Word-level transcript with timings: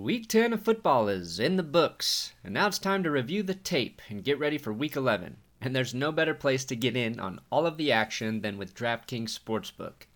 Week 0.00 0.26
10 0.26 0.54
of 0.54 0.62
football 0.62 1.06
is 1.06 1.38
in 1.38 1.56
the 1.56 1.62
books, 1.62 2.32
and 2.42 2.54
now 2.54 2.66
it's 2.66 2.78
time 2.78 3.02
to 3.02 3.10
review 3.10 3.42
the 3.42 3.54
tape 3.54 4.00
and 4.08 4.24
get 4.24 4.38
ready 4.38 4.56
for 4.56 4.72
Week 4.72 4.96
11. 4.96 5.36
And 5.60 5.76
there's 5.76 5.92
no 5.92 6.10
better 6.10 6.32
place 6.32 6.64
to 6.64 6.74
get 6.74 6.96
in 6.96 7.20
on 7.20 7.40
all 7.50 7.66
of 7.66 7.76
the 7.76 7.92
action 7.92 8.40
than 8.40 8.56
with 8.56 8.74
DraftKings 8.74 9.38
Sportsbook, 9.38 10.06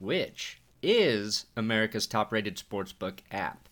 which 0.00 0.60
is 0.82 1.46
America's 1.56 2.08
top 2.08 2.32
rated 2.32 2.56
sportsbook 2.56 3.20
app. 3.30 3.68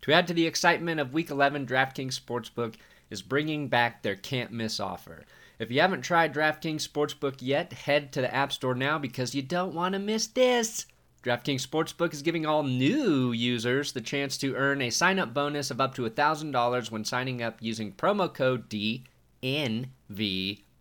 To 0.00 0.12
add 0.12 0.26
to 0.28 0.34
the 0.34 0.46
excitement 0.46 0.98
of 0.98 1.12
Week 1.12 1.30
11, 1.30 1.66
DraftKings 1.66 2.18
Sportsbook 2.18 2.76
is 3.10 3.20
bringing 3.20 3.68
back 3.68 4.02
their 4.02 4.16
can't 4.16 4.50
miss 4.50 4.80
offer. 4.80 5.24
If 5.58 5.70
you 5.70 5.82
haven't 5.82 6.02
tried 6.02 6.34
DraftKings 6.34 6.88
Sportsbook 6.88 7.36
yet, 7.40 7.72
head 7.74 8.12
to 8.14 8.22
the 8.22 8.34
App 8.34 8.50
Store 8.50 8.74
now 8.74 8.98
because 8.98 9.34
you 9.34 9.42
don't 9.42 9.74
want 9.74 9.92
to 9.92 9.98
miss 9.98 10.26
this. 10.26 10.86
DraftKings 11.22 11.64
Sportsbook 11.64 12.12
is 12.12 12.20
giving 12.20 12.44
all 12.44 12.64
new 12.64 13.30
users 13.30 13.92
the 13.92 14.00
chance 14.00 14.36
to 14.38 14.56
earn 14.56 14.82
a 14.82 14.90
sign 14.90 15.20
up 15.20 15.32
bonus 15.32 15.70
of 15.70 15.80
up 15.80 15.94
to 15.94 16.02
$1,000 16.02 16.90
when 16.90 17.04
signing 17.04 17.40
up 17.40 17.58
using 17.60 17.92
promo 17.92 18.32
code 18.32 18.68
DNVR. 18.68 19.04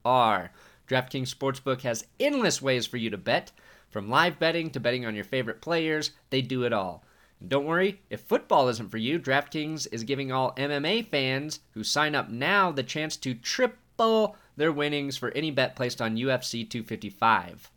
DraftKings 0.04 1.30
Sportsbook 1.30 1.82
has 1.82 2.08
endless 2.20 2.60
ways 2.60 2.88
for 2.88 2.98
you 2.98 3.12
to 3.12 3.18
bet. 3.18 3.52
From 3.92 4.10
live 4.10 4.40
betting 4.40 4.72
to 4.72 4.80
betting 4.80 5.06
on 5.06 5.14
your 5.14 5.24
favorite 5.24 5.62
players, 5.62 6.10
they 6.32 6.42
do 6.42 6.64
it 6.64 6.74
all. 6.74 7.04
And 7.40 7.48
don't 7.48 7.66
worry, 7.66 8.02
if 8.10 8.22
football 8.22 8.68
isn't 8.68 8.90
for 8.90 8.98
you, 8.98 9.20
DraftKings 9.20 9.88
is 9.92 10.04
giving 10.04 10.32
all 10.32 10.56
MMA 10.56 11.06
fans 11.06 11.60
who 11.76 11.84
sign 11.84 12.16
up 12.16 12.30
now 12.30 12.72
the 12.72 12.82
chance 12.82 13.16
to 13.18 13.36
triple 13.36 14.36
their 14.58 14.72
winnings 14.72 15.18
for 15.18 15.30
any 15.32 15.52
bet 15.52 15.76
placed 15.76 16.02
on 16.02 16.18
UFC 16.18 16.68
255. 16.68 17.70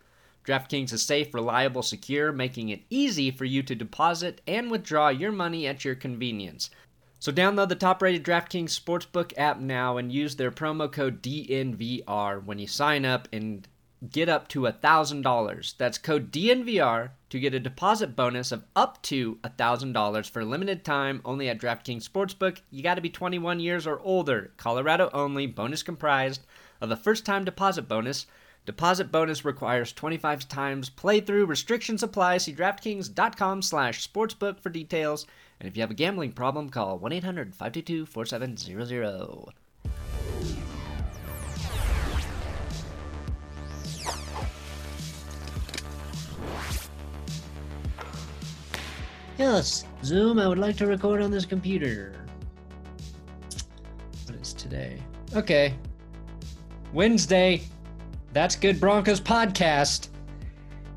DraftKings 0.45 0.93
is 0.93 1.03
safe, 1.03 1.33
reliable, 1.33 1.83
secure, 1.83 2.33
making 2.33 2.69
it 2.69 2.83
easy 2.91 3.31
for 3.31 3.45
you 3.45 3.63
to 3.63 3.75
deposit 3.75 4.41
and 4.47 4.71
withdraw 4.71 5.09
your 5.09 5.33
money 5.33 5.67
at 5.67 5.85
your 5.85 5.95
convenience. 5.95 6.71
So 7.19 7.33
download 7.33 7.71
the 7.71 7.75
top-rated 7.75 8.23
DraftKings 8.23 8.79
Sportsbook 8.79 9.33
app 9.39 9.59
now 9.59 9.97
and 9.97 10.13
use 10.13 10.37
their 10.37 10.51
promo 10.51 10.93
code 10.93 11.23
DNVR 11.23 12.45
when 12.45 12.59
you 12.59 12.67
sign 12.67 13.07
up 13.07 13.29
and 13.33 13.67
get 14.11 14.29
up 14.29 14.49
to 14.49 14.63
$1,000. 14.63 15.75
That's 15.79 15.97
code 15.97 16.31
DNVR 16.31 17.11
to 17.31 17.41
get 17.41 17.55
a 17.55 17.61
deposit 17.61 18.15
bonus 18.15 18.53
of 18.53 18.65
up 18.77 19.03
to 19.05 19.37
$1,000 19.37 20.31
for 20.31 20.41
a 20.41 20.45
limited 20.45 20.85
time 20.85 21.23
only 21.25 21.49
at 21.49 21.59
DraftKings 21.59 22.07
Sportsbook. 22.07 22.59
You 22.71 22.83
got 22.83 22.97
to 22.97 23.01
be 23.01 23.09
21 23.09 23.61
years 23.61 23.87
or 23.87 24.01
older. 24.01 24.53
Colorado 24.59 25.09
only. 25.15 25.47
Bonus 25.47 25.83
comprised 25.83 26.43
of 26.83 26.91
a 26.91 26.97
first-time 26.97 27.47
deposit 27.47 27.89
bonus 27.89 28.27
Deposit 28.67 29.13
bonus 29.13 29.45
requires 29.45 29.93
25 29.93 30.49
times 30.49 30.89
playthrough. 30.89 31.47
Restrictions 31.47 32.03
apply. 32.03 32.39
See 32.39 32.55
DraftKings.com 32.55 33.61
slash 33.61 34.09
sportsbook 34.09 34.59
for 34.61 34.71
details. 34.71 35.27
And 35.61 35.69
if 35.69 35.77
you 35.77 35.83
have 35.83 35.91
a 35.91 35.95
gambling 35.95 36.33
problem, 36.33 36.71
call 36.71 36.99
1-800-522-4700. 36.99 39.51
Yes, 49.37 49.85
Zoom, 50.05 50.39
I 50.39 50.47
would 50.47 50.59
like 50.59 50.77
to 50.77 50.87
record 50.87 51.21
on 51.21 51.31
this 51.31 51.45
computer. 51.45 52.15
What 54.27 54.37
is 54.41 54.55
today? 54.55 55.03
Okay. 55.35 55.75
Wednesday, 56.93 57.63
that's 58.35 58.57
Good 58.57 58.81
Broncos 58.81 59.21
podcast. 59.21 60.09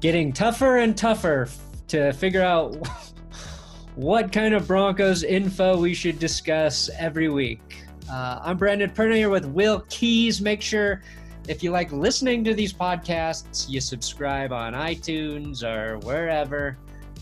Getting 0.01 0.33
tougher 0.33 0.77
and 0.77 0.97
tougher 0.97 1.47
to 1.87 2.11
figure 2.13 2.41
out 2.41 2.75
what 3.95 4.31
kind 4.31 4.55
of 4.55 4.67
Broncos 4.67 5.21
info 5.21 5.79
we 5.79 5.93
should 5.93 6.17
discuss 6.17 6.89
every 6.97 7.29
week. 7.29 7.83
Uh, 8.11 8.39
I'm 8.41 8.57
Brandon 8.57 8.89
Perna 8.89 9.15
here 9.15 9.29
with 9.29 9.45
Will 9.45 9.81
Keys. 9.81 10.41
Make 10.41 10.63
sure 10.63 11.03
if 11.47 11.61
you 11.61 11.69
like 11.69 11.91
listening 11.91 12.43
to 12.43 12.55
these 12.55 12.73
podcasts, 12.73 13.69
you 13.69 13.81
subscribe 13.81 14.51
on 14.51 14.73
iTunes 14.73 15.61
or 15.63 15.99
wherever. 15.99 16.75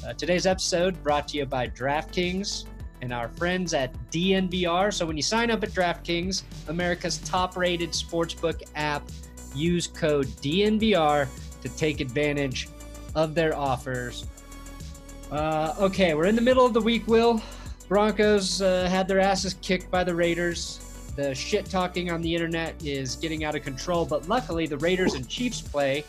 Uh, 0.07 0.13
today's 0.13 0.45
episode 0.45 1.01
brought 1.03 1.27
to 1.27 1.37
you 1.37 1.45
by 1.45 1.67
DraftKings 1.67 2.65
and 3.01 3.11
our 3.11 3.27
friends 3.27 3.73
at 3.73 3.93
DNVR. 4.11 4.93
So 4.93 5.05
when 5.05 5.17
you 5.17 5.23
sign 5.23 5.51
up 5.51 5.61
at 5.63 5.71
DraftKings, 5.71 6.43
America's 6.69 7.17
top 7.17 7.57
rated 7.57 7.89
sportsbook 7.89 8.63
app, 8.75 9.03
use 9.55 9.87
code 9.87 10.27
DNVR 10.41 11.27
to 11.61 11.69
take 11.69 11.99
advantage 12.01 12.69
of 13.15 13.33
their 13.33 13.55
offers. 13.55 14.25
Uh, 15.31 15.73
okay, 15.79 16.13
we're 16.13 16.25
in 16.27 16.35
the 16.35 16.41
middle 16.41 16.65
of 16.65 16.73
the 16.73 16.81
week, 16.81 17.07
Will. 17.07 17.41
Broncos 17.87 18.61
uh, 18.61 18.87
had 18.89 19.07
their 19.07 19.19
asses 19.19 19.55
kicked 19.61 19.89
by 19.89 20.03
the 20.03 20.13
Raiders. 20.13 20.79
The 21.15 21.33
shit 21.33 21.65
talking 21.65 22.11
on 22.11 22.21
the 22.21 22.33
internet 22.33 22.75
is 22.83 23.15
getting 23.15 23.43
out 23.43 23.55
of 23.55 23.63
control, 23.63 24.05
but 24.05 24.27
luckily 24.27 24.67
the 24.67 24.77
Raiders 24.77 25.13
and 25.13 25.27
Chiefs 25.27 25.61
play, 25.61 26.03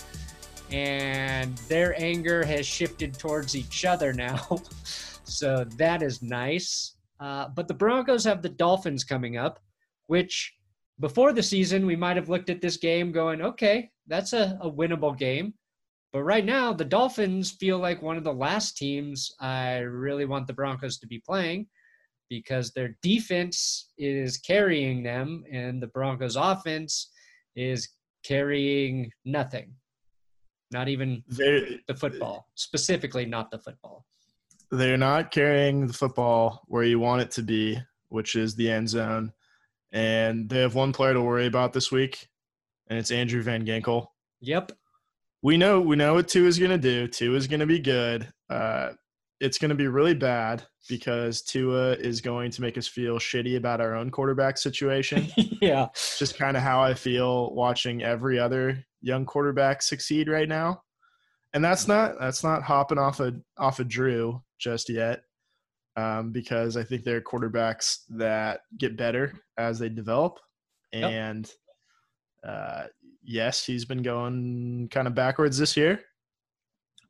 and 0.71 1.57
their 1.69 2.01
anger 2.01 2.45
has 2.45 2.67
shifted 2.67 3.15
towards 3.15 3.55
each 3.55 3.85
other 3.85 4.13
now. 4.13 4.61
so 5.25 5.65
that 5.77 6.03
is 6.03 6.23
nice. 6.23 6.97
Uh, 7.21 7.49
but 7.49 7.69
the 7.69 7.75
Broncos 7.75 8.25
have 8.25 8.43
the 8.43 8.49
Dolphins 8.49 9.05
coming 9.05 9.37
up, 9.37 9.61
which 10.07 10.56
before 11.01 11.33
the 11.33 11.43
season, 11.43 11.87
we 11.87 11.97
might 11.97 12.17
have 12.17 12.29
looked 12.29 12.51
at 12.51 12.61
this 12.61 12.77
game 12.77 13.13
going, 13.13 13.43
okay, 13.43 13.91
that's 14.07 14.33
a, 14.33 14.59
a 14.63 14.71
winnable 14.71 15.17
game. 15.17 15.55
But 16.13 16.23
right 16.23 16.45
now, 16.45 16.73
the 16.73 16.85
Dolphins 16.85 17.51
feel 17.51 17.79
like 17.79 18.01
one 18.01 18.17
of 18.17 18.25
the 18.25 18.33
last 18.33 18.77
teams 18.77 19.35
I 19.41 19.79
really 19.79 20.25
want 20.25 20.47
the 20.47 20.55
Broncos 20.55 20.99
to 20.99 21.07
be 21.07 21.19
playing 21.19 21.67
because 22.31 22.73
their 22.73 22.97
defense 23.03 23.93
is 23.99 24.39
carrying 24.39 25.03
them 25.03 25.45
and 25.53 25.83
the 25.83 25.89
Broncos' 25.89 26.37
offense 26.37 27.11
is 27.55 27.89
carrying 28.25 29.11
nothing. 29.25 29.75
Not 30.73 30.89
even 30.89 31.23
they're, 31.29 31.67
the 31.87 31.95
football, 31.95 32.49
specifically 32.55 33.27
not 33.27 33.51
the 33.51 33.59
football. 33.59 34.05
They're 34.71 34.97
not 34.97 35.31
carrying 35.31 35.87
the 35.87 35.93
football 35.93 36.63
where 36.67 36.83
you 36.83 36.99
want 36.99 37.23
it 37.23 37.31
to 37.33 37.43
be, 37.43 37.79
which 38.09 38.35
is 38.35 38.55
the 38.55 38.71
end 38.71 38.89
zone 38.89 39.33
and 39.93 40.49
they 40.49 40.61
have 40.61 40.75
one 40.75 40.93
player 40.93 41.15
to 41.15 41.23
worry 41.23 41.47
about 41.47 41.73
this 41.73 41.91
week, 41.91 42.29
and 42.89 42.99
it's 42.99 43.11
Andrew 43.11 43.43
Van 43.43 43.65
Ginkel. 43.65 44.07
Yep. 44.41 44.73
We 45.43 45.57
know 45.57 45.81
we 45.81 45.97
know 45.97 46.15
what 46.15 46.29
Tua 46.29 46.49
is 46.49 46.59
going 46.59 46.71
to 46.71 46.79
do. 46.79 47.07
Tua 47.07 47.37
is 47.37 47.47
going 47.47 47.61
to 47.61 47.67
be 47.67 47.79
good. 47.79 48.29
Uh, 48.51 48.91
it's 49.41 49.59
going 49.59 49.69
to 49.69 49.75
be 49.75 49.87
really 49.87 50.15
bad 50.15 50.65
because 50.89 51.43
Tua 51.43 51.93
is 51.93 52.21
going 52.21 52.51
to 52.53 52.63
make 52.63 52.79
us 52.79 52.89
feel 52.89 53.19
shitty 53.19 53.57
about 53.57 53.81
our 53.81 53.95
own 53.95 54.11
quarterback 54.11 54.57
situation. 54.57 55.29
yeah. 55.61 55.89
Just 56.19 56.39
kind 56.39 56.57
of 56.57 56.63
how 56.63 56.83
I 56.83 56.95
feel 56.95 57.55
watching 57.55 58.03
every 58.03 58.39
other 58.39 58.85
young 59.03 59.27
quarterback 59.27 59.83
succeed 59.83 60.29
right 60.29 60.49
now. 60.49 60.83
And 61.53 61.65
that's 61.65 61.87
not 61.87 62.19
that's 62.19 62.45
not 62.45 62.63
hopping 62.63 62.99
off 62.99 63.21
a 63.21 63.35
off 63.59 63.79
a 63.79 63.83
of 63.83 63.89
Drew 63.89 64.43
just 64.59 64.89
yet 64.89 65.23
um, 65.97 66.31
because 66.31 66.77
I 66.77 66.85
think 66.85 67.05
they're 67.05 67.21
quarterbacks 67.21 68.01
that 68.11 68.61
get 68.79 68.97
better 68.97 69.33
as 69.57 69.79
they 69.79 69.89
develop. 69.89 70.39
And 70.93 71.51
yep. 72.45 72.53
uh, 72.53 72.83
yes, 73.23 73.65
he's 73.65 73.85
been 73.85 74.03
going 74.03 74.89
kind 74.91 75.07
of 75.07 75.15
backwards 75.15 75.59
this 75.59 75.77
year, 75.77 76.01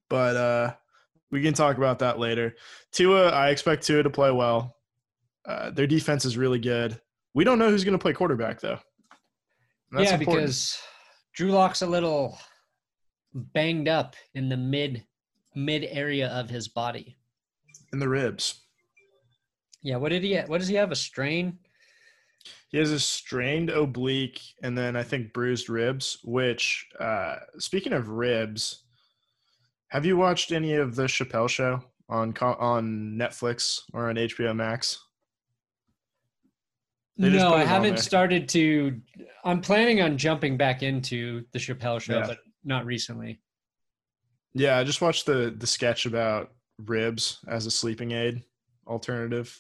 but 0.08 0.36
uh, 0.36 0.74
we 1.30 1.42
can 1.42 1.54
talk 1.54 1.76
about 1.76 1.98
that 1.98 2.19
later. 2.19 2.54
Tua, 2.92 3.28
I 3.28 3.50
expect 3.50 3.86
Tua 3.86 4.02
to 4.02 4.10
play 4.10 4.30
well. 4.30 4.76
Uh, 5.44 5.70
their 5.70 5.86
defense 5.86 6.24
is 6.24 6.36
really 6.36 6.58
good. 6.58 7.00
We 7.34 7.44
don't 7.44 7.58
know 7.58 7.70
who's 7.70 7.84
going 7.84 7.92
to 7.92 8.03
play 8.03 8.12
quarterback 8.12 8.60
though. 8.60 8.78
yeah, 9.92 10.14
important. 10.14 10.18
because 10.18 10.78
Drew 11.34 11.50
Lock's 11.50 11.82
a 11.82 11.86
little 11.86 12.38
banged 13.34 13.88
up 13.88 14.16
in 14.34 14.48
the 14.48 14.56
mid 14.56 15.04
mid 15.54 15.84
area 15.84 16.28
of 16.28 16.48
his 16.48 16.68
body. 16.68 17.16
In 17.92 17.98
the 17.98 18.08
ribs. 18.08 18.66
Yeah, 19.86 19.98
what 19.98 20.08
did 20.08 20.24
he? 20.24 20.36
What 20.36 20.58
does 20.58 20.66
he 20.66 20.74
have? 20.74 20.91
A 20.91 20.97
strain? 20.97 21.59
He 22.71 22.78
has 22.78 22.91
a 22.91 22.98
strained 22.98 23.71
oblique, 23.71 24.41
and 24.60 24.77
then 24.77 24.97
I 24.97 25.04
think 25.04 25.33
bruised 25.33 25.71
ribs. 25.71 26.18
Which, 26.24 26.84
uh, 26.98 27.36
speaking 27.59 27.92
of 27.92 28.09
ribs, 28.09 28.83
have 29.91 30.04
you 30.04 30.16
watched 30.16 30.50
any 30.50 30.74
of 30.74 30.97
the 30.97 31.04
Chappelle 31.04 31.48
Show 31.48 31.84
on 32.09 32.36
on 32.36 33.16
Netflix 33.16 33.83
or 33.92 34.09
on 34.09 34.16
HBO 34.16 34.56
Max? 34.56 35.00
no, 37.16 37.54
I 37.54 37.62
haven't 37.62 38.00
started 38.00 38.48
to. 38.50 39.00
I'm 39.44 39.60
planning 39.60 40.03
on 40.03 40.18
jumping 40.18 40.56
back 40.56 40.82
into 40.82 41.44
the 41.53 41.60
Chappelle 41.60 42.00
Show, 42.00 42.18
yeah. 42.18 42.27
but 42.27 42.39
not 42.65 42.86
recently. 42.86 43.39
Yeah, 44.53 44.78
I 44.78 44.82
just 44.82 45.00
watched 45.00 45.27
the 45.27 45.54
the 45.56 45.66
sketch 45.68 46.06
about 46.06 46.50
ribs 46.77 47.39
as 47.47 47.66
a 47.66 47.71
sleeping 47.71 48.10
aid 48.10 48.42
alternative 48.89 49.56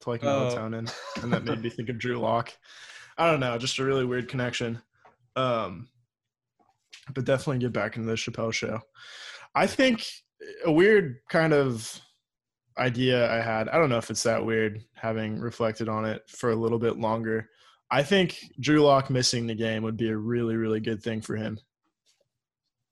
to 0.00 0.10
like 0.10 0.24
oh. 0.24 0.26
melatonin, 0.26 0.92
and 1.22 1.32
that 1.32 1.44
made 1.44 1.62
me 1.62 1.70
think 1.70 1.88
of 1.88 1.98
Drew 1.98 2.18
Lock. 2.18 2.52
I 3.18 3.30
don't 3.30 3.40
know, 3.40 3.58
just 3.58 3.78
a 3.78 3.84
really 3.84 4.04
weird 4.04 4.28
connection. 4.28 4.80
Um, 5.36 5.88
but 7.14 7.24
definitely 7.24 7.58
get 7.58 7.72
back 7.72 7.96
into 7.96 8.08
the 8.08 8.14
Chappelle 8.14 8.52
show. 8.52 8.80
I 9.54 9.66
think 9.66 10.06
a 10.64 10.72
weird 10.72 11.18
kind 11.28 11.52
of 11.52 12.00
idea 12.78 13.30
I 13.30 13.42
had. 13.42 13.68
I 13.68 13.78
don't 13.78 13.90
know 13.90 13.98
if 13.98 14.10
it's 14.10 14.22
that 14.22 14.44
weird 14.44 14.82
having 14.94 15.38
reflected 15.38 15.88
on 15.88 16.04
it 16.04 16.22
for 16.28 16.50
a 16.50 16.56
little 16.56 16.78
bit 16.78 16.98
longer. 16.98 17.48
I 17.90 18.02
think 18.02 18.38
Drew 18.60 18.80
Lock 18.80 19.10
missing 19.10 19.46
the 19.46 19.54
game 19.54 19.82
would 19.82 19.96
be 19.96 20.08
a 20.08 20.16
really, 20.16 20.56
really 20.56 20.80
good 20.80 21.02
thing 21.02 21.20
for 21.20 21.36
him. 21.36 21.58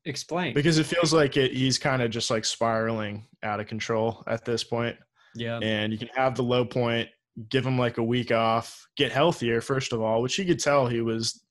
Explain. 0.04 0.54
Because 0.54 0.78
it 0.78 0.86
feels 0.86 1.12
like 1.12 1.36
it, 1.36 1.52
he's 1.52 1.78
kind 1.78 2.02
of 2.02 2.10
just 2.10 2.30
like 2.30 2.44
spiraling 2.44 3.26
out 3.42 3.60
of 3.60 3.66
control 3.66 4.24
at 4.26 4.44
this 4.44 4.64
point. 4.64 4.96
Yeah. 5.38 5.58
And 5.62 5.92
you 5.92 5.98
can 5.98 6.08
have 6.14 6.34
the 6.34 6.42
low 6.42 6.64
point, 6.64 7.08
give 7.48 7.66
him 7.66 7.78
like 7.78 7.98
a 7.98 8.02
week 8.02 8.32
off, 8.32 8.86
get 8.96 9.12
healthier, 9.12 9.60
first 9.60 9.92
of 9.92 10.00
all, 10.00 10.22
which 10.22 10.38
you 10.38 10.44
could 10.44 10.58
tell 10.58 10.86
he 10.86 11.00
was, 11.00 11.42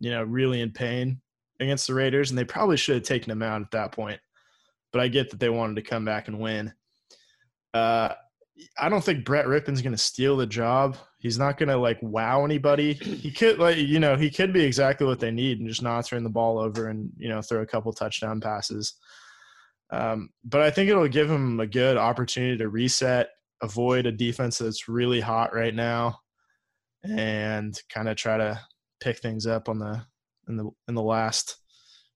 you 0.00 0.10
know, 0.10 0.22
really 0.22 0.60
in 0.60 0.70
pain 0.70 1.20
against 1.60 1.86
the 1.86 1.94
Raiders. 1.94 2.30
And 2.30 2.38
they 2.38 2.44
probably 2.44 2.76
should 2.76 2.96
have 2.96 3.04
taken 3.04 3.30
him 3.30 3.42
out 3.42 3.62
at 3.62 3.70
that 3.72 3.92
point. 3.92 4.20
But 4.92 5.00
I 5.02 5.08
get 5.08 5.30
that 5.30 5.40
they 5.40 5.50
wanted 5.50 5.76
to 5.76 5.82
come 5.82 6.04
back 6.04 6.28
and 6.28 6.38
win. 6.38 6.72
Uh, 7.74 8.14
I 8.78 8.88
don't 8.88 9.04
think 9.04 9.24
Brett 9.24 9.46
Rypien's 9.46 9.82
going 9.82 9.92
to 9.92 9.98
steal 9.98 10.36
the 10.36 10.46
job. 10.46 10.96
He's 11.18 11.38
not 11.38 11.58
going 11.58 11.68
to 11.68 11.76
like 11.76 11.98
wow 12.02 12.44
anybody. 12.44 12.94
He 12.94 13.30
could 13.30 13.58
like 13.58 13.76
you 13.76 13.98
know 13.98 14.16
he 14.16 14.30
could 14.30 14.52
be 14.52 14.64
exactly 14.64 15.06
what 15.06 15.20
they 15.20 15.30
need 15.30 15.58
and 15.58 15.68
just 15.68 15.82
not 15.82 16.06
turn 16.06 16.24
the 16.24 16.30
ball 16.30 16.58
over 16.58 16.88
and 16.88 17.10
you 17.18 17.28
know 17.28 17.42
throw 17.42 17.62
a 17.62 17.66
couple 17.66 17.92
touchdown 17.92 18.40
passes. 18.40 18.94
Um, 19.90 20.30
but 20.44 20.62
I 20.62 20.70
think 20.70 20.90
it'll 20.90 21.08
give 21.08 21.30
him 21.30 21.60
a 21.60 21.66
good 21.66 21.96
opportunity 21.96 22.56
to 22.58 22.68
reset, 22.68 23.28
avoid 23.62 24.06
a 24.06 24.12
defense 24.12 24.58
that's 24.58 24.88
really 24.88 25.20
hot 25.20 25.54
right 25.54 25.74
now, 25.74 26.18
and 27.04 27.78
kind 27.92 28.08
of 28.08 28.16
try 28.16 28.36
to 28.36 28.60
pick 29.00 29.18
things 29.18 29.46
up 29.46 29.68
on 29.68 29.78
the 29.78 30.02
in 30.48 30.56
the 30.56 30.70
in 30.88 30.94
the 30.94 31.02
last 31.02 31.58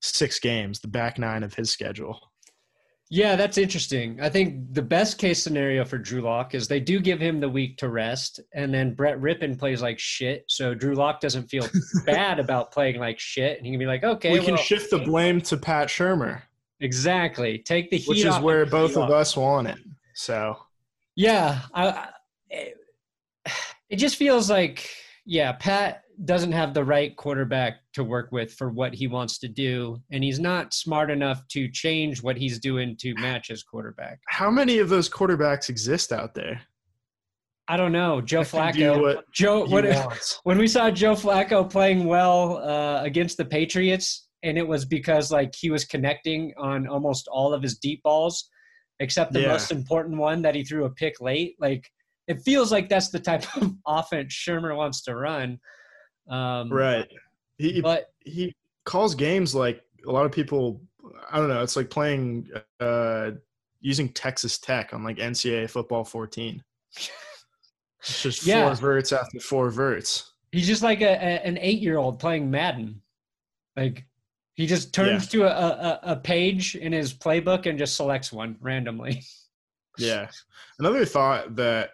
six 0.03 0.39
games, 0.39 0.81
the 0.81 0.89
back 0.89 1.19
nine 1.19 1.43
of 1.43 1.55
his 1.55 1.71
schedule. 1.71 2.19
Yeah, 3.13 3.35
that's 3.35 3.59
interesting. 3.59 4.21
I 4.21 4.29
think 4.29 4.73
the 4.73 4.83
best 4.83 5.19
case 5.19 5.43
scenario 5.43 5.85
for 5.85 5.99
Drew 5.99 6.21
Lock 6.21 6.55
is 6.55 6.69
they 6.69 6.79
do 6.79 7.01
give 7.01 7.19
him 7.19 7.41
the 7.41 7.49
week 7.49 7.77
to 7.79 7.89
rest, 7.89 8.39
and 8.55 8.73
then 8.73 8.95
Brett 8.95 9.19
Rypien 9.21 9.59
plays 9.59 9.83
like 9.83 9.99
shit, 9.99 10.45
so 10.47 10.75
Drew 10.75 10.95
Lock 10.95 11.21
doesn't 11.21 11.49
feel 11.49 11.69
bad 12.07 12.39
about 12.39 12.71
playing 12.71 13.01
like 13.01 13.19
shit, 13.19 13.59
and 13.59 13.67
he 13.67 13.73
can 13.73 13.81
be 13.81 13.87
like, 13.87 14.05
okay, 14.05 14.33
we 14.33 14.39
well, 14.39 14.47
can 14.47 14.57
shift 14.57 14.93
the 14.93 15.01
blame 15.01 15.41
to 15.43 15.57
Pat 15.57 15.89
Shurmur, 15.89 16.43
exactly. 16.81 17.59
Take 17.59 17.91
the 17.91 17.97
heat, 17.99 18.09
which 18.09 18.19
is 18.21 18.27
off 18.27 18.43
where 18.43 18.65
both 18.67 18.93
of 18.93 19.09
Lock. 19.09 19.11
us 19.11 19.37
want 19.37 19.69
it. 19.69 19.79
So 20.15 20.56
Yeah, 21.17 21.61
I, 21.75 21.88
I, 21.88 22.09
it- 22.50 22.77
it 23.88 23.97
just 23.97 24.17
feels 24.17 24.49
like 24.49 24.88
yeah, 25.27 25.53
Pat 25.53 26.03
doesn't 26.25 26.53
have 26.53 26.75
the 26.75 26.85
right 26.85 27.17
quarterback 27.17 27.79
to 27.94 28.05
work 28.05 28.31
with 28.31 28.53
for 28.55 28.69
what 28.71 28.94
he 28.94 29.06
wants 29.09 29.38
to 29.38 29.49
do, 29.49 30.00
and 30.12 30.23
he's 30.23 30.38
not 30.38 30.73
smart 30.75 31.11
enough 31.11 31.47
to 31.49 31.69
change 31.69 32.23
what 32.23 32.37
he's 32.37 32.59
doing 32.61 32.97
to 33.00 33.15
match 33.15 33.49
his 33.49 33.62
quarterback. 33.62 34.21
how 34.29 34.50
many 34.50 34.79
of 34.79 34.88
those 34.88 35.09
quarterbacks 35.09 35.69
exist 35.69 36.12
out 36.12 36.35
there? 36.35 36.61
I 37.69 37.76
don't 37.76 37.93
know, 37.93 38.21
Joe 38.21 38.43
that 38.44 38.75
can 38.75 38.81
do 38.81 38.91
Flacco. 38.93 39.03
what 39.03 39.25
Joe, 39.33 39.65
what, 39.67 40.41
when 40.44 40.59
we 40.59 40.67
saw 40.69 40.91
Joe 40.91 41.15
Flacco 41.15 41.69
playing 41.69 42.05
well 42.05 42.59
uh, 42.59 43.03
against 43.03 43.37
the 43.38 43.44
Patriots, 43.44 44.29
and 44.43 44.57
it 44.59 44.67
was 44.67 44.85
because 44.85 45.31
like 45.31 45.55
he 45.55 45.71
was 45.71 45.85
connecting 45.85 46.53
on 46.57 46.87
almost 46.87 47.29
all 47.29 47.53
of 47.53 47.63
his 47.63 47.79
deep 47.79 48.03
balls, 48.03 48.49
except 49.01 49.33
the 49.33 49.41
Yeah. 49.43 49.49
most 49.49 49.71
important 49.71 50.17
one 50.19 50.43
that 50.43 50.55
he 50.55 50.65
threw 50.65 50.85
a 50.85 50.91
pick 50.91 51.21
late. 51.21 51.57
Like 51.61 51.91
it 52.27 52.41
feels 52.43 52.71
like 52.73 52.89
that's 52.89 53.11
the 53.11 53.19
type 53.21 53.45
of 53.57 53.73
offense 53.87 54.33
Shurmur 54.35 54.77
wants 54.77 55.03
to 55.03 55.15
run. 55.15 55.59
Um, 56.29 56.73
Right. 56.73 57.09
He 57.59 57.81
But 57.81 58.07
he 58.21 58.55
calls 58.85 59.15
games 59.15 59.55
like 59.55 59.83
a 60.07 60.11
lot 60.13 60.25
of 60.27 60.33
people. 60.33 60.81
I 61.31 61.39
don't 61.39 61.49
know. 61.49 61.63
It's 61.63 61.77
like 61.77 61.91
playing 61.91 62.49
uh, 62.81 63.33
using 63.81 64.09
Texas 64.11 64.59
Tech 64.59 64.95
on 64.95 65.03
like 65.05 65.17
NCAA 65.19 65.69
football 65.69 66.05
14. 66.05 66.63
It's 66.97 68.23
just 68.23 68.43
Yeah. 68.47 68.67
four 68.69 68.77
verts 68.77 69.13
after 69.13 69.41
four 69.41 69.71
verts. 69.71 70.33
he's 70.53 70.67
just 70.67 70.83
like 70.83 71.01
a, 71.01 71.13
a 71.13 71.47
an 71.47 71.59
eight 71.61 71.81
year 71.81 71.99
old 71.99 72.19
playing 72.19 72.51
Madden. 72.51 73.03
Like 73.77 74.05
he 74.61 74.67
just 74.67 74.93
turns 74.93 75.27
to 75.29 75.45
a, 75.45 75.47
a, 75.47 76.01
a 76.12 76.17
page 76.17 76.75
in 76.75 76.93
his 76.93 77.15
playbook 77.15 77.67
and 77.67 77.79
just 77.79 77.97
selects 77.97 78.33
one 78.33 78.57
randomly. 78.61 79.23
Yeah. 79.99 80.31
Another 80.79 81.05
thought 81.05 81.57
that 81.57 81.91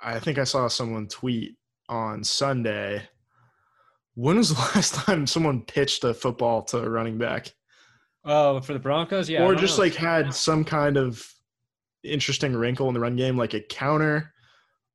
I 0.00 0.20
think 0.20 0.38
I 0.38 0.44
saw 0.44 0.68
someone 0.68 1.08
tweet 1.08 1.56
on 1.88 2.22
Sunday. 2.22 3.02
When 4.14 4.36
was 4.36 4.50
the 4.50 4.60
last 4.76 4.94
time 4.94 5.26
someone 5.26 5.62
pitched 5.62 6.04
a 6.04 6.14
football 6.14 6.62
to 6.64 6.78
a 6.78 6.88
running 6.88 7.18
back? 7.18 7.48
Oh, 8.24 8.60
for 8.60 8.74
the 8.74 8.78
Broncos, 8.78 9.28
yeah. 9.28 9.42
Or 9.42 9.56
just 9.56 9.76
know. 9.76 9.84
like 9.84 9.94
had 9.94 10.32
some 10.32 10.64
kind 10.64 10.96
of 10.96 11.26
interesting 12.04 12.54
wrinkle 12.54 12.86
in 12.86 12.94
the 12.94 13.00
run 13.00 13.16
game, 13.16 13.36
like 13.36 13.54
a 13.54 13.60
counter 13.60 14.32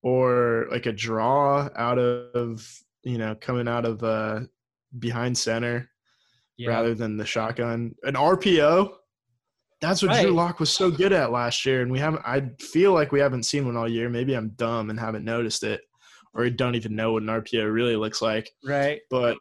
or 0.04 0.68
like 0.72 0.86
a 0.86 0.94
draw 0.94 1.68
out 1.76 1.98
of 2.00 2.66
you 3.04 3.18
know 3.18 3.36
coming 3.36 3.68
out 3.68 3.84
of 3.84 4.04
uh, 4.04 4.42
behind 5.00 5.38
center 5.38 5.90
yeah. 6.58 6.70
rather 6.70 6.94
than 6.94 7.18
the 7.18 7.26
shotgun. 7.26 7.96
An 8.04 8.14
RPO. 8.16 8.94
That's 9.80 10.02
what 10.02 10.12
Drew 10.12 10.26
Right. 10.26 10.34
Lock 10.34 10.60
was 10.60 10.72
so 10.72 10.90
good 10.90 11.14
at 11.14 11.32
last 11.32 11.66
year, 11.66 11.84
and 11.84 11.92
we 11.92 12.00
haven't. 12.00 12.24
I 12.26 12.50
feel 12.60 12.94
like 12.94 13.12
we 13.12 13.20
haven't 13.20 13.44
seen 13.44 13.66
one 13.66 13.78
all 13.78 13.88
year. 13.88 14.10
Maybe 14.10 14.36
I'm 14.36 14.50
dumb 14.56 14.90
and 14.90 15.00
haven't 15.00 15.24
noticed 15.24 15.64
it, 15.64 15.82
or 16.34 16.50
don't 16.50 16.76
even 16.76 16.96
know 16.96 17.14
what 17.14 17.24
an 17.24 17.30
RPO 17.30 17.72
really 17.72 17.96
looks 17.96 18.22
like 18.22 18.50
right. 18.66 19.00
but 19.10 19.38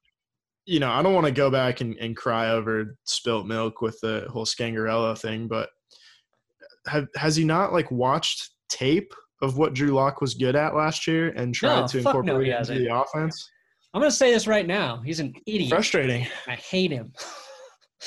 you 0.66 0.80
know, 0.80 0.90
I 0.90 1.00
don't 1.00 1.14
want 1.14 1.26
to 1.26 1.32
go 1.32 1.48
back 1.48 1.80
and, 1.80 1.96
and 1.98 2.16
cry 2.16 2.50
over 2.50 2.98
spilt 3.04 3.46
milk 3.46 3.80
with 3.80 3.98
the 4.00 4.26
whole 4.28 4.44
Scangarello 4.44 5.16
thing, 5.16 5.46
but 5.46 5.70
have, 6.88 7.06
has 7.14 7.36
he 7.36 7.44
not 7.44 7.72
like 7.72 7.90
watched 7.90 8.50
tape 8.68 9.14
of 9.42 9.58
what 9.58 9.74
Drew 9.74 9.92
Lock 9.92 10.20
was 10.20 10.34
good 10.34 10.56
at 10.56 10.74
last 10.74 11.06
year 11.06 11.28
and 11.36 11.54
tried 11.54 11.82
No, 11.82 11.86
to 11.86 12.02
fuck 12.02 12.14
no, 12.14 12.20
incorporate 12.40 12.48
it 12.48 12.70
into 12.70 12.82
the 12.82 12.96
offense? 12.96 13.48
I'm 13.96 14.02
gonna 14.02 14.10
say 14.10 14.30
this 14.30 14.46
right 14.46 14.66
now. 14.66 15.00
He's 15.02 15.20
an 15.20 15.32
idiot. 15.46 15.70
Frustrating. 15.70 16.26
I 16.46 16.54
hate 16.54 16.90
him. 16.92 17.12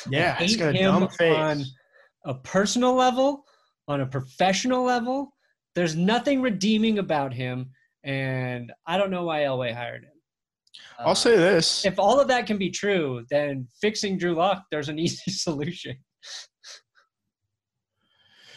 Yeah, 0.10 0.36
I 0.40 0.44
he's 0.44 0.52
hate 0.54 0.60
got 0.60 0.76
a 0.76 0.84
dumb 0.84 1.10
face. 1.10 1.36
on 1.36 1.66
a 2.26 2.36
personal 2.36 2.94
level, 2.94 3.44
on 3.88 4.02
a 4.02 4.06
professional 4.06 4.84
level. 4.84 5.34
There's 5.74 5.96
nothing 5.96 6.42
redeeming 6.44 7.00
about 7.00 7.34
him, 7.34 7.72
and 8.04 8.72
I 8.86 8.98
don't 9.00 9.10
know 9.10 9.24
why 9.24 9.42
Elway 9.42 9.74
hired 9.74 10.04
him. 10.04 10.12
Uh, 11.00 11.04
I'll 11.08 11.16
say 11.16 11.36
this. 11.36 11.86
if 11.88 11.98
all 11.98 12.20
of 12.20 12.28
that 12.28 12.46
can 12.46 12.60
be 12.60 12.70
true, 12.70 13.26
then 13.32 13.68
fixing 13.82 14.18
Drew 14.20 14.36
Lock, 14.36 14.64
there's 14.72 14.90
an 14.90 15.00
easy 15.06 15.32
solution. 15.32 15.98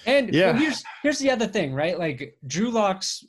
And 0.06 0.34
Yeah. 0.34 0.50
well, 0.52 0.60
here's 0.60 0.84
here's 1.02 1.18
the 1.18 1.30
other 1.30 1.46
thing, 1.46 1.72
right? 1.72 1.98
Like 1.98 2.36
Drew 2.46 2.70
Lock's 2.70 3.24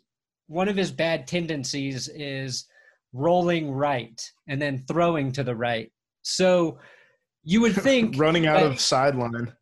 one 0.47 0.67
of 0.67 0.75
his 0.75 0.91
bad 0.91 1.25
tendencies 1.25 2.09
is 2.09 2.65
rolling 3.13 3.71
right 3.71 4.19
and 4.47 4.61
then 4.61 4.83
throwing 4.87 5.31
to 5.31 5.43
the 5.43 5.55
right. 5.55 5.91
So 6.23 6.79
you 7.43 7.61
would 7.61 7.75
think 7.81 8.15
running 8.17 8.47
out 8.47 8.59
that- 8.61 8.71
of 8.71 8.79
sideline. 8.79 9.53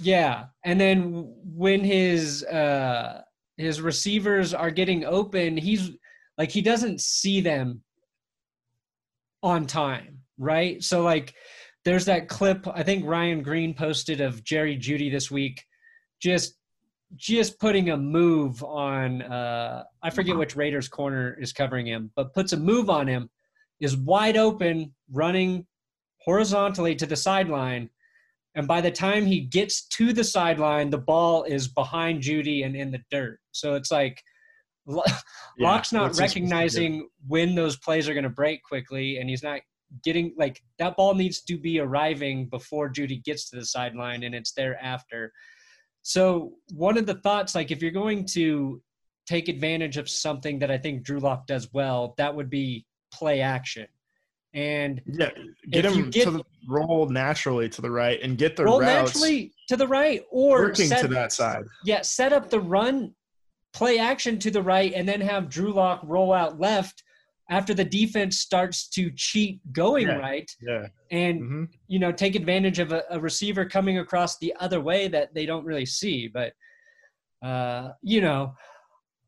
yeah, 0.00 0.46
and 0.64 0.80
then 0.80 1.34
when 1.44 1.82
his 1.82 2.44
uh 2.44 3.22
his 3.56 3.80
receivers 3.80 4.54
are 4.54 4.70
getting 4.70 5.04
open, 5.04 5.56
he's 5.56 5.90
like 6.36 6.50
he 6.50 6.60
doesn't 6.60 7.00
see 7.00 7.40
them 7.40 7.82
on 9.42 9.66
time, 9.66 10.18
right? 10.38 10.82
So 10.82 11.02
like 11.02 11.34
there's 11.84 12.04
that 12.06 12.28
clip 12.28 12.66
I 12.68 12.82
think 12.82 13.04
Ryan 13.06 13.42
Green 13.42 13.72
posted 13.74 14.20
of 14.20 14.44
Jerry 14.44 14.76
Jeudy 14.76 15.10
this 15.10 15.30
week 15.30 15.64
just 16.20 16.54
just 17.16 17.58
putting 17.58 17.90
a 17.90 17.96
move 17.96 18.62
on 18.62 19.22
uh 19.22 19.84
I 20.02 20.10
forget 20.10 20.36
which 20.36 20.56
Raiders 20.56 20.88
corner 20.88 21.36
is 21.40 21.52
covering 21.52 21.86
him, 21.86 22.10
but 22.16 22.34
puts 22.34 22.52
a 22.52 22.56
move 22.56 22.90
on 22.90 23.06
him 23.06 23.30
is 23.80 23.96
wide 23.96 24.36
open 24.36 24.94
running 25.12 25.66
horizontally 26.20 26.94
to 26.96 27.06
the 27.06 27.16
sideline 27.16 27.88
and 28.54 28.66
by 28.66 28.80
the 28.80 28.90
time 28.90 29.24
he 29.24 29.40
gets 29.40 29.86
to 29.88 30.12
the 30.12 30.24
sideline, 30.24 30.90
the 30.90 30.98
ball 30.98 31.44
is 31.44 31.68
behind 31.68 32.22
Jeudy 32.22 32.64
and 32.64 32.74
in 32.74 32.90
the 32.90 33.00
dirt. 33.10 33.38
So 33.52 33.74
it's 33.74 33.90
like 33.92 34.20
Yeah, 35.58 35.70
Lock's 35.70 35.92
not 35.92 36.02
what's 36.02 36.18
he 36.18 36.28
supposed 36.28 36.34
to 36.34 36.38
do? 36.38 36.44
recognizing 36.44 37.08
when 37.26 37.54
those 37.54 37.76
plays 37.76 38.08
are 38.08 38.14
going 38.14 38.24
to 38.24 38.30
break 38.30 38.62
quickly, 38.62 39.18
and 39.18 39.28
he's 39.28 39.42
not 39.42 39.60
getting 40.04 40.34
like 40.38 40.62
that 40.78 40.96
ball 40.96 41.14
needs 41.14 41.42
to 41.42 41.58
be 41.58 41.78
arriving 41.78 42.48
before 42.48 42.88
Jeudy 42.88 43.22
gets 43.22 43.50
to 43.50 43.56
the 43.56 43.66
sideline, 43.66 44.22
and 44.22 44.34
it's 44.34 44.52
there 44.52 44.82
after. 44.82 45.32
So 46.08 46.54
one 46.72 46.96
of 46.96 47.04
the 47.04 47.16
thoughts, 47.16 47.54
like 47.54 47.70
if 47.70 47.82
you're 47.82 47.90
going 47.90 48.24
to 48.28 48.80
take 49.26 49.48
advantage 49.48 49.98
of 49.98 50.08
something 50.08 50.58
that 50.60 50.70
I 50.70 50.78
think 50.78 51.02
Drew 51.02 51.18
Lock 51.20 51.46
does 51.46 51.68
well, 51.74 52.14
that 52.16 52.34
would 52.34 52.48
be 52.48 52.86
play 53.12 53.42
action. 53.42 53.86
And 54.54 55.02
Yeah, 55.04 55.28
get 55.68 55.84
him 55.84 56.08
get- 56.08 56.24
to 56.24 56.30
the, 56.30 56.44
roll 56.66 57.10
naturally 57.10 57.68
to 57.68 57.82
the 57.82 57.90
right 57.90 58.18
and 58.22 58.38
get 58.38 58.56
the 58.56 58.64
roll 58.64 58.80
naturally 58.80 59.52
to 59.68 59.76
the 59.76 59.86
right 59.86 60.22
or 60.30 60.60
working 60.62 60.86
set, 60.86 61.02
to 61.02 61.08
that 61.08 61.30
side. 61.30 61.64
yeah, 61.84 62.00
set 62.00 62.32
up 62.32 62.48
the 62.48 62.60
run, 62.60 63.14
play 63.74 63.98
action 63.98 64.38
to 64.38 64.50
the 64.50 64.62
right, 64.62 64.94
and 64.94 65.06
then 65.06 65.20
have 65.20 65.50
Drew 65.50 65.74
Lock 65.74 66.00
roll 66.04 66.32
out 66.32 66.58
left 66.58 67.02
after 67.50 67.74
the 67.74 67.84
defense 67.84 68.38
starts 68.38 68.88
to 68.90 69.10
cheat 69.14 69.60
going 69.72 70.06
Yeah. 70.06 70.16
right, 70.16 70.50
Yeah. 70.60 70.86
and 71.10 71.38
hmm 71.40 71.64
you 71.86 71.98
know 71.98 72.12
take 72.12 72.34
advantage 72.34 72.78
of 72.78 72.92
a, 72.92 73.02
a 73.10 73.18
receiver 73.18 73.64
coming 73.64 73.98
across 73.98 74.38
the 74.38 74.54
other 74.60 74.80
way 74.80 75.08
that 75.08 75.34
they 75.34 75.46
don't 75.46 75.64
really 75.64 75.86
see. 75.86 76.28
But 76.28 76.52
uh, 77.42 77.92
you 78.02 78.20
know, 78.20 78.54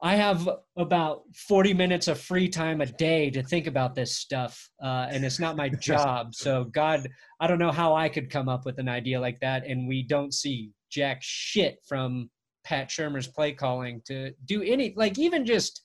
I 0.02 0.16
have 0.16 0.48
about 0.76 1.22
40 1.36 1.74
minutes 1.74 2.08
of 2.08 2.18
free 2.18 2.48
time 2.48 2.80
a 2.80 2.86
day 2.86 3.30
to 3.30 3.42
think 3.42 3.66
about 3.66 3.94
this 3.94 4.16
stuff, 4.16 4.70
uh, 4.82 5.06
and 5.10 5.24
it's 5.24 5.38
not 5.38 5.56
my 5.56 5.68
job. 5.80 6.34
So, 6.34 6.64
God, 6.64 7.08
I 7.38 7.46
don't 7.46 7.58
know 7.58 7.70
how 7.72 7.94
I 7.94 8.08
could 8.08 8.30
come 8.30 8.48
up 8.48 8.64
with 8.64 8.78
an 8.78 8.88
idea 8.88 9.20
like 9.20 9.38
that, 9.40 9.66
and 9.66 9.86
we 9.86 10.02
don't 10.02 10.32
see 10.32 10.70
jack 10.90 11.18
shit 11.20 11.78
from 11.86 12.30
Pat 12.64 12.88
Shurmur's 12.88 13.28
play 13.28 13.52
calling 13.52 14.00
to 14.06 14.32
do 14.46 14.62
any, 14.62 14.94
like, 14.96 15.18
even 15.18 15.44
just 15.44 15.82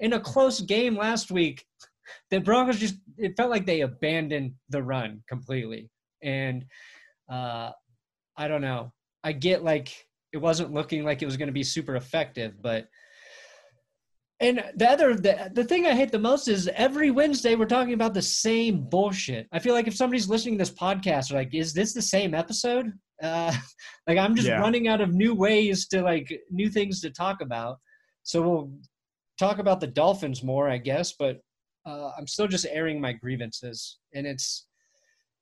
in 0.00 0.12
a 0.12 0.20
close 0.20 0.60
game 0.60 0.96
last 0.96 1.30
week, 1.30 1.64
the 2.30 2.38
Broncos 2.40 2.78
just, 2.78 2.96
it 3.18 3.36
felt 3.36 3.50
like 3.50 3.66
they 3.66 3.80
abandoned 3.80 4.52
the 4.68 4.82
run 4.82 5.22
completely. 5.28 5.90
And 6.22 6.64
uh, 7.30 7.70
I 8.36 8.48
don't 8.48 8.60
know. 8.60 8.92
I 9.24 9.32
get 9.32 9.64
like 9.64 10.06
it 10.32 10.38
wasn't 10.38 10.72
looking 10.72 11.04
like 11.04 11.22
it 11.22 11.26
was 11.26 11.36
going 11.36 11.48
to 11.48 11.52
be 11.52 11.64
super 11.64 11.96
effective, 11.96 12.54
but 12.62 12.86
and 14.38 14.62
the 14.76 14.88
other 14.88 15.14
the, 15.14 15.50
the 15.54 15.64
thing 15.64 15.86
I 15.86 15.94
hate 15.94 16.12
the 16.12 16.18
most 16.18 16.46
is 16.46 16.68
every 16.74 17.10
Wednesday 17.10 17.54
we're 17.54 17.64
talking 17.64 17.94
about 17.94 18.12
the 18.12 18.20
same 18.22 18.82
bullshit. 18.88 19.46
I 19.52 19.58
feel 19.58 19.72
like 19.72 19.88
if 19.88 19.96
somebody's 19.96 20.28
listening 20.28 20.54
to 20.54 20.58
this 20.58 20.70
podcast, 20.74 21.32
like, 21.32 21.54
is 21.54 21.72
this 21.72 21.94
the 21.94 22.02
same 22.02 22.34
episode? 22.34 22.92
Uh, 23.22 23.52
like 24.06 24.18
I'm 24.18 24.34
just 24.36 24.48
Yeah. 24.48 24.60
running 24.60 24.88
out 24.88 25.00
of 25.00 25.14
new 25.14 25.34
ways 25.34 25.88
to 25.88 26.02
like 26.02 26.30
new 26.50 26.68
things 26.68 27.00
to 27.00 27.10
talk 27.10 27.40
about. 27.40 27.78
So 28.24 28.42
we'll 28.42 28.70
talk 29.38 29.58
about 29.58 29.80
the 29.80 29.86
Dolphins 29.86 30.42
more, 30.42 30.68
I 30.68 30.78
guess, 30.78 31.12
but 31.12 31.40
uh, 31.86 32.10
I'm 32.18 32.26
still 32.26 32.48
just 32.48 32.66
airing 32.70 33.00
my 33.00 33.12
grievances, 33.12 33.98
and 34.14 34.26
it's 34.26 34.66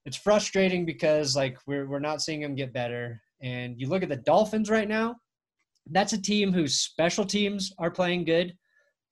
it's 0.04 0.16
frustrating 0.16 0.84
because 0.84 1.34
like 1.34 1.56
we're 1.66 1.86
we're 1.88 1.98
not 2.00 2.20
seeing 2.22 2.40
them 2.40 2.54
get 2.54 2.72
better. 2.72 3.20
And 3.42 3.78
you 3.80 3.88
look 3.88 4.02
at 4.02 4.08
the 4.08 4.16
Dolphins 4.16 4.70
right 4.70 4.88
now, 4.88 5.16
that's 5.90 6.12
a 6.12 6.20
team 6.20 6.52
whose 6.52 6.76
special 6.76 7.24
teams 7.24 7.72
are 7.78 7.90
playing 7.90 8.24
good, 8.24 8.56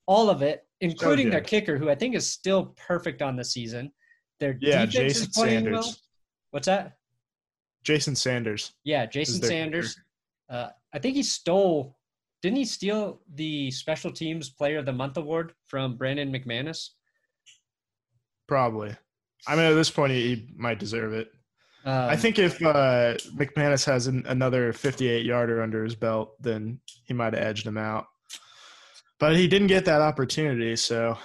all 0.05 0.29
of 0.29 0.41
it, 0.41 0.65
including 0.81 1.29
their 1.29 1.41
kicker, 1.41 1.77
who 1.77 1.89
I 1.89 1.95
think 1.95 2.15
is 2.15 2.29
still 2.29 2.73
perfect 2.77 3.21
on 3.21 3.35
the 3.35 3.43
season. 3.43 3.91
Their 4.39 4.57
Yeah, 4.61 4.85
defense 4.85 4.93
Jason 4.93 5.23
is 5.29 5.35
playing 5.35 5.63
Sanders. 5.65 5.73
well. 5.73 5.95
What's 6.51 6.65
that? 6.67 6.93
Jason 7.83 8.15
Sanders. 8.15 8.73
Yeah, 8.83 9.05
Jason 9.05 9.41
Sanders. 9.41 9.97
Uh, 10.49 10.69
I 10.93 10.99
think 10.99 11.15
he 11.15 11.23
stole. 11.23 11.97
Didn't 12.43 12.57
he 12.57 12.65
steal 12.65 13.21
the 13.35 13.71
Special 13.71 14.11
Teams 14.11 14.49
Player 14.49 14.79
of 14.79 14.85
the 14.85 14.91
Month 14.91 15.15
award 15.15 15.53
from 15.65 15.95
Brandon 15.95 16.31
McManus? 16.31 16.89
Probably. 18.49 18.93
I 19.47 19.55
mean, 19.55 19.63
at 19.63 19.75
this 19.75 19.89
point, 19.89 20.11
he, 20.11 20.35
he 20.35 20.47
might 20.57 20.77
deserve 20.77 21.13
it. 21.13 21.31
Um, 21.85 22.09
I 22.09 22.17
think 22.17 22.39
if 22.39 22.61
uh, 22.61 23.15
McManus 23.35 23.85
has 23.85 24.07
an, 24.07 24.23
another 24.27 24.73
58 24.73 25.25
yarder 25.25 25.61
under 25.61 25.85
his 25.85 25.95
belt, 25.95 26.35
then 26.41 26.79
he 27.05 27.13
might 27.13 27.33
have 27.33 27.43
edged 27.43 27.65
him 27.65 27.77
out. 27.77 28.07
But 29.19 29.37
he 29.37 29.47
didn't 29.47 29.67
get 29.67 29.85
that 29.85 30.01
opportunity, 30.01 30.75
so 30.75 31.17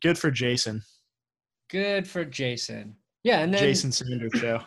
good 0.00 0.18
for 0.18 0.32
Jason. 0.32 0.82
good 1.70 2.08
for 2.08 2.24
Jason. 2.24 2.96
Yeah, 3.22 3.38
and 3.40 3.54
then 3.54 3.60
Jason 3.60 3.92
Sanders 3.92 4.32
show. 4.34 4.60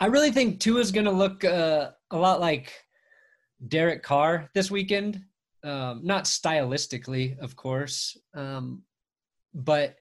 I 0.00 0.06
really 0.06 0.32
think 0.32 0.58
Tua's 0.58 0.90
going 0.90 1.06
to 1.06 1.12
look 1.12 1.44
uh, 1.44 1.90
a 2.10 2.16
lot 2.16 2.40
like 2.40 2.72
Derek 3.66 4.02
Carr 4.02 4.50
this 4.54 4.70
weekend. 4.70 5.24
Um, 5.64 6.02
not 6.04 6.24
stylistically, 6.24 7.36
of 7.38 7.56
course, 7.56 8.16
um, 8.34 8.82
but 9.52 9.96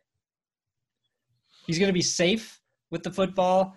he's 1.65 1.79
going 1.79 1.89
to 1.89 1.93
be 1.93 2.01
safe 2.01 2.59
with 2.91 3.01
the 3.01 3.11
football. 3.11 3.75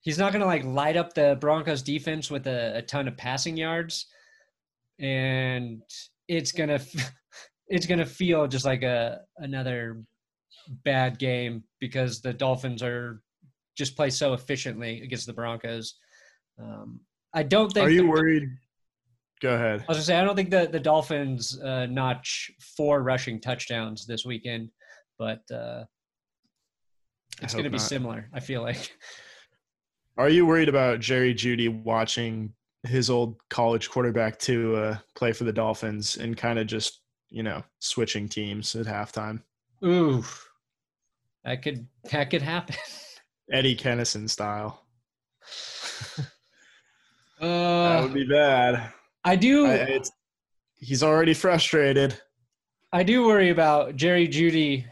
He's 0.00 0.18
not 0.18 0.32
going 0.32 0.40
to 0.40 0.46
like 0.46 0.64
light 0.64 0.96
up 0.96 1.12
the 1.12 1.36
Broncos 1.38 1.82
defense 1.82 2.30
with 2.30 2.46
a, 2.46 2.78
a 2.78 2.82
ton 2.82 3.06
of 3.06 3.18
passing 3.18 3.56
yards, 3.56 4.06
and 4.98 5.82
it's 6.26 6.52
gonna 6.52 6.80
it's 7.68 7.86
gonna 7.86 8.06
feel 8.06 8.46
just 8.46 8.64
like 8.64 8.82
a 8.82 9.20
another 9.36 10.02
bad 10.84 11.18
game 11.18 11.64
because 11.80 12.22
the 12.22 12.32
Dolphins 12.32 12.82
are 12.82 13.22
just 13.76 13.96
play 13.96 14.10
so 14.10 14.32
efficiently 14.32 15.02
against 15.02 15.26
the 15.26 15.32
Broncos. 15.32 15.96
Um, 16.58 17.00
I 17.34 17.42
don't 17.42 17.72
think. 17.72 17.86
Are 17.86 17.90
you 17.90 18.08
worried? 18.08 18.48
Go 19.40 19.54
ahead. 19.54 19.80
I 19.80 19.84
was 19.88 19.96
gonna 19.96 20.02
say 20.02 20.16
I 20.18 20.24
don't 20.24 20.36
think 20.36 20.50
the 20.50 20.68
the 20.70 20.80
Dolphins 20.80 21.58
uh, 21.60 21.86
notch 21.86 22.50
four 22.76 23.02
rushing 23.02 23.40
touchdowns 23.40 24.06
this 24.06 24.24
weekend, 24.26 24.70
but 25.18 25.40
uh, 25.50 25.84
it's 27.42 27.54
going 27.54 27.64
to 27.64 27.70
be 27.70 27.78
not. 27.78 27.86
similar. 27.86 28.28
I 28.34 28.40
feel 28.40 28.62
like. 28.62 28.92
Are 30.18 30.28
you 30.28 30.44
worried 30.44 30.68
about 30.68 31.00
Jerry 31.00 31.32
Jeudy 31.34 31.68
watching 31.82 32.52
his 32.82 33.08
old 33.08 33.36
college 33.48 33.88
quarterback 33.88 34.38
to 34.40 34.76
uh, 34.76 34.96
play 35.14 35.32
for 35.32 35.44
the 35.44 35.52
Dolphins 35.52 36.16
and 36.18 36.36
kind 36.36 36.58
of 36.58 36.66
just, 36.66 37.00
you 37.30 37.42
know, 37.42 37.62
switching 37.78 38.28
teams 38.28 38.74
at 38.74 38.84
halftime? 38.86 39.42
Ooh, 39.82 40.22
that 41.44 41.62
could 41.62 41.86
that 42.10 42.28
could 42.28 42.42
happen. 42.42 42.76
Eddie 43.52 43.76
Kennison 43.76 44.28
style. 44.28 44.84
that 47.40 47.46
Uh, 47.46 48.02
would 48.02 48.12
be 48.14 48.26
bad. 48.28 48.92
I 49.24 49.36
do. 49.36 49.66
I, 49.66 49.74
it's, 49.74 50.10
he's 50.76 51.02
already 51.02 51.34
frustrated. 51.34 52.18
I 52.92 53.02
do 53.02 53.26
worry 53.26 53.50
about 53.50 53.96
Jerry 53.96 54.26
Jeudy 54.26 54.84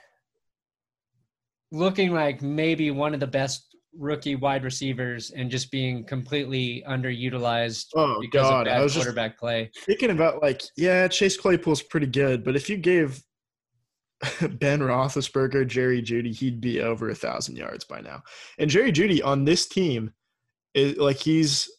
looking 1.72 2.12
like 2.12 2.40
maybe 2.42 2.90
one 2.90 3.14
of 3.14 3.20
the 3.20 3.26
best 3.26 3.64
rookie 3.96 4.36
wide 4.36 4.62
receivers 4.64 5.30
and 5.32 5.50
just 5.50 5.70
being 5.70 6.04
completely 6.04 6.84
underutilized 6.88 7.86
Oh 7.96 8.18
because 8.20 8.48
God, 8.48 8.60
of 8.60 8.64
bad 8.66 8.80
I 8.80 8.82
was 8.82 8.94
quarterback 8.94 9.38
play. 9.38 9.70
thinking 9.84 10.10
about 10.10 10.40
like, 10.42 10.62
yeah, 10.76 11.08
Chase 11.08 11.36
Claypool's 11.36 11.82
pretty 11.82 12.06
good, 12.06 12.44
but 12.44 12.54
if 12.54 12.70
you 12.70 12.76
gave 12.76 13.20
Ben 14.40 14.80
Roethlisberger 14.80 15.66
Jerry 15.66 16.02
Jeudy, 16.02 16.34
he'd 16.34 16.60
be 16.60 16.80
over 16.80 17.08
a 17.10 17.14
thousand 17.14 17.56
yards 17.56 17.84
by 17.84 18.00
now. 18.00 18.22
And 18.58 18.70
Jerry 18.70 18.92
Jeudy 18.92 19.24
on 19.24 19.44
this 19.44 19.66
team, 19.66 20.12
is 20.74 20.96
like 20.96 21.16
he's 21.16 21.70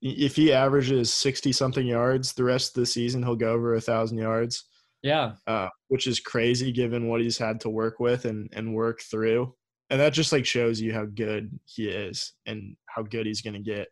if 0.00 0.36
he 0.36 0.52
averages 0.52 1.12
sixty 1.12 1.52
something 1.52 1.86
yards 1.86 2.32
the 2.32 2.44
rest 2.44 2.76
of 2.76 2.80
the 2.82 2.86
season, 2.86 3.22
he'll 3.22 3.36
go 3.36 3.52
over 3.52 3.74
a 3.74 3.80
thousand 3.80 4.18
yards, 4.18 4.64
Yeah, 5.02 5.32
uh, 5.46 5.68
which 5.88 6.06
is 6.06 6.20
crazy 6.20 6.72
given 6.72 7.08
what 7.08 7.20
he's 7.20 7.38
had 7.38 7.60
to 7.62 7.70
work 7.70 7.98
with 8.00 8.24
and 8.24 8.48
and 8.52 8.74
work 8.74 9.00
through. 9.02 9.54
And 9.90 10.00
that 10.00 10.12
just 10.12 10.32
like 10.32 10.44
shows 10.46 10.80
you 10.80 10.92
how 10.92 11.06
good 11.06 11.58
he 11.64 11.88
is 11.88 12.34
and 12.46 12.76
how 12.86 13.02
good 13.02 13.26
he's 13.26 13.42
gonna 13.42 13.60
get. 13.60 13.88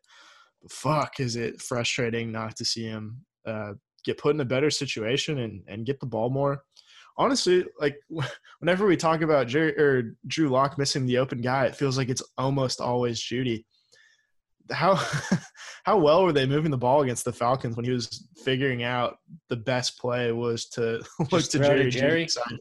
But 0.63 0.73
fuck, 0.73 1.21
is 1.21 1.37
it 1.37 1.61
frustrating 1.61 2.31
not 2.33 2.57
to 2.57 2.65
see 2.65 2.85
him 2.85 3.25
uh, 3.47 3.73
get 4.05 4.19
put 4.19 4.35
in 4.35 4.41
a 4.41 4.45
better 4.45 4.71
situation 4.71 5.39
and 5.39 5.63
and 5.67 5.87
get 5.87 5.99
the 6.01 6.07
ball 6.07 6.31
more? 6.31 6.63
Honestly, 7.19 7.65
like 7.81 7.97
whenever 8.61 8.87
we 8.87 8.97
talk 8.97 9.23
about 9.23 9.49
Jerry 9.49 9.77
or 9.77 10.17
Drew 10.27 10.51
Lock 10.51 10.79
missing 10.79 11.07
the 11.07 11.19
open 11.19 11.41
guy, 11.41 11.67
it 11.67 11.77
feels 11.77 11.97
like 11.99 12.11
it's 12.11 12.23
almost 12.39 12.81
always 12.81 13.21
Jeudy. 13.21 13.65
How 14.71 14.95
how 15.85 15.99
well 15.99 16.25
were 16.25 16.33
they 16.33 16.47
moving 16.47 16.71
the 16.71 16.79
ball 16.79 17.03
against 17.03 17.25
the 17.25 17.33
Falcons 17.33 17.77
when 17.77 17.85
he 17.85 17.93
was 17.93 18.29
figuring 18.45 18.83
out 18.83 19.19
the 19.49 19.57
best 19.57 19.99
play 19.99 20.33
was 20.33 20.67
to 20.71 21.03
look 21.19 21.31
Just 21.31 21.53
to 21.53 21.59
throw 21.59 21.77
to 21.77 21.91
Jerry, 21.91 22.27
Jerry? 22.27 22.61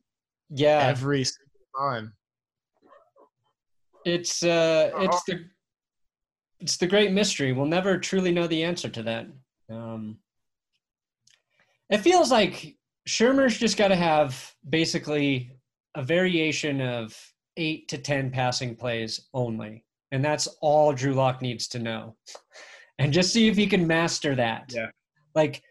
Yeah. 0.49 0.79
every 0.79 1.23
single 1.23 1.51
time. 1.77 2.13
It's 4.05 4.43
uh, 4.43 4.91
it's 4.97 5.23
the 5.23 5.45
it's 6.59 6.77
the 6.77 6.87
great 6.87 7.11
mystery. 7.11 7.53
We'll 7.53 7.65
never 7.65 7.97
truly 7.97 8.31
know 8.31 8.47
the 8.47 8.63
answer 8.63 8.89
to 8.89 9.03
that. 9.03 9.27
Um, 9.69 10.17
it 11.89 11.99
feels 11.99 12.31
like 12.31 12.75
Shurmur's 13.07 13.57
just 13.57 13.77
got 13.77 13.89
to 13.89 13.95
have 13.95 14.53
basically 14.67 15.51
a 15.95 16.03
variation 16.03 16.81
of 16.81 17.15
eight 17.57 17.87
to 17.89 17.97
ten 17.97 18.31
passing 18.31 18.75
plays 18.75 19.27
only, 19.33 19.84
and 20.15 20.23
that's 20.23 20.47
all 20.61 20.93
Drew 20.93 21.13
Lock 21.13 21.41
needs 21.41 21.67
to 21.67 21.79
know, 21.79 22.15
and 22.99 23.11
just 23.11 23.33
see 23.33 23.49
if 23.49 23.57
he 23.57 23.67
can 23.67 23.85
master 23.85 24.33
that. 24.35 24.71
Yeah. 24.73 24.87
like 25.35 25.61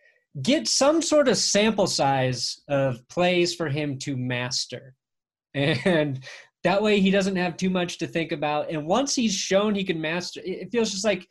get 0.43 0.69
some 0.69 1.01
sort 1.01 1.29
of 1.29 1.39
sample 1.39 1.87
size 1.87 2.61
of 2.69 2.99
plays 3.09 3.55
for 3.55 3.71
him 3.71 3.99
to 4.01 4.19
master, 4.19 4.95
and 5.55 6.23
that 6.63 6.83
way 6.83 7.01
he 7.01 7.11
doesn't 7.11 7.37
have 7.37 7.57
too 7.57 7.71
much 7.71 7.97
to 7.99 8.07
think 8.07 8.33
about. 8.33 8.71
And 8.71 8.87
once 8.87 9.15
he's 9.15 9.35
shown 9.35 9.75
he 9.75 9.83
can 9.83 9.99
master 9.99 10.41
it 10.45 10.63
it 10.63 10.69
feels 10.71 10.91
just 10.91 11.07
like 11.07 11.27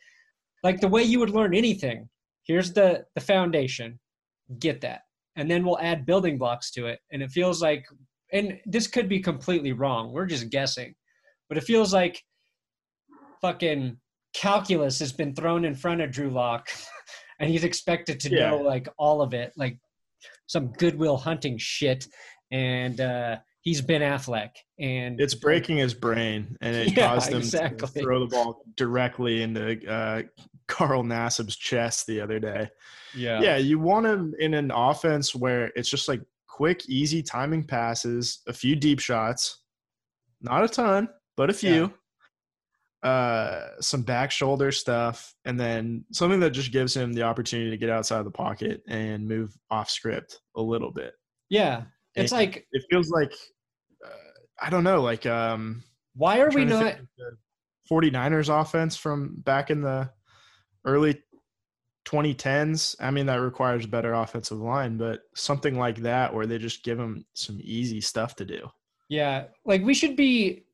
like 0.64 0.80
the 0.80 0.88
way 0.88 1.04
you 1.04 1.20
would 1.20 1.30
learn 1.30 1.54
anything. 1.54 2.08
Here's 2.42 2.72
the 2.72 3.04
the 3.14 3.20
foundation. 3.20 4.00
Get 4.58 4.80
that. 4.80 5.02
And 5.36 5.48
then 5.48 5.64
we'll 5.64 5.78
add 5.78 6.04
building 6.04 6.36
blocks 6.36 6.72
to 6.72 6.86
it. 6.86 6.98
And 7.12 7.22
it 7.22 7.30
feels 7.30 7.62
like 7.62 7.84
and 8.32 8.58
this 8.66 8.88
could 8.88 9.08
be 9.08 9.20
completely 9.20 9.72
wrong. 9.72 10.12
We're 10.12 10.26
just 10.26 10.50
guessing. 10.50 10.96
But 11.48 11.58
it 11.58 11.64
feels 11.64 11.92
like 11.92 12.20
fucking 13.44 13.96
calculus 14.34 14.98
has 14.98 15.12
been 15.12 15.34
thrown 15.34 15.64
in 15.64 15.74
front 15.74 16.00
of 16.00 16.10
drew 16.10 16.30
lock 16.30 16.68
and 17.40 17.50
he's 17.50 17.64
expected 17.64 18.18
to 18.20 18.30
Yeah. 18.30 18.50
know 18.50 18.56
like 18.58 18.88
all 18.98 19.20
of 19.22 19.34
it 19.34 19.52
like 19.56 19.78
some 20.46 20.72
goodwill 20.72 21.16
hunting 21.16 21.58
shit 21.58 22.06
and 22.50 23.00
uh 23.00 23.36
he's 23.62 23.80
Ben 23.80 24.02
Affleck, 24.02 24.50
and 24.78 25.18
It's 25.18 25.34
breaking 25.34 25.78
his 25.78 25.94
brain, 25.94 26.54
and 26.60 26.76
it 26.76 26.92
Yeah, 26.96 27.14
caused 27.14 27.32
him 27.32 27.38
exactly. 27.38 27.78
to 27.78 27.86
throw 27.86 28.20
the 28.20 28.26
ball 28.26 28.62
directly 28.76 29.42
into 29.42 29.90
uh, 29.90 30.22
Carl 30.68 31.02
Nassib's 31.02 31.56
chest 31.56 32.06
the 32.06 32.20
other 32.20 32.38
day. 32.38 32.68
Yeah. 33.16 33.40
Yeah, 33.40 33.56
you 33.56 33.78
want 33.78 34.04
him 34.04 34.34
in 34.38 34.52
an 34.52 34.70
offense 34.70 35.34
where 35.34 35.72
it's 35.76 35.88
just 35.88 36.08
like 36.08 36.20
quick, 36.46 36.86
easy 36.90 37.22
timing 37.22 37.64
passes, 37.64 38.42
a 38.46 38.52
few 38.52 38.76
deep 38.76 39.00
shots, 39.00 39.62
not 40.42 40.62
a 40.62 40.68
ton, 40.68 41.08
but 41.34 41.48
a 41.48 41.54
few. 41.54 41.90
Uh, 43.04 43.68
some 43.80 44.00
back 44.02 44.30
shoulder 44.30 44.72
stuff, 44.72 45.34
and 45.44 45.60
then 45.60 46.04
something 46.10 46.40
that 46.40 46.50
just 46.52 46.72
gives 46.72 46.96
him 46.96 47.12
the 47.12 47.22
opportunity 47.22 47.68
to 47.68 47.76
get 47.76 47.90
outside 47.90 48.18
of 48.18 48.24
the 48.24 48.30
pocket 48.30 48.82
and 48.88 49.28
move 49.28 49.54
off 49.70 49.90
script 49.90 50.40
a 50.56 50.62
little 50.62 50.90
bit. 50.90 51.12
Yeah. 51.50 51.82
It's 52.14 52.32
And 52.32 52.40
like, 52.40 52.66
it 52.72 52.84
feels 52.90 53.10
like 53.10 53.32
uh, 54.04 54.08
I 54.62 54.70
don't 54.70 54.84
know, 54.84 55.02
like 55.02 55.26
um, 55.26 55.82
why 56.14 56.40
are 56.40 56.48
we 56.50 56.64
not? 56.64 56.96
the 57.18 57.36
49ers 57.90 58.48
offense 58.48 58.96
from 58.96 59.34
back 59.38 59.70
in 59.70 59.82
the 59.82 60.08
early 60.86 61.22
2010s. 62.06 62.96
I 63.00 63.10
mean, 63.10 63.26
that 63.26 63.36
requires 63.36 63.84
a 63.84 63.88
better 63.88 64.14
offensive 64.14 64.58
line, 64.60 64.96
but 64.96 65.20
something 65.34 65.78
like 65.78 65.98
that 65.98 66.32
where 66.32 66.46
they 66.46 66.58
just 66.58 66.84
give 66.84 66.98
them 66.98 67.26
some 67.34 67.58
easy 67.62 68.00
stuff 68.00 68.36
to 68.36 68.44
do. 68.44 68.68
Yeah. 69.08 69.44
Like 69.64 69.82
we 69.82 69.94
should 69.94 70.16
be, 70.16 70.64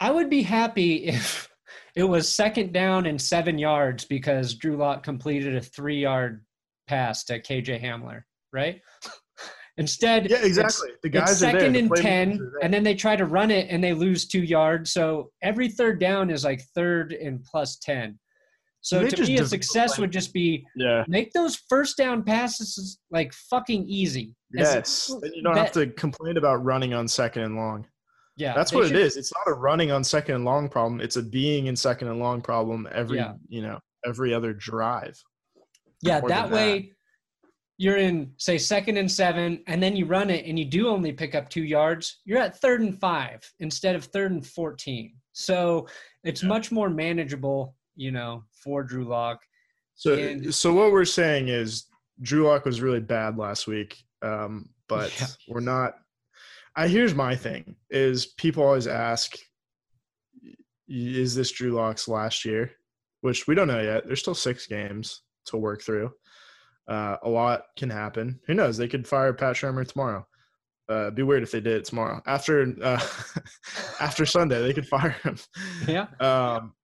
I 0.00 0.10
would 0.10 0.30
be 0.30 0.42
happy 0.42 0.94
if 1.06 1.48
it 1.96 2.04
was 2.04 2.32
second 2.34 2.72
down 2.72 3.06
and 3.06 3.20
seven 3.20 3.58
yards 3.58 4.04
because 4.04 4.54
Drew 4.54 4.76
Lock 4.76 5.02
completed 5.02 5.56
a 5.56 5.60
three 5.60 6.00
yard 6.00 6.44
pass 6.88 7.24
to 7.24 7.40
KJ 7.40 7.82
Hamler, 7.82 8.22
right? 8.52 8.80
Instead, 9.76 10.28
Yeah, 10.28 10.36
it's- 10.38 10.46
exactly. 10.58 10.90
the 11.02 11.08
It's 11.08 11.16
guys 11.18 11.42
are 11.42 11.52
there. 11.52 11.60
second 11.60 11.72
the 11.74 11.78
and 11.80 11.96
10, 11.96 12.52
and 12.62 12.74
then 12.74 12.82
they 12.82 12.94
try 12.94 13.16
to 13.16 13.24
run 13.24 13.50
it 13.50 13.68
and 13.70 13.82
they 13.82 13.94
lose 13.94 14.26
two 14.26 14.42
yards. 14.42 14.92
So 14.92 15.30
every 15.42 15.68
third 15.68 15.98
down 16.00 16.28
is 16.30 16.44
like 16.44 16.60
third 16.74 17.12
and 17.12 17.42
plus 17.44 17.78
10. 17.78 18.18
So 18.82 19.00
They 19.00 19.08
to 19.10 19.16
just 19.16 19.28
me, 19.30 19.38
a 19.38 19.46
success 19.46 19.98
would 19.98 20.10
just 20.10 20.32
be 20.32 20.64
yeah. 20.74 21.04
make 21.06 21.32
those 21.32 21.56
first 21.68 21.96
down 21.98 22.22
passes 22.24 22.98
like 23.10 23.32
fucking 23.32 23.84
easy. 23.88 24.34
Yes. 24.52 25.06
Then 25.22 25.32
you 25.34 25.42
don't 25.42 25.54
that- 25.54 25.64
have 25.66 25.72
to 25.72 25.86
complain 25.88 26.36
about 26.36 26.64
running 26.64 26.92
on 26.94 27.06
second 27.08 27.42
and 27.42 27.56
long. 27.56 27.86
Yeah. 28.40 28.54
That's 28.54 28.72
what 28.72 28.86
should- 28.88 28.96
it 28.96 29.02
is. 29.02 29.16
It's 29.16 29.32
not 29.34 29.52
a 29.52 29.54
running 29.54 29.90
on 29.90 30.02
second 30.02 30.34
and 30.36 30.44
long 30.44 30.68
problem. 30.68 31.00
It's 31.00 31.16
a 31.16 31.22
being 31.22 31.66
in 31.66 31.76
second 31.76 32.08
and 32.08 32.18
long 32.18 32.40
problem 32.40 32.88
every 32.90 33.18
Yeah. 33.18 33.34
you 33.48 33.62
know 33.62 33.78
every 34.06 34.32
other 34.32 34.52
drive. 34.54 35.22
Yeah, 36.02 36.20
that 36.20 36.50
way 36.50 36.92
you're 37.76 37.98
in, 37.98 38.32
say, 38.38 38.56
second 38.58 38.96
and 38.96 39.10
seven, 39.10 39.62
and 39.66 39.82
then 39.82 39.94
you 39.96 40.04
run 40.06 40.28
it 40.30 40.44
and 40.46 40.58
you 40.58 40.64
do 40.64 40.88
only 40.88 41.12
pick 41.12 41.34
up 41.34 41.48
two 41.48 41.64
yards, 41.64 42.20
you're 42.24 42.38
at 42.38 42.58
third 42.60 42.80
and 42.82 42.98
five 43.00 43.40
instead 43.58 43.94
of 43.94 44.04
third 44.04 44.32
and 44.32 44.46
14. 44.46 45.14
So 45.32 45.86
it's 46.24 46.42
Yeah. 46.42 46.48
much 46.48 46.70
more 46.72 46.90
manageable, 46.90 47.74
you 47.96 48.10
know, 48.10 48.44
for 48.62 48.82
Drew 48.82 49.04
Lock. 49.04 49.40
So 49.94 50.14
And- 50.14 50.54
so 50.54 50.72
what 50.74 50.92
we're 50.92 51.04
saying 51.06 51.48
is 51.48 51.86
Drew 52.22 52.46
Lock 52.46 52.64
was 52.66 52.80
really 52.82 53.00
bad 53.00 53.36
last 53.38 53.66
week, 53.66 53.96
um, 54.22 54.68
but 54.88 55.10
Yeah. 55.20 55.26
we're 55.48 55.60
not. 55.60 55.94
I 56.76 56.88
here's 56.88 57.14
my 57.14 57.36
thing: 57.36 57.76
is 57.90 58.26
people 58.26 58.62
always 58.62 58.86
ask, 58.86 59.34
"Is 60.88 61.34
this 61.34 61.52
Drew 61.52 61.72
Lock's 61.72 62.08
last 62.08 62.44
year?" 62.44 62.72
Which 63.22 63.46
we 63.46 63.54
don't 63.54 63.68
know 63.68 63.82
yet. 63.82 64.06
There's 64.06 64.20
still 64.20 64.34
six 64.34 64.66
games 64.66 65.22
to 65.46 65.56
work 65.56 65.82
through. 65.82 66.10
Uh, 66.88 67.16
a 67.22 67.28
lot 67.28 67.64
can 67.76 67.90
happen. 67.90 68.40
Who 68.46 68.54
knows? 68.54 68.76
They 68.76 68.88
could 68.88 69.06
fire 69.06 69.32
Pat 69.32 69.56
Shurmur 69.56 69.86
tomorrow. 69.86 70.26
Uh, 70.88 71.10
be 71.10 71.22
weird 71.22 71.42
if 71.42 71.52
they 71.52 71.60
did 71.60 71.76
it 71.76 71.84
tomorrow. 71.84 72.20
After 72.26 72.74
uh, 72.82 73.00
after 74.00 74.26
Sunday, 74.26 74.60
they 74.60 74.72
could 74.72 74.88
fire 74.88 75.16
him. 75.22 75.36
Yeah. 75.86 76.06
Um, 76.18 76.74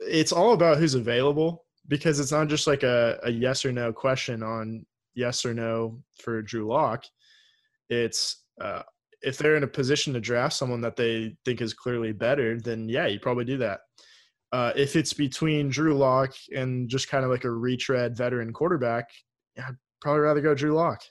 it's 0.00 0.32
all 0.32 0.54
about 0.54 0.78
who's 0.78 0.94
available 0.94 1.66
because 1.86 2.18
it's 2.18 2.32
not 2.32 2.48
just 2.48 2.66
like 2.66 2.82
a, 2.82 3.18
a 3.22 3.30
yes 3.30 3.64
or 3.64 3.72
no 3.72 3.92
question 3.92 4.42
on 4.42 4.84
yes 5.14 5.44
or 5.44 5.54
no 5.54 6.00
for 6.20 6.42
Drew 6.42 6.66
Lock. 6.66 7.04
It's 7.90 8.44
uh, 8.60 8.82
if 9.22 9.36
they're 9.38 9.56
in 9.56 9.62
a 9.64 9.68
position 9.68 10.12
to 10.14 10.20
draft 10.20 10.54
someone 10.56 10.80
that 10.80 10.96
they 10.96 11.36
think 11.44 11.60
is 11.60 11.74
clearly 11.74 12.12
better, 12.12 12.58
then 12.58 12.88
yeah, 12.88 13.06
you 13.06 13.20
probably 13.20 13.44
do 13.44 13.58
that. 13.58 13.80
Uh, 14.52 14.72
if 14.74 14.96
it's 14.96 15.12
between 15.12 15.68
Drew 15.68 15.94
Lock 15.96 16.32
and 16.56 16.88
just 16.88 17.08
kind 17.08 17.24
of 17.24 17.30
like 17.30 17.44
a 17.44 17.50
retread 17.50 18.16
veteran 18.16 18.52
quarterback, 18.52 19.08
I'd 19.58 19.76
probably 20.00 20.20
rather 20.22 20.40
go 20.40 20.54
Drew 20.54 20.72
Lock 20.74 21.02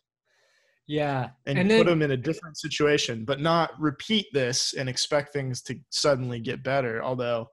Yeah. 0.88 1.30
and, 1.46 1.58
And 1.58 1.70
put 1.70 1.88
him 1.88 2.02
in 2.02 2.12
a 2.12 2.18
different 2.18 2.58
situation, 2.58 3.24
but 3.26 3.40
not 3.40 3.72
repeat 3.80 4.26
this 4.34 4.74
and 4.74 4.90
expect 4.90 5.32
things 5.32 5.62
to 5.64 5.76
suddenly 5.90 6.40
get 6.42 6.64
better. 6.64 7.02
Although 7.04 7.48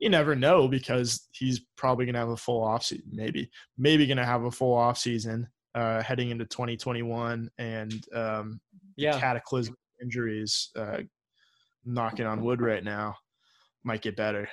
you 0.00 0.08
never 0.08 0.34
know 0.34 0.66
because 0.68 1.28
he's 1.32 1.60
probably 1.76 2.06
going 2.06 2.14
to 2.14 2.20
have 2.20 2.28
a 2.30 2.36
full 2.36 2.64
offseason, 2.66 3.02
maybe, 3.12 3.50
maybe 3.76 4.06
going 4.06 4.16
to 4.16 4.24
have 4.24 4.44
a 4.44 4.50
full 4.50 4.76
offseason 4.76 5.44
uh, 5.74 6.02
heading 6.02 6.30
into 6.30 6.46
2021 6.46 7.48
and 7.58 8.04
um, 8.14 8.60
Yeah. 8.98 9.18
cataclysmic 9.18 9.78
injuries, 10.02 10.70
uh, 10.76 10.98
knocking 11.84 12.26
on 12.26 12.42
wood 12.42 12.60
right 12.60 12.84
now, 12.84 13.14
might 13.84 14.02
get 14.02 14.16
better. 14.16 14.48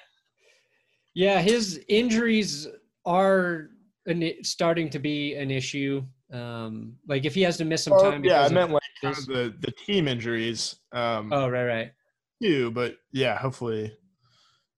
Yeah. 1.14 1.42
His 1.42 1.84
injuries 1.88 2.68
are 3.06 3.70
an, 4.06 4.32
starting 4.44 4.90
to 4.92 5.00
be 5.00 5.34
an 5.36 5.50
issue. 5.52 6.04
Um, 6.32 6.96
like 7.08 7.26
if 7.26 7.34
he 7.36 7.42
has 7.42 7.58
to 7.58 7.66
miss 7.66 7.84
some 7.84 7.94
Well, 7.94 8.12
time. 8.12 8.24
yeah, 8.24 8.44
I 8.44 8.50
meant 8.50 8.72
like 8.72 8.82
kind 9.02 9.18
of 9.18 9.26
the, 9.26 9.56
the 9.60 9.72
team 9.72 10.08
injuries. 10.08 10.76
Um, 10.92 11.32
Oh, 11.34 11.48
right, 11.50 11.66
right. 11.66 11.92
too, 12.42 12.72
but 12.72 12.98
yeah, 13.12 13.38
hopefully, 13.38 13.92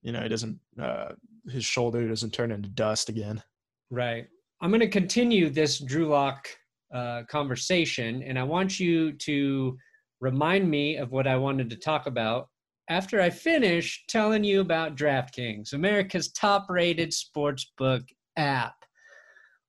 you 0.01 0.11
know, 0.11 0.21
he 0.21 0.29
doesn't 0.29 0.59
uh 0.81 1.13
his 1.49 1.63
shoulder 1.65 2.07
doesn't 2.07 2.31
turn 2.33 2.51
into 2.51 2.67
dust 2.69 3.07
again. 3.09 3.41
Right. 3.89 4.27
I'm 4.61 4.69
going 4.69 4.81
to 4.81 4.89
continue 4.89 5.49
this 5.49 5.79
Drew 5.79 6.07
Lock 6.07 6.49
uh, 6.93 7.23
conversation, 7.29 8.23
and 8.23 8.37
I 8.39 8.43
want 8.43 8.79
you 8.79 9.13
to 9.13 9.77
remind 10.19 10.69
me 10.69 10.97
of 10.97 11.11
what 11.11 11.27
I 11.27 11.35
wanted 11.35 11.69
to 11.69 11.75
talk 11.75 12.07
about 12.07 12.49
after 12.89 13.19
I 13.19 13.29
finish 13.29 14.05
telling 14.07 14.43
you 14.43 14.61
about 14.61 14.95
DraftKings, 14.95 15.73
America's 15.73 16.31
top 16.31 16.69
rated 16.69 17.11
sportsbook 17.11 18.03
app. 18.37 18.75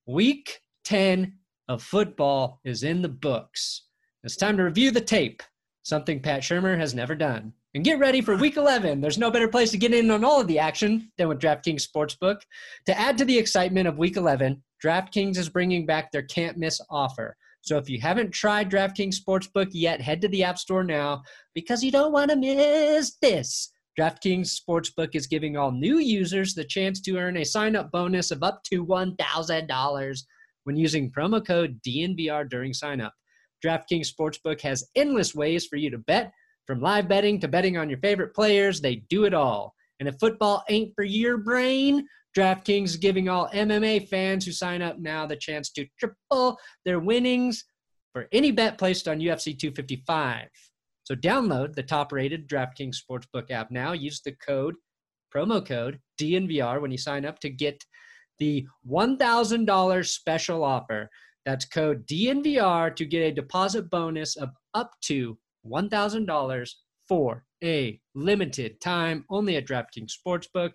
Week 0.06 0.60
10 0.84 1.34
of 1.68 1.82
football 1.82 2.60
is 2.64 2.84
in 2.84 3.02
the 3.02 3.08
books. 3.08 3.86
It's 4.22 4.36
time 4.36 4.56
to 4.56 4.64
review 4.64 4.90
the 4.90 5.00
tape, 5.00 5.42
something 5.82 6.20
Pat 6.20 6.42
Shurmur 6.42 6.78
has 6.78 6.94
never 6.94 7.14
done. 7.14 7.52
And 7.74 7.84
get 7.84 7.98
ready 7.98 8.22
for 8.22 8.34
week 8.34 8.56
11. 8.56 9.02
There's 9.02 9.18
no 9.18 9.30
better 9.30 9.46
place 9.46 9.70
to 9.72 9.78
get 9.78 9.92
in 9.92 10.10
on 10.10 10.24
all 10.24 10.40
of 10.40 10.46
the 10.46 10.58
action 10.58 11.12
than 11.18 11.28
with 11.28 11.38
DraftKings 11.38 11.86
Sportsbook. 11.86 12.40
To 12.86 12.98
add 12.98 13.18
to 13.18 13.26
the 13.26 13.36
excitement 13.36 13.86
of 13.86 13.98
week 13.98 14.16
11, 14.16 14.62
DraftKings 14.82 15.36
is 15.36 15.50
bringing 15.50 15.84
back 15.84 16.10
their 16.10 16.22
can't 16.22 16.56
miss 16.56 16.80
offer. 16.88 17.36
So 17.60 17.76
if 17.76 17.90
you 17.90 18.00
haven't 18.00 18.32
tried 18.32 18.70
DraftKings 18.70 19.16
Sportsbook 19.16 19.68
yet, 19.72 20.00
head 20.00 20.22
to 20.22 20.28
the 20.28 20.44
App 20.44 20.58
Store 20.58 20.82
now 20.82 21.22
because 21.54 21.82
you 21.82 21.90
don't 21.90 22.12
want 22.12 22.30
to 22.30 22.36
miss 22.36 23.16
this. 23.20 23.70
DraftKings 23.98 24.58
Sportsbook 24.58 25.10
is 25.14 25.26
giving 25.26 25.58
all 25.58 25.70
new 25.70 25.98
users 25.98 26.54
the 26.54 26.64
chance 26.64 27.02
to 27.02 27.18
earn 27.18 27.36
a 27.36 27.44
sign 27.44 27.76
up 27.76 27.90
bonus 27.90 28.30
of 28.30 28.42
up 28.42 28.62
to 28.64 28.86
$1,000 28.86 30.22
when 30.64 30.76
using 30.76 31.10
promo 31.10 31.44
code 31.44 31.78
DNVR 31.86 32.48
during 32.48 32.72
sign 32.72 33.02
up. 33.02 33.12
DraftKings 33.62 34.08
Sportsbook 34.10 34.62
has 34.62 34.88
endless 34.94 35.34
ways 35.34 35.66
for 35.66 35.76
you 35.76 35.90
to 35.90 35.98
bet, 35.98 36.32
from 36.68 36.80
live 36.82 37.08
betting 37.08 37.40
to 37.40 37.48
betting 37.48 37.78
on 37.78 37.88
your 37.88 37.98
favorite 37.98 38.34
players. 38.34 38.80
They 38.80 38.96
do 39.08 39.24
it 39.24 39.32
all. 39.32 39.74
And 39.98 40.08
if 40.08 40.16
football 40.20 40.62
ain't 40.68 40.94
for 40.94 41.02
your 41.02 41.38
brain, 41.38 42.06
DraftKings 42.36 42.84
is 42.84 42.96
giving 42.96 43.28
all 43.28 43.48
MMA 43.48 44.06
fans 44.08 44.44
who 44.44 44.52
sign 44.52 44.82
up 44.82 44.98
now 44.98 45.26
the 45.26 45.34
chance 45.34 45.70
to 45.72 45.86
triple 45.98 46.58
their 46.84 47.00
winnings 47.00 47.64
for 48.12 48.28
any 48.32 48.52
bet 48.52 48.76
placed 48.76 49.08
on 49.08 49.18
UFC 49.18 49.58
255. 49.58 50.46
So 51.04 51.14
download 51.14 51.74
the 51.74 51.82
top-rated 51.82 52.46
DraftKings 52.48 52.96
Sportsbook 52.96 53.50
app 53.50 53.70
now. 53.70 53.92
Use 53.92 54.20
the 54.20 54.32
code 54.46 54.74
promo 55.34 55.64
code 55.64 55.98
DNVR 56.20 56.82
when 56.82 56.90
you 56.90 56.98
sign 56.98 57.24
up 57.24 57.38
to 57.40 57.48
get 57.48 57.82
the 58.38 58.66
$1,000 58.86 60.06
special 60.06 60.62
offer. 60.62 61.08
That's 61.46 61.64
code 61.64 62.06
DNVR 62.06 62.94
to 62.94 63.06
get 63.06 63.22
a 63.22 63.32
deposit 63.32 63.88
bonus 63.88 64.36
of 64.36 64.50
up 64.74 64.92
to 65.04 65.38
$1,000 65.68 66.70
for 67.08 67.44
a 67.62 68.00
limited 68.14 68.80
time 68.80 69.24
only 69.30 69.56
at 69.56 69.66
DraftKings 69.66 70.12
Sportsbook. 70.12 70.72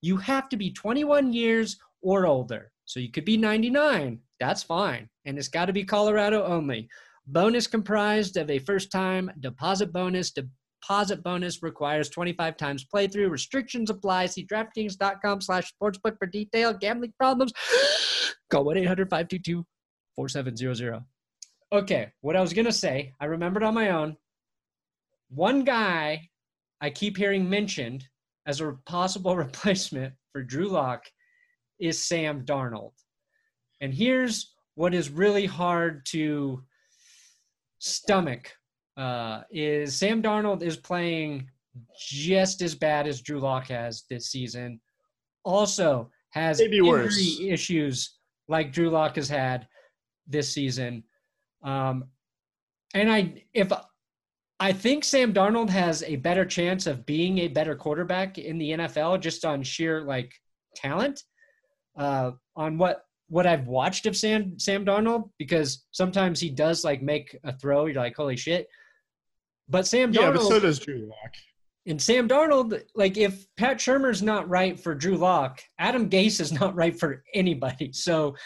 You 0.00 0.16
have 0.16 0.48
to 0.48 0.56
be 0.56 0.72
21 0.72 1.32
years 1.32 1.78
or 2.02 2.26
older. 2.26 2.72
So 2.84 3.00
you 3.00 3.10
could 3.10 3.24
be 3.24 3.36
99. 3.36 4.18
That's 4.40 4.62
fine. 4.62 5.08
And 5.24 5.38
it's 5.38 5.48
got 5.48 5.66
to 5.66 5.72
be 5.72 5.84
Colorado 5.84 6.44
only. 6.44 6.88
Bonus 7.26 7.66
comprised 7.66 8.36
of 8.36 8.50
a 8.50 8.58
first 8.58 8.90
time 8.90 9.30
deposit 9.40 9.92
bonus. 9.92 10.32
Deposit 10.32 11.22
bonus 11.22 11.62
requires 11.62 12.10
25 12.10 12.56
times 12.56 12.86
playthrough. 12.92 13.30
Restrictions 13.30 13.90
apply. 13.90 14.26
See 14.26 14.46
DraftKings.com 14.46 15.40
slash 15.40 15.72
sportsbook 15.72 16.18
for 16.18 16.26
detail. 16.26 16.72
gambling 16.74 17.14
problems. 17.18 17.52
Call 18.50 18.64
1 18.64 18.78
800 18.78 19.08
522 19.08 19.64
4700. 20.16 21.02
Okay, 21.72 22.12
what 22.20 22.36
I 22.36 22.40
was 22.42 22.52
going 22.52 22.66
to 22.66 22.72
say, 22.72 23.14
I 23.18 23.24
remembered 23.24 23.62
on 23.62 23.72
my 23.72 23.90
own. 23.90 24.16
One 25.34 25.64
guy 25.64 26.28
I 26.80 26.90
keep 26.90 27.16
hearing 27.16 27.48
mentioned 27.48 28.04
as 28.46 28.60
a 28.60 28.76
possible 28.86 29.36
replacement 29.46 30.14
for 30.32 30.42
Drew 30.42 30.68
Lock 30.68 31.04
is 31.78 32.04
Sam 32.04 32.44
Darnold. 32.44 32.92
And 33.80 33.94
here's 33.94 34.54
what 34.74 34.94
is 34.94 35.10
really 35.10 35.46
hard 35.46 36.04
to 36.06 36.62
stomach 37.78 38.52
uh, 38.96 39.42
is 39.50 39.96
Sam 39.96 40.22
Darnold 40.22 40.62
is 40.62 40.76
playing 40.76 41.48
just 41.98 42.60
as 42.60 42.74
bad 42.74 43.06
as 43.06 43.22
Drew 43.22 43.40
Lock 43.40 43.68
has 43.68 44.04
this 44.10 44.30
season. 44.30 44.80
Also 45.44 46.10
has 46.30 46.58
Maybe 46.58 46.78
injury 46.78 46.90
worse. 46.90 47.40
issues 47.40 48.18
like 48.48 48.72
Drew 48.72 48.90
Lock 48.90 49.16
has 49.16 49.28
had 49.28 49.66
this 50.26 50.52
season. 50.52 51.04
Um, 51.62 52.04
and 52.94 53.10
I 53.10 53.42
if 53.54 53.72
I 54.62 54.72
think 54.72 55.02
Sam 55.02 55.34
Darnold 55.34 55.70
has 55.70 56.04
a 56.04 56.14
better 56.14 56.44
chance 56.44 56.86
of 56.86 57.04
being 57.04 57.38
a 57.38 57.48
better 57.48 57.74
quarterback 57.74 58.38
in 58.38 58.58
the 58.58 58.70
NFL 58.70 59.20
just 59.20 59.44
on 59.44 59.60
sheer 59.64 60.02
like 60.02 60.32
talent. 60.76 61.24
Uh, 61.98 62.30
on 62.54 62.78
what 62.78 63.02
what 63.26 63.44
I've 63.44 63.66
watched 63.66 64.06
of 64.06 64.16
Sam 64.16 64.56
Sam 64.60 64.84
Darnold 64.84 65.30
because 65.36 65.84
sometimes 65.90 66.38
he 66.38 66.48
does 66.48 66.84
like 66.84 67.02
make 67.02 67.36
a 67.42 67.52
throw. 67.58 67.86
You're 67.86 68.00
like, 68.00 68.14
holy 68.14 68.36
shit! 68.36 68.68
But 69.68 69.84
Sam 69.88 70.12
Yeah, 70.12 70.30
Darnold 70.30 70.34
but 70.34 70.42
so 70.42 70.60
does 70.60 70.78
Drew 70.78 71.08
Lock. 71.08 71.32
and 71.86 72.00
Sam 72.00 72.28
Darnold, 72.28 72.80
like 72.94 73.16
if 73.16 73.44
Pat 73.56 73.78
Shurmur's 73.78 74.22
not 74.22 74.48
right 74.48 74.78
for 74.78 74.94
Drew 74.94 75.16
Lock, 75.16 75.60
Adam 75.80 76.08
Gase 76.08 76.40
is 76.40 76.52
not 76.52 76.72
right 76.82 76.96
for 76.96 77.24
anybody. 77.34 77.92
So 77.92 78.36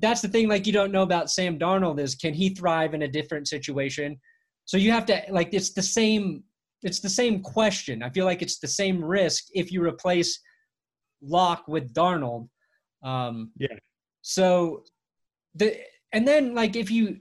that's 0.00 0.20
the 0.20 0.28
thing. 0.28 0.50
Like 0.50 0.66
you 0.66 0.74
don't 0.74 0.92
know 0.92 1.02
about 1.02 1.30
Sam 1.30 1.58
Darnold 1.58 1.98
is 1.98 2.14
can 2.14 2.34
he 2.34 2.50
thrive 2.50 2.92
in 2.92 3.02
a 3.02 3.08
different 3.08 3.48
situation? 3.48 4.20
So 4.64 4.76
you 4.76 4.92
have 4.92 5.06
to 5.06 5.22
like 5.30 5.52
it's 5.52 5.72
the 5.72 5.82
same. 5.82 6.44
It's 6.82 7.00
the 7.00 7.08
same 7.08 7.42
question. 7.42 8.02
I 8.02 8.10
feel 8.10 8.24
like 8.24 8.42
it's 8.42 8.58
the 8.58 8.68
same 8.68 9.04
risk 9.04 9.44
if 9.54 9.70
you 9.70 9.84
replace 9.84 10.40
Lock 11.20 11.68
with 11.68 11.92
Darnold. 11.94 12.48
Um, 13.02 13.52
Yeah. 13.56 13.76
So 14.22 14.84
the 15.54 15.76
and 16.12 16.26
then 16.26 16.54
like 16.54 16.76
if 16.76 16.90
you 16.90 17.18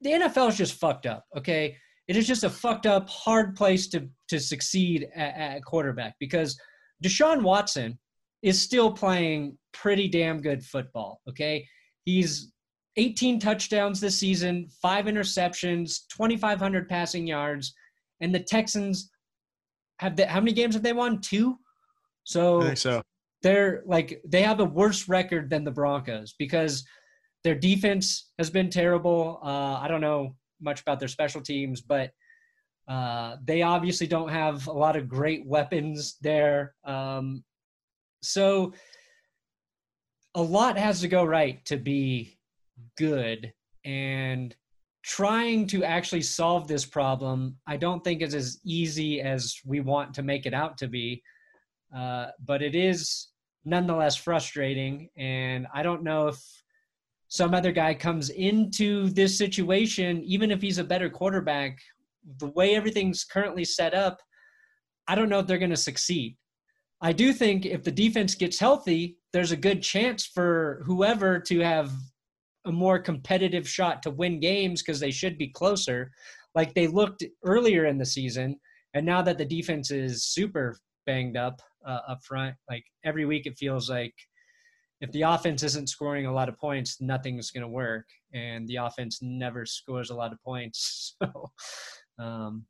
the 0.00 0.10
NFL 0.10 0.50
is 0.50 0.56
just 0.56 0.74
fucked 0.74 1.06
up. 1.06 1.24
Okay, 1.36 1.76
it 2.06 2.16
is 2.16 2.26
just 2.26 2.44
a 2.44 2.50
fucked 2.50 2.86
up, 2.86 3.08
hard 3.08 3.56
place 3.56 3.88
to 3.88 4.08
to 4.28 4.38
succeed 4.38 5.08
at, 5.14 5.34
at 5.36 5.64
quarterback 5.64 6.14
because 6.20 6.58
Deshaun 7.04 7.42
Watson 7.42 7.98
is 8.42 8.60
still 8.60 8.92
playing 8.92 9.58
pretty 9.72 10.08
damn 10.08 10.40
good 10.40 10.64
football. 10.64 11.20
Okay, 11.28 11.66
he's 12.04 12.52
18 12.98 13.38
touchdowns 13.38 14.00
this 14.00 14.18
season, 14.18 14.68
five 14.82 15.06
interceptions, 15.06 16.00
2,500 16.10 16.88
passing 16.88 17.26
yards, 17.26 17.72
and 18.20 18.34
the 18.34 18.40
Texans 18.40 19.10
have 20.00 20.16
the, 20.16 20.26
how 20.26 20.40
many 20.40 20.52
games 20.52 20.74
have 20.74 20.82
they 20.82 20.92
won? 20.92 21.20
Two. 21.20 21.58
So 22.24 22.74
so. 22.74 23.00
they're 23.42 23.82
like 23.86 24.20
they 24.26 24.42
have 24.42 24.60
a 24.60 24.64
worse 24.64 25.08
record 25.08 25.48
than 25.48 25.64
the 25.64 25.70
Broncos 25.70 26.34
because 26.38 26.84
their 27.44 27.54
defense 27.54 28.30
has 28.38 28.50
been 28.50 28.68
terrible. 28.68 29.40
Uh, 29.42 29.78
I 29.80 29.86
don't 29.88 30.00
know 30.00 30.34
much 30.60 30.80
about 30.80 30.98
their 30.98 31.08
special 31.08 31.40
teams, 31.40 31.80
but 31.80 32.10
uh, 32.88 33.36
they 33.44 33.62
obviously 33.62 34.06
don't 34.06 34.30
have 34.30 34.66
a 34.66 34.72
lot 34.72 34.96
of 34.96 35.08
great 35.08 35.46
weapons 35.46 36.16
there. 36.20 36.74
Um, 36.84 37.44
so 38.22 38.72
a 40.34 40.42
lot 40.42 40.76
has 40.76 41.00
to 41.02 41.08
go 41.08 41.24
right 41.24 41.64
to 41.66 41.76
be 41.76 42.37
good, 42.96 43.52
and 43.84 44.54
trying 45.02 45.66
to 45.66 45.84
actually 45.84 46.22
solve 46.22 46.68
this 46.68 46.84
problem, 46.84 47.56
I 47.66 47.76
don't 47.76 48.04
think 48.04 48.20
is 48.20 48.34
as 48.34 48.58
easy 48.64 49.20
as 49.20 49.56
we 49.64 49.80
want 49.80 50.12
to 50.14 50.22
make 50.22 50.44
it 50.44 50.52
out 50.52 50.76
to 50.78 50.88
be. 50.88 51.22
Uh, 51.96 52.26
but 52.44 52.62
it 52.62 52.74
is 52.74 53.28
nonetheless 53.64 54.16
frustrating. 54.16 55.08
And 55.16 55.66
I 55.72 55.82
don't 55.82 56.02
know 56.02 56.28
if 56.28 56.38
some 57.28 57.54
other 57.54 57.72
guy 57.72 57.94
comes 57.94 58.30
into 58.30 59.08
this 59.10 59.38
situation, 59.38 60.22
even 60.24 60.50
if 60.50 60.60
he's 60.60 60.78
a 60.78 60.84
better 60.84 61.08
quarterback, 61.08 61.78
the 62.38 62.48
way 62.48 62.74
everything's 62.74 63.24
currently 63.24 63.64
set 63.64 63.94
up, 63.94 64.18
I 65.06 65.14
don't 65.14 65.28
know 65.28 65.38
if 65.38 65.46
they're 65.46 65.58
going 65.58 65.70
to 65.70 65.76
succeed. 65.76 66.36
I 67.00 67.12
do 67.12 67.32
think 67.32 67.64
if 67.64 67.84
the 67.84 67.92
defense 67.92 68.34
gets 68.34 68.58
healthy, 68.58 69.18
there's 69.32 69.52
a 69.52 69.56
good 69.56 69.82
chance 69.82 70.26
for 70.26 70.82
whoever 70.84 71.38
to 71.40 71.60
have 71.60 71.92
a 72.68 72.72
more 72.72 72.98
competitive 72.98 73.68
shot 73.68 74.02
to 74.02 74.10
win 74.10 74.40
games 74.40 74.82
because 74.82 75.00
they 75.00 75.10
should 75.10 75.38
be 75.38 75.48
closer, 75.48 76.10
like 76.54 76.74
they 76.74 76.86
looked 76.86 77.24
earlier 77.44 77.86
in 77.86 77.98
the 77.98 78.06
season. 78.06 78.58
And 78.94 79.04
now 79.04 79.22
that 79.22 79.38
the 79.38 79.44
defense 79.44 79.90
is 79.90 80.24
super 80.24 80.76
banged 81.06 81.36
up 81.36 81.60
uh, 81.86 82.00
up 82.08 82.24
front, 82.24 82.54
like 82.68 82.84
every 83.04 83.24
week 83.24 83.46
it 83.46 83.58
feels 83.58 83.90
like 83.90 84.14
if 85.00 85.12
the 85.12 85.22
offense 85.22 85.62
isn't 85.62 85.88
scoring 85.88 86.26
a 86.26 86.32
lot 86.32 86.48
of 86.48 86.58
points, 86.58 87.00
nothing's 87.00 87.50
going 87.50 87.62
to 87.62 87.68
work. 87.68 88.06
And 88.34 88.66
the 88.66 88.76
offense 88.76 89.20
never 89.22 89.64
scores 89.64 90.10
a 90.10 90.14
lot 90.14 90.32
of 90.32 90.42
points. 90.42 91.16
So 92.18 92.24
um, 92.24 92.64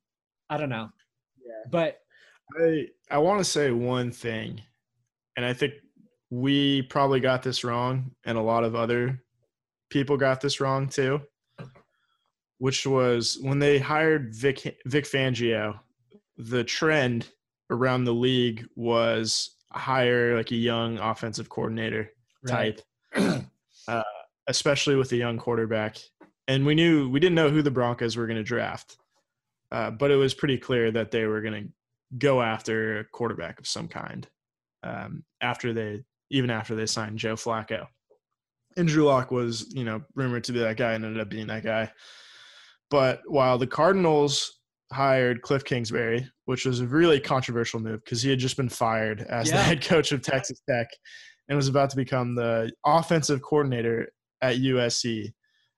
I 0.51 0.59
don't 0.59 0.69
know. 0.69 0.89
Yeah. 1.39 1.71
But 1.71 1.99
I 2.59 2.87
I 3.11 3.19
want 3.19 3.41
to 3.41 3.45
say 3.45 3.71
one 3.71 4.11
thing, 4.11 4.61
and 5.37 5.47
I 5.47 5.55
think 5.55 5.75
we 6.31 6.83
probably 6.83 7.21
got 7.21 7.43
this 7.43 7.65
wrong, 7.65 8.11
and 8.25 8.37
a 8.37 8.43
lot 8.43 8.65
of 8.65 8.75
other 8.75 9.23
people 9.91 10.17
got 10.17 10.41
this 10.41 10.61
wrong 10.61 10.89
too. 10.89 11.21
Which 12.59 12.87
was 12.87 13.39
when 13.41 13.61
they 13.61 13.79
hired 13.79 14.35
Vic 14.35 14.79
Vic 14.85 15.05
Fangio, 15.05 15.79
the 16.37 16.65
trend 16.65 17.29
around 17.71 18.05
the 18.05 18.15
league 18.15 18.67
was 18.75 19.51
hire 19.71 20.37
like 20.37 20.51
a 20.51 20.57
young 20.57 20.99
offensive 20.99 21.49
coordinator 21.49 22.11
right. 22.43 22.83
type, 23.15 23.45
uh, 23.89 24.03
especially 24.49 24.97
with 24.97 25.13
a 25.13 25.17
young 25.17 25.39
quarterback. 25.39 25.99
And 26.49 26.65
we 26.65 26.75
knew 26.75 27.09
we 27.09 27.21
didn't 27.21 27.35
know 27.37 27.51
who 27.51 27.63
the 27.63 27.71
Broncos 27.71 28.17
were 28.17 28.27
going 28.27 28.39
to 28.39 28.43
draft, 28.43 28.97
uh, 29.71 29.91
but 29.91 30.11
it 30.11 30.17
was 30.17 30.35
pretty 30.35 30.59
clear 30.59 30.91
that 30.91 31.11
they 31.11 31.27
were 31.27 31.43
going 31.43 31.65
to 31.65 32.17
go 32.17 32.41
after 32.41 33.01
a 33.01 33.05
quarterback 33.05 33.61
of 33.61 33.67
some 33.67 33.87
kind 33.87 34.27
um, 34.83 35.25
after 35.41 35.73
they 35.73 36.03
even 36.31 36.51
after 36.51 36.75
they 36.75 36.87
signed 36.87 37.19
Joe 37.19 37.35
Flacco. 37.35 37.87
And 38.77 38.87
Drew 38.87 39.05
Lock 39.05 39.31
was, 39.31 39.73
you 39.75 39.85
know, 39.85 40.03
rumored 40.15 40.45
to 40.45 40.53
be 40.53 40.61
that 40.61 40.77
guy 40.77 40.93
and 40.93 41.05
ended 41.05 41.21
up 41.21 41.29
being 41.29 41.47
that 41.49 41.65
guy. 41.65 41.91
But 42.91 43.23
while 43.27 43.59
the 43.59 43.67
Cardinals 43.67 44.61
hired 44.93 45.43
Cliff 45.43 45.65
Kingsbury, 45.65 46.27
which 46.47 46.65
was 46.65 46.81
a 46.81 46.87
really 46.87 47.21
controversial 47.21 47.81
move 47.81 48.03
because 48.05 48.23
he 48.23 48.31
had 48.31 48.39
just 48.39 48.57
been 48.57 48.69
fired 48.69 49.21
as 49.29 49.51
the 49.51 49.57
head 49.59 49.85
coach 49.85 50.13
of 50.13 50.23
Texas 50.23 50.61
Tech 50.69 50.89
and 51.49 51.57
was 51.57 51.69
about 51.69 51.91
to 51.91 51.97
become 51.97 52.35
the 52.35 52.71
offensive 52.87 53.43
coordinator 53.43 54.09
at 54.43 54.57
USC. 54.57 55.33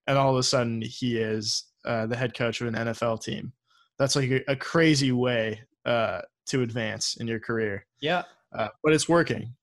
And 0.07 0.19
all 0.19 0.31
of 0.33 0.37
a 0.39 0.43
sudden, 0.43 0.83
he 0.83 1.19
is 1.19 1.65
uh, 1.85 2.07
the 2.07 2.17
head 2.17 2.35
coach 2.35 2.61
of 2.61 2.69
an 2.69 2.75
NFL 2.75 3.23
team. 3.23 3.53
That's 3.99 4.17
like 4.17 4.31
a, 4.31 4.43
a 4.49 4.57
crazy 4.57 5.13
way 5.13 5.61
uh, 5.85 6.21
to 6.47 6.63
advance 6.63 7.17
in 7.17 7.27
your 7.27 7.41
career, 7.41 7.87
Yeah. 8.01 8.23
uh, 8.57 8.69
but 8.83 8.93
it's 8.93 9.09
working 9.09 9.55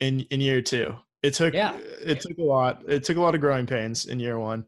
in 0.00 0.20
in 0.30 0.40
year 0.40 0.60
two. 0.62 0.94
It 1.26 1.34
took 1.34 1.54
Yeah. 1.54 1.76
it 2.04 2.20
took 2.20 2.38
a 2.38 2.42
lot. 2.42 2.82
It 2.88 3.04
took 3.04 3.16
a 3.16 3.20
lot 3.20 3.34
of 3.34 3.40
growing 3.40 3.66
pains 3.66 4.06
in 4.06 4.20
year 4.20 4.38
one. 4.38 4.64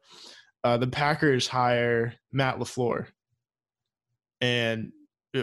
Uh, 0.64 0.76
the 0.76 0.86
Packers 0.88 1.46
hire 1.46 2.14
Matt 2.32 2.58
Lafleur, 2.58 3.06
and 4.40 4.92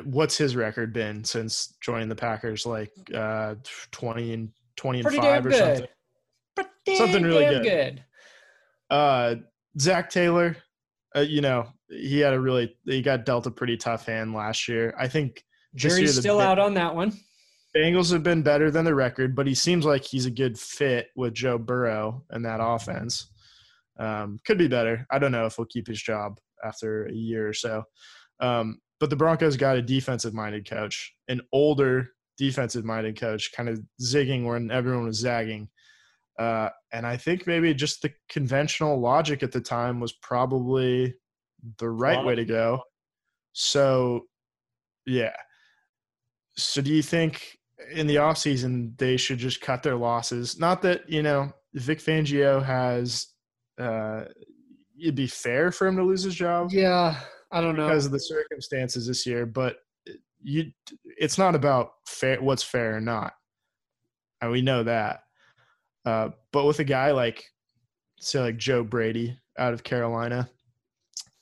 what's 0.04 0.38
his 0.38 0.56
record 0.56 0.94
been 0.94 1.24
since 1.24 1.76
joining 1.82 2.10
the 2.10 2.16
Packers? 2.16 2.66
Like 2.66 2.92
uh, 3.14 3.56
twenty 3.92 4.34
and 4.34 4.50
twenty 4.76 5.00
and 5.00 5.06
Pretty 5.08 5.22
five 5.22 5.46
or 5.46 5.50
good. 5.50 5.58
something. 5.60 5.88
Pretty 6.86 6.98
Something 6.98 7.24
really 7.24 7.46
good. 7.46 7.64
good. 7.64 8.04
Uh, 8.90 9.36
Zac 9.80 10.10
Taylor, 10.10 10.56
uh, 11.16 11.22
you 11.22 11.42
know, 11.42 11.68
he 11.90 12.20
had 12.20 12.34
a 12.34 12.40
really 12.40 12.76
he 12.86 13.02
got 13.02 13.26
dealt 13.26 13.48
a 13.48 13.52
pretty 13.52 13.78
tough 13.78 14.06
hand 14.06 14.34
last 14.34 14.68
year. 14.68 14.94
I 14.98 15.08
think 15.08 15.44
year 15.74 15.90
Jury's 15.90 16.16
the 16.16 16.22
still 16.22 16.40
out 16.40 16.60
on 16.60 16.74
that 16.76 16.94
one. 16.96 17.14
Bengals 17.76 18.12
have 18.12 18.24
been 18.24 18.42
better 18.42 18.72
than 18.72 18.86
the 18.86 18.96
record, 18.96 19.36
but 19.36 19.48
he 19.48 19.54
seems 19.54 19.86
like 19.86 20.04
he's 20.04 20.26
a 20.26 20.32
good 20.32 20.58
fit 20.58 21.10
with 21.16 21.34
Joe 21.34 21.58
Burrow 21.58 22.24
and 22.30 22.46
that 22.46 22.62
offense. 22.62 23.32
Um, 24.00 24.40
could 24.46 24.58
be 24.58 24.68
better. 24.68 25.06
I 25.12 25.20
don't 25.20 25.32
know 25.32 25.46
if 25.46 25.56
he'll 25.56 25.66
keep 25.66 25.88
his 25.88 26.02
job 26.02 26.40
after 26.64 27.06
a 27.06 27.14
year 27.14 27.48
or 27.48 27.54
so. 27.54 27.84
Um, 28.40 28.80
but 29.00 29.10
the 29.10 29.16
Broncos 29.16 29.58
got 29.58 29.76
a 29.78 29.82
defensive 29.82 30.34
minded 30.34 30.70
coach, 30.70 31.14
an 31.28 31.42
older 31.52 32.12
defensive 32.38 32.86
minded 32.86 33.20
coach, 33.20 33.52
kind 33.52 33.68
of 33.68 33.82
zigging 34.02 34.46
when 34.46 34.72
everyone 34.72 35.06
was 35.06 35.20
zagging. 35.20 35.70
Uh, 36.40 36.70
and 36.92 37.06
I 37.06 37.18
think 37.18 37.48
maybe 37.48 37.74
just 37.74 38.02
the 38.02 38.14
conventional 38.30 39.00
logic 39.00 39.44
at 39.44 39.52
the 39.52 39.62
time 39.62 40.00
was 40.00 40.14
probably 40.14 41.14
the 41.80 41.90
right 41.90 42.24
way 42.24 42.36
to 42.36 42.46
go. 42.46 42.82
So, 43.54 44.26
yeah. 45.06 45.36
So, 46.58 46.82
do 46.82 46.94
you 46.94 47.02
think 47.02 47.58
in 47.92 48.08
the 48.08 48.16
offseason 48.16 48.98
they 48.98 49.18
should 49.18 49.38
just 49.38 49.62
cut 49.62 49.84
their 49.84 49.96
losses? 49.96 50.60
Not 50.60 50.82
that, 50.84 51.10
you 51.10 51.22
know, 51.24 51.52
Vic 51.74 52.00
Fangio 52.00 52.64
has, 52.64 53.28
uh, 53.80 54.26
it'd 55.00 55.16
be 55.16 55.28
fair 55.28 55.72
for 55.72 55.88
him 55.88 55.98
to 55.98 56.04
lose 56.04 56.24
his 56.24 56.36
job 56.36 56.72
Yeah. 56.72 57.20
I 57.52 57.62
don't 57.62 57.76
know. 57.76 57.88
because 57.88 58.06
of 58.06 58.12
the 58.12 58.20
circumstances 58.20 59.08
this 59.08 59.26
year, 59.26 59.46
but 59.46 59.78
you, 60.42 60.72
it's 61.18 61.38
not 61.38 61.56
about 61.56 61.94
fair, 62.08 62.42
what's 62.42 62.64
fair 62.64 62.98
or 62.98 63.02
not. 63.02 63.34
And 64.42 64.52
we 64.52 64.62
know 64.62 64.84
that. 64.84 65.22
Uh, 66.06 66.30
but 66.52 66.66
with 66.66 66.80
a 66.80 66.84
guy 66.84 67.12
like, 67.12 67.44
say, 68.20 68.40
like 68.40 68.58
Joe 68.58 68.84
Brady 68.84 69.38
out 69.58 69.74
of 69.74 69.84
Carolina, 69.84 70.50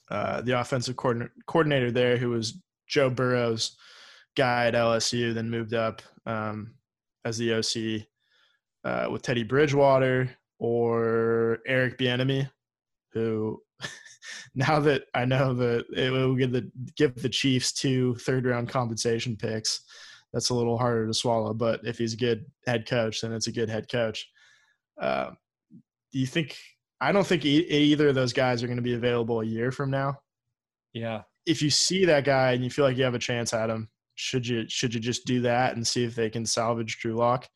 uh, 0.10 0.42
the 0.42 0.60
offensive 0.60 0.96
coordinator, 0.96 1.34
coordinator 1.48 1.92
there, 1.92 2.18
who 2.18 2.30
was 2.30 2.62
Joe 2.88 3.10
Burrow's 3.10 3.76
guy 4.36 4.68
at 4.68 4.74
LSU, 4.74 5.34
then 5.34 5.50
moved 5.50 5.74
up 5.74 6.02
um, 6.26 6.74
as 7.26 7.38
the 7.38 7.54
OC 7.54 8.08
uh, 8.84 9.10
with 9.12 9.22
Teddy 9.22 9.44
Bridgewater 9.44 10.30
or 10.60 11.60
Eric 11.68 11.98
Bieniemy, 11.98 12.50
who 13.14 13.62
now 14.56 14.80
that 14.80 15.04
I 15.14 15.26
know 15.26 15.54
that 15.54 15.86
it 15.96 16.12
will 16.12 16.36
give 16.36 16.52
the 16.52 16.70
give 16.98 17.16
the 17.16 17.30
Chiefs 17.30 17.72
two 17.72 18.16
third 18.16 18.46
round 18.46 18.70
compensation 18.70 19.36
picks, 19.36 19.82
that's 20.32 20.50
a 20.50 20.56
little 20.56 20.78
harder 20.78 21.08
to 21.08 21.14
swallow. 21.14 21.54
But 21.54 21.82
if 21.86 21.98
he's 21.98 22.14
a 22.14 22.18
good 22.18 22.46
head 22.66 22.88
coach, 22.88 23.22
then 23.22 23.34
it's 23.34 23.48
a 23.48 23.52
good 23.52 23.70
head 23.70 23.90
coach. 23.90 24.28
Uh, 25.00 25.32
do 26.12 26.20
you 26.20 26.28
think? 26.28 26.58
I 27.02 27.12
don't 27.12 27.28
think 27.28 27.44
e- 27.44 27.68
either 27.68 28.10
of 28.10 28.16
those 28.16 28.34
guys 28.34 28.64
are 28.64 28.68
going 28.68 28.78
to 28.78 28.84
be 28.84 28.94
available 28.94 29.42
a 29.42 29.46
year 29.46 29.72
from 29.72 29.92
now. 29.92 30.20
Yeah. 30.94 31.24
If 31.46 31.62
you 31.62 31.70
see 31.70 32.06
that 32.06 32.24
guy 32.24 32.54
and 32.54 32.64
you 32.64 32.70
feel 32.70 32.86
like 32.86 32.96
you 32.96 33.04
have 33.04 33.16
a 33.16 33.20
chance 33.20 33.54
at 33.54 33.70
him, 33.70 33.90
should 34.16 34.48
you 34.48 34.66
should 34.68 34.94
you 34.94 35.00
just 35.00 35.26
do 35.26 35.42
that 35.42 35.76
and 35.76 35.86
see 35.86 36.04
if 36.04 36.16
they 36.16 36.30
can 36.30 36.46
salvage 36.46 37.00
Drew 37.00 37.16
Lock? 37.16 37.48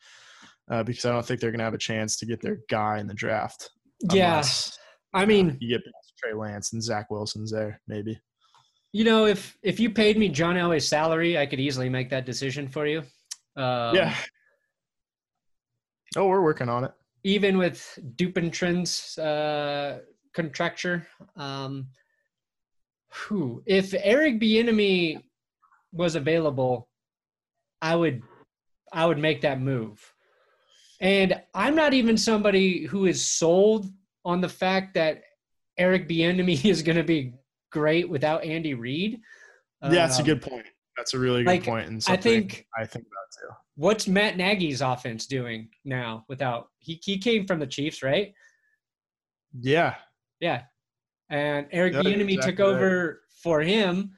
Uh, 0.69 0.83
because 0.83 1.05
I 1.05 1.11
don't 1.11 1.25
think 1.25 1.39
they're 1.39 1.51
going 1.51 1.59
to 1.59 1.65
have 1.65 1.73
a 1.73 1.77
chance 1.77 2.17
to 2.17 2.25
get 2.25 2.41
their 2.41 2.59
guy 2.69 2.99
in 2.99 3.07
the 3.07 3.13
draft. 3.13 3.69
Yeah. 4.11 4.43
I 5.13 5.25
mean, 5.25 5.57
you 5.61 5.77
get 5.77 5.81
Trey 6.19 6.33
Lance 6.33 6.73
and 6.73 6.83
Zach 6.83 7.09
Wilson's 7.09 7.51
there, 7.51 7.81
maybe. 7.87 8.19
You 8.91 9.05
know, 9.05 9.25
if 9.25 9.57
if 9.63 9.79
you 9.79 9.89
paid 9.89 10.17
me 10.17 10.29
John 10.29 10.55
Elway's 10.55 10.87
salary, 10.87 11.37
I 11.37 11.45
could 11.45 11.59
easily 11.59 11.89
make 11.89 12.09
that 12.09 12.25
decision 12.25 12.67
for 12.67 12.85
you. 12.85 12.99
Um, 13.55 13.95
yeah. 13.95 14.15
Oh, 16.15 16.27
we're 16.27 16.43
working 16.43 16.69
on 16.69 16.83
it. 16.83 16.91
Even 17.23 17.57
with 17.57 17.99
Dupintrin's 18.15 19.17
uh, 19.17 19.99
contracture, 20.33 21.07
um, 21.35 21.87
who 23.11 23.61
if 23.65 23.93
Eric 23.93 24.39
Bieniemy 24.39 25.21
was 25.91 26.15
available, 26.15 26.89
I 27.81 27.95
would 27.95 28.23
I 28.91 29.05
would 29.05 29.17
make 29.17 29.41
that 29.41 29.59
move. 29.59 30.13
And 30.99 31.39
I'm 31.53 31.75
not 31.75 31.93
even 31.93 32.17
somebody 32.17 32.85
who 32.85 33.05
is 33.05 33.25
sold 33.25 33.91
on 34.25 34.41
the 34.41 34.49
fact 34.49 34.95
that 34.95 35.21
Eric 35.77 36.07
Bieniemy 36.07 36.65
is 36.69 36.81
going 36.81 36.97
to 36.97 37.03
be 37.03 37.33
great 37.71 38.09
without 38.09 38.43
Andy 38.43 38.73
Reid. 38.73 39.19
Yeah, 39.83 39.89
that's 39.89 40.17
um, 40.17 40.23
a 40.23 40.25
good 40.25 40.41
point. 40.41 40.65
That's 40.95 41.13
a 41.13 41.19
really 41.19 41.43
good 41.43 41.51
like, 41.51 41.63
point, 41.63 41.87
and 41.87 42.03
I 42.07 42.17
think 42.17 42.65
I 42.75 42.83
think 42.83 43.05
about 43.05 43.27
too. 43.39 43.55
What's 43.75 44.07
Matt 44.07 44.35
Nagy's 44.35 44.81
offense 44.81 45.27
doing 45.27 45.69
now 45.85 46.25
without 46.27 46.69
he 46.79 46.99
he 47.03 47.19
came 47.19 47.45
from 47.45 47.59
the 47.59 47.67
Chiefs, 47.67 48.01
right? 48.01 48.33
Yeah, 49.59 49.93
yeah, 50.39 50.63
and 51.29 51.67
Eric 51.71 51.93
yeah, 51.93 52.01
Bieniemy 52.01 52.33
exactly 52.33 52.51
took 52.51 52.59
over 52.59 53.07
right. 53.07 53.15
for 53.43 53.61
him, 53.61 54.16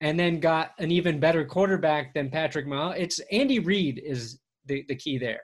and 0.00 0.18
then 0.18 0.40
got 0.40 0.72
an 0.78 0.90
even 0.90 1.18
better 1.18 1.44
quarterback 1.44 2.14
than 2.14 2.30
Patrick 2.30 2.66
Mahomes. 2.66 2.98
It's 2.98 3.20
Andy 3.32 3.58
Reid 3.58 4.00
is 4.04 4.40
the 4.66 4.84
the 4.88 4.94
key 4.94 5.18
there. 5.18 5.40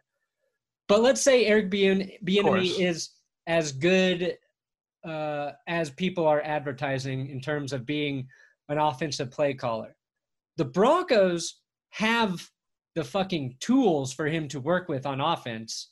But 0.86 1.00
let's 1.00 1.22
say 1.22 1.46
Eric 1.46 1.70
Bieniemy 1.70 2.78
is 2.78 3.10
as 3.46 3.72
good 3.72 4.36
uh, 5.04 5.52
as 5.66 5.90
people 5.90 6.26
are 6.26 6.42
advertising 6.42 7.28
in 7.28 7.40
terms 7.40 7.72
of 7.72 7.86
being 7.86 8.28
an 8.68 8.78
offensive 8.78 9.30
play 9.30 9.54
caller. 9.54 9.96
The 10.56 10.64
Broncos 10.64 11.60
have 11.90 12.48
the 12.94 13.04
fucking 13.04 13.56
tools 13.60 14.12
for 14.12 14.26
him 14.26 14.48
to 14.48 14.60
work 14.60 14.88
with 14.88 15.04
on 15.06 15.20
offense 15.20 15.90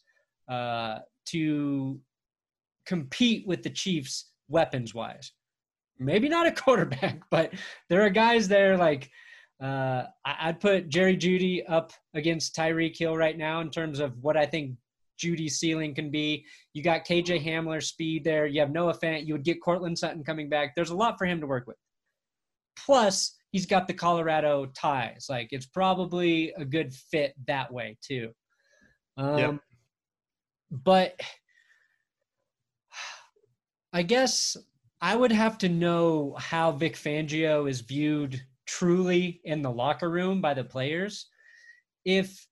uh, 0.49 0.99
to 1.27 2.01
compete 2.87 3.47
with 3.47 3.63
the 3.63 3.71
Chiefs 3.71 4.31
weapons 4.49 4.95
wise. 4.95 5.33
Maybe 6.05 6.29
not 6.29 6.47
a 6.47 6.53
quarterback, 6.63 7.23
but 7.31 7.53
there 7.89 8.03
are 8.03 8.11
guys 8.11 8.49
there 8.49 8.77
like 8.77 9.11
uh, 9.63 10.05
I'd 10.25 10.61
put 10.61 10.89
Jerry 10.89 11.17
Jeudy 11.17 11.63
up 11.69 11.93
against 12.15 12.57
Tyreek 12.57 12.99
Hill 12.99 13.17
right 13.17 13.39
now 13.39 13.61
in 13.61 13.71
terms 13.71 14.01
of 14.01 14.19
what 14.21 14.37
I 14.37 14.45
think 14.45 14.77
Jeudy's 15.23 15.61
ceiling 15.61 15.95
can 15.95 16.11
be. 16.11 16.45
You 16.75 16.83
got 16.83 17.07
KJ 17.07 17.45
Hamler 17.47 17.81
speed 17.83 18.25
there. 18.25 18.47
You 18.47 18.61
have 18.61 18.73
Noah 18.73 18.99
Fant. 18.99 19.25
You 19.25 19.35
would 19.35 19.45
get 19.45 19.63
Courtland 19.63 19.97
Sutton 19.97 20.25
coming 20.25 20.49
back. 20.49 20.75
There's 20.75 20.91
a 20.91 20.97
lot 20.97 21.17
for 21.17 21.27
him 21.27 21.41
to 21.41 21.47
work 21.47 21.69
with. 21.69 21.77
Plus, 22.77 23.37
he's 23.53 23.67
got 23.67 23.87
the 23.87 23.95
Colorado 23.95 24.67
ties. 24.67 25.27
Like 25.29 25.49
it's 25.53 25.67
probably 25.67 26.53
a 26.57 26.65
good 26.65 26.93
fit 26.93 27.35
that 27.47 27.73
way 27.73 27.97
too. 28.03 28.31
Um, 29.17 29.39
yep. 29.39 29.59
But 30.73 31.21
I 33.93 34.03
guess 34.03 34.57
I 35.03 35.17
would 35.17 35.33
have 35.33 35.59
to 35.59 35.69
know 35.69 36.37
how 36.39 36.71
Vic 36.71 36.95
Fangio 36.95 37.69
is 37.69 37.81
viewed 37.81 38.41
truly 38.67 39.41
in 39.45 39.61
the 39.61 39.71
locker 39.71 40.09
room 40.09 40.41
by 40.41 40.55
the 40.55 40.63
players. 40.63 41.27
If 42.05 42.47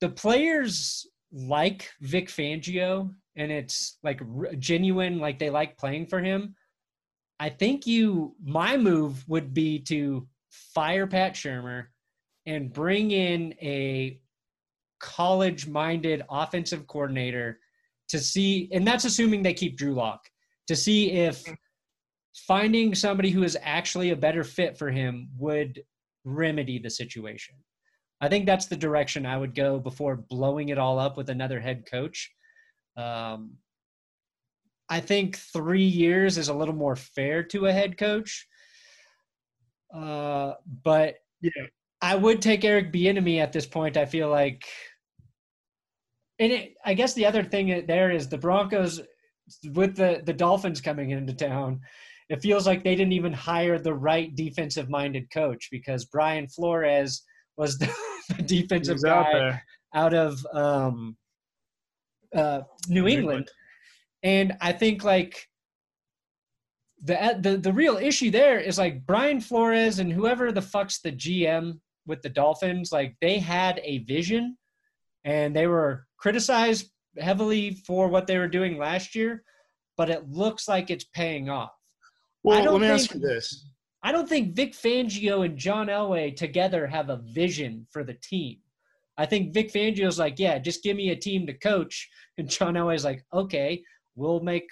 the 0.00 0.08
players 0.08 1.06
like 1.30 1.90
Vic 2.00 2.28
Fangio 2.28 3.14
and 3.36 3.52
it's 3.52 3.98
like 4.02 4.22
genuine, 4.58 5.18
like 5.18 5.38
they 5.38 5.50
like 5.50 5.76
playing 5.76 6.06
for 6.06 6.20
him, 6.20 6.54
I 7.38 7.50
think 7.50 7.86
you, 7.86 8.34
my 8.42 8.78
move 8.78 9.22
would 9.28 9.52
be 9.52 9.78
to 9.80 10.26
fire 10.50 11.06
Pat 11.06 11.34
Shurmur 11.34 11.88
and 12.46 12.72
bring 12.72 13.10
in 13.10 13.54
a 13.60 14.18
college 15.00 15.66
minded 15.66 16.22
offensive 16.30 16.86
coordinator 16.86 17.58
to 18.08 18.18
see, 18.18 18.70
and 18.72 18.86
that's 18.86 19.04
assuming 19.04 19.42
they 19.42 19.52
keep 19.52 19.76
Drew 19.76 19.92
Lock, 19.92 20.30
to 20.68 20.76
see 20.76 21.10
if 21.10 21.42
mm-hmm. 21.42 21.54
Finding 22.34 22.94
somebody 22.94 23.30
who 23.30 23.42
is 23.42 23.56
actually 23.62 24.10
a 24.10 24.16
better 24.16 24.44
fit 24.44 24.76
for 24.76 24.90
him 24.90 25.28
would 25.38 25.82
remedy 26.24 26.78
the 26.78 26.90
situation. 26.90 27.54
I 28.20 28.28
think 28.28 28.46
that's 28.46 28.66
the 28.66 28.76
direction 28.76 29.26
I 29.26 29.36
would 29.36 29.54
go 29.54 29.78
before 29.78 30.16
blowing 30.16 30.70
it 30.70 30.78
all 30.78 30.98
up 30.98 31.16
with 31.16 31.30
another 31.30 31.60
head 31.60 31.84
coach. 31.90 32.32
Um, 32.96 33.54
I 34.88 35.00
think 35.00 35.36
three 35.36 35.84
years 35.84 36.38
is 36.38 36.48
a 36.48 36.54
little 36.54 36.74
more 36.74 36.96
fair 36.96 37.42
to 37.44 37.66
a 37.66 37.72
head 37.72 37.98
coach. 37.98 38.46
Uh, 39.94 40.54
but 40.82 41.16
yeah, 41.40 41.66
I 42.00 42.14
would 42.16 42.42
take 42.42 42.64
Eric 42.64 42.92
Bieniemy 42.92 43.38
at 43.38 43.52
this 43.52 43.66
point. 43.66 43.96
I 43.96 44.06
feel 44.06 44.28
like, 44.28 44.64
and 46.38 46.52
it, 46.52 46.74
I 46.84 46.94
guess 46.94 47.14
the 47.14 47.26
other 47.26 47.44
thing 47.44 47.86
there 47.86 48.10
is 48.10 48.28
the 48.28 48.38
Broncos 48.38 49.00
with 49.72 49.96
the 49.96 50.22
the 50.24 50.32
Dolphins 50.32 50.80
coming 50.80 51.10
into 51.10 51.32
town. 51.32 51.80
It 52.30 52.42
feels 52.42 52.66
like 52.66 52.82
they 52.82 52.94
didn't 52.94 53.12
even 53.12 53.32
hire 53.32 53.78
the 53.78 53.94
right 53.94 54.34
defensive 54.34 54.88
minded 54.88 55.30
coach 55.30 55.68
because 55.70 56.06
Brian 56.06 56.48
Flores 56.48 57.22
was 57.56 57.78
the, 57.78 57.92
the 58.36 58.42
defensive 58.42 59.02
guy 59.02 59.60
out, 59.94 60.12
out 60.12 60.14
of 60.14 60.46
um, 60.54 61.16
uh, 62.34 62.62
New, 62.88 63.06
England. 63.06 63.18
England. 63.18 63.50
And 64.22 64.56
I 64.60 64.72
think 64.72 65.04
like 65.04 65.46
the, 67.02 67.38
the 67.38 67.58
the 67.58 67.72
real 67.72 67.98
issue 67.98 68.30
there 68.30 68.58
is 68.58 68.78
like 68.78 69.04
Brian 69.04 69.40
Flores 69.40 69.98
and 69.98 70.10
whoever 70.10 70.50
the 70.50 70.62
fuck's 70.62 71.00
the 71.00 71.12
GM 71.12 71.78
with 72.06 72.22
the 72.22 72.30
Dolphins, 72.30 72.90
like 72.90 73.14
they 73.20 73.38
had 73.38 73.80
a 73.84 73.98
vision 73.98 74.56
and 75.24 75.54
they 75.54 75.66
were 75.66 76.06
criticized 76.16 76.90
heavily 77.18 77.74
for 77.86 78.08
what 78.08 78.26
they 78.26 78.38
were 78.38 78.48
doing 78.48 78.78
last 78.78 79.14
year, 79.14 79.42
but 79.96 80.10
it 80.10 80.28
looks 80.28 80.66
like 80.68 80.90
it's 80.90 81.04
paying 81.04 81.48
off. 81.48 81.72
Well, 82.44 82.72
let 82.72 82.80
me 82.80 82.86
think, 82.86 83.00
ask 83.00 83.14
you 83.14 83.20
this. 83.20 83.66
I 84.02 84.12
don't 84.12 84.28
think 84.28 84.54
Vic 84.54 84.74
Fangio 84.74 85.44
and 85.44 85.56
John 85.56 85.86
Elway 85.86 86.36
together 86.36 86.86
have 86.86 87.08
a 87.08 87.16
vision 87.16 87.86
for 87.90 88.04
the 88.04 88.14
team. 88.14 88.58
I 89.16 89.26
think 89.26 89.54
Vic 89.54 89.72
Fangio's 89.72 90.18
like, 90.18 90.38
yeah, 90.38 90.58
just 90.58 90.82
give 90.82 90.96
me 90.96 91.10
a 91.10 91.16
team 91.16 91.46
to 91.46 91.54
coach. 91.54 92.08
And 92.36 92.48
John 92.48 92.74
Elway's 92.74 93.04
like, 93.04 93.24
okay, 93.32 93.82
we'll 94.14 94.40
make 94.40 94.68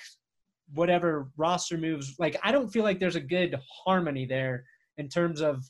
whatever 0.74 1.30
roster 1.36 1.78
moves. 1.78 2.14
Like, 2.18 2.36
I 2.42 2.52
don't 2.52 2.68
feel 2.68 2.82
like 2.82 3.00
there's 3.00 3.16
a 3.16 3.20
good 3.20 3.58
harmony 3.84 4.26
there 4.26 4.64
in 4.98 5.08
terms 5.08 5.40
of 5.40 5.64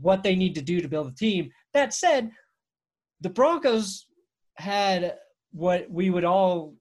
what 0.00 0.22
they 0.22 0.34
need 0.34 0.54
to 0.56 0.62
do 0.62 0.80
to 0.80 0.88
build 0.88 1.06
a 1.06 1.14
team. 1.14 1.50
That 1.74 1.94
said, 1.94 2.30
the 3.20 3.30
Broncos 3.30 4.06
had 4.56 5.16
what 5.52 5.88
we 5.90 6.10
would 6.10 6.24
all 6.24 6.74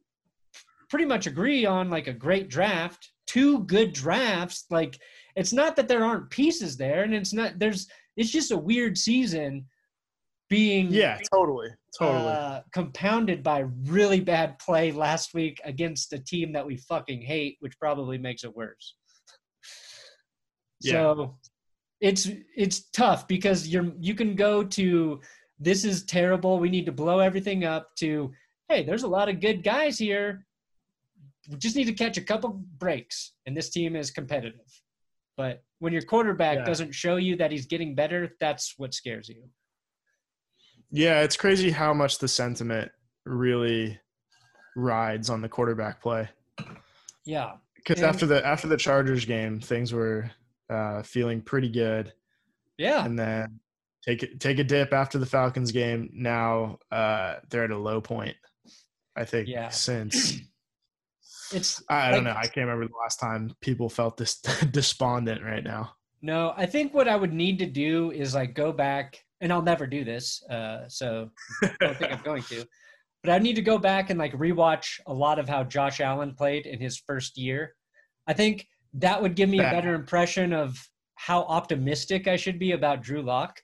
pretty 0.90 1.06
much 1.06 1.28
agree 1.28 1.66
on 1.66 1.90
like 1.90 2.08
a 2.08 2.14
great 2.14 2.50
draft, 2.50 3.12
two 3.28 3.60
good 3.66 3.94
drafts. 3.94 4.66
Like, 4.70 5.00
it's 5.36 5.54
not 5.54 5.76
that 5.76 5.88
there 5.88 6.04
aren't 6.04 6.30
pieces 6.30 6.78
there, 6.78 7.04
and 7.04 7.14
it's 7.14 7.34
not 7.34 7.60
there's 7.60 7.88
it's 8.16 8.32
just 8.32 8.52
a 8.52 8.58
weird 8.58 8.98
season 8.98 9.66
being 10.50 10.92
yeah 10.92 11.18
totally 11.34 11.70
totally 11.98 12.32
uh, 12.32 12.62
compounded 12.74 13.42
by 13.42 13.66
really 13.86 14.20
bad 14.20 14.60
play 14.60 14.92
last 14.92 15.34
week 15.34 15.60
against 15.64 16.14
a 16.14 16.20
team 16.20 16.52
that 16.54 16.66
we 16.66 16.78
fucking 16.78 17.22
hate, 17.22 17.58
which 17.60 17.80
probably 17.80 18.18
makes 18.18 18.44
it 18.44 18.56
worse. 18.56 18.96
Yeah. 20.82 20.92
So 20.92 21.38
it's 22.02 22.30
it's 22.56 22.90
tough 22.92 23.28
because 23.28 23.68
you're 23.68 23.92
you 24.00 24.14
can 24.14 24.36
go 24.36 24.64
to 24.64 25.22
this 25.60 25.86
is 25.86 26.04
terrible. 26.04 26.60
We 26.60 26.70
need 26.70 26.86
to 26.86 26.92
blow 26.92 27.20
everything 27.20 27.64
up. 27.64 27.96
To 28.00 28.32
hey, 28.70 28.84
there's 28.84 29.04
a 29.04 29.08
lot 29.08 29.30
of 29.30 29.40
good 29.40 29.64
guys 29.64 29.98
here. 29.98 30.46
We 31.50 31.58
just 31.58 31.76
need 31.76 31.86
to 31.86 31.94
catch 31.94 32.18
a 32.18 32.22
couple 32.22 32.62
breaks, 32.78 33.34
and 33.46 33.56
this 33.56 33.70
team 33.70 33.96
is 33.96 34.12
competitive. 34.12 34.62
But 35.36 35.64
when 35.80 35.92
your 35.94 36.02
quarterback 36.04 36.60
Yeah. 36.60 36.66
doesn't 36.66 36.94
show 36.94 37.16
you 37.18 37.36
that 37.38 37.52
he's 37.52 37.66
getting 37.66 37.96
better, 37.96 38.36
that's 38.40 38.76
what 38.78 38.94
scares 38.94 39.28
you. 39.30 39.50
Yeah, 40.92 41.22
it's 41.24 41.36
crazy 41.36 41.72
how 41.72 41.94
much 41.94 42.20
the 42.20 42.28
sentiment 42.28 42.92
really 43.26 44.00
rides 44.76 45.30
on 45.30 45.42
the 45.42 45.50
quarterback 45.50 46.02
play. 46.02 46.30
Yeah. 47.26 47.54
Because 47.76 48.02
after 48.02 48.26
the 48.26 48.46
after 48.46 48.68
the 48.68 48.78
Chargers 48.78 49.26
game, 49.26 49.60
things 49.60 49.92
were 49.92 50.30
uh, 50.70 51.04
feeling 51.04 51.42
pretty 51.42 51.70
good, 51.70 52.14
Yeah. 52.78 53.04
and 53.06 53.18
then 53.20 53.60
take 54.06 54.24
it 54.24 54.40
take 54.40 54.60
a 54.60 54.64
dip 54.64 54.94
after 54.94 55.18
the 55.18 55.26
Falcons 55.26 55.72
game. 55.72 56.10
Now 56.14 56.80
uh, 56.92 57.40
they're 57.50 57.66
at 57.66 57.72
a 57.72 57.78
low 57.78 58.00
point. 58.00 58.38
I 59.16 59.26
think 59.26 59.48
Yeah. 59.50 59.70
since 59.70 60.40
It's 61.54 61.84
I, 61.90 62.12
don't 62.12 62.24
like- 62.24 62.34
know. 62.34 62.40
I 62.40 62.44
can't 62.44 62.68
remember 62.68 62.88
the 62.88 63.00
last 63.02 63.20
time 63.20 63.56
people 63.62 63.90
felt 63.90 64.18
this 64.18 64.40
despondent 64.72 65.44
right 65.44 65.64
now. 65.64 65.96
No, 66.22 66.54
I 66.56 66.66
think 66.66 66.94
what 66.94 67.08
I 67.08 67.16
would 67.16 67.34
need 67.34 67.60
to 67.60 67.66
do 67.66 68.12
is 68.12 68.34
like 68.34 68.54
go 68.54 68.72
back, 68.72 69.20
and 69.42 69.52
I'll 69.52 69.62
never 69.62 69.86
do 69.86 70.06
this, 70.06 70.42
uh, 70.50 70.88
so 70.88 71.30
I 71.62 71.72
don't 71.82 71.98
think 71.98 72.14
I'm 72.14 72.22
going 72.24 72.44
to. 72.44 72.66
But 73.24 73.34
I 73.34 73.40
need 73.40 73.56
to 73.56 73.62
go 73.62 73.78
back 73.78 74.10
and 74.10 74.18
like 74.18 74.34
rewatch 74.34 75.00
a 75.06 75.14
lot 75.14 75.38
of 75.40 75.50
how 75.50 75.64
Josh 75.64 76.00
Allen 76.00 76.34
played 76.34 76.66
in 76.66 76.80
his 76.80 76.98
first 76.98 77.38
year. 77.38 77.76
I 78.28 78.34
think 78.34 78.68
that 78.94 79.22
would 79.22 79.36
give 79.36 79.50
me 79.50 79.60
a 79.60 79.64
better 79.64 79.96
impression 79.96 80.54
of 80.54 80.78
how 81.16 81.42
optimistic 81.44 82.28
I 82.28 82.36
should 82.38 82.58
be 82.60 82.72
about 82.72 83.02
Drew 83.02 83.22
Lock, 83.22 83.60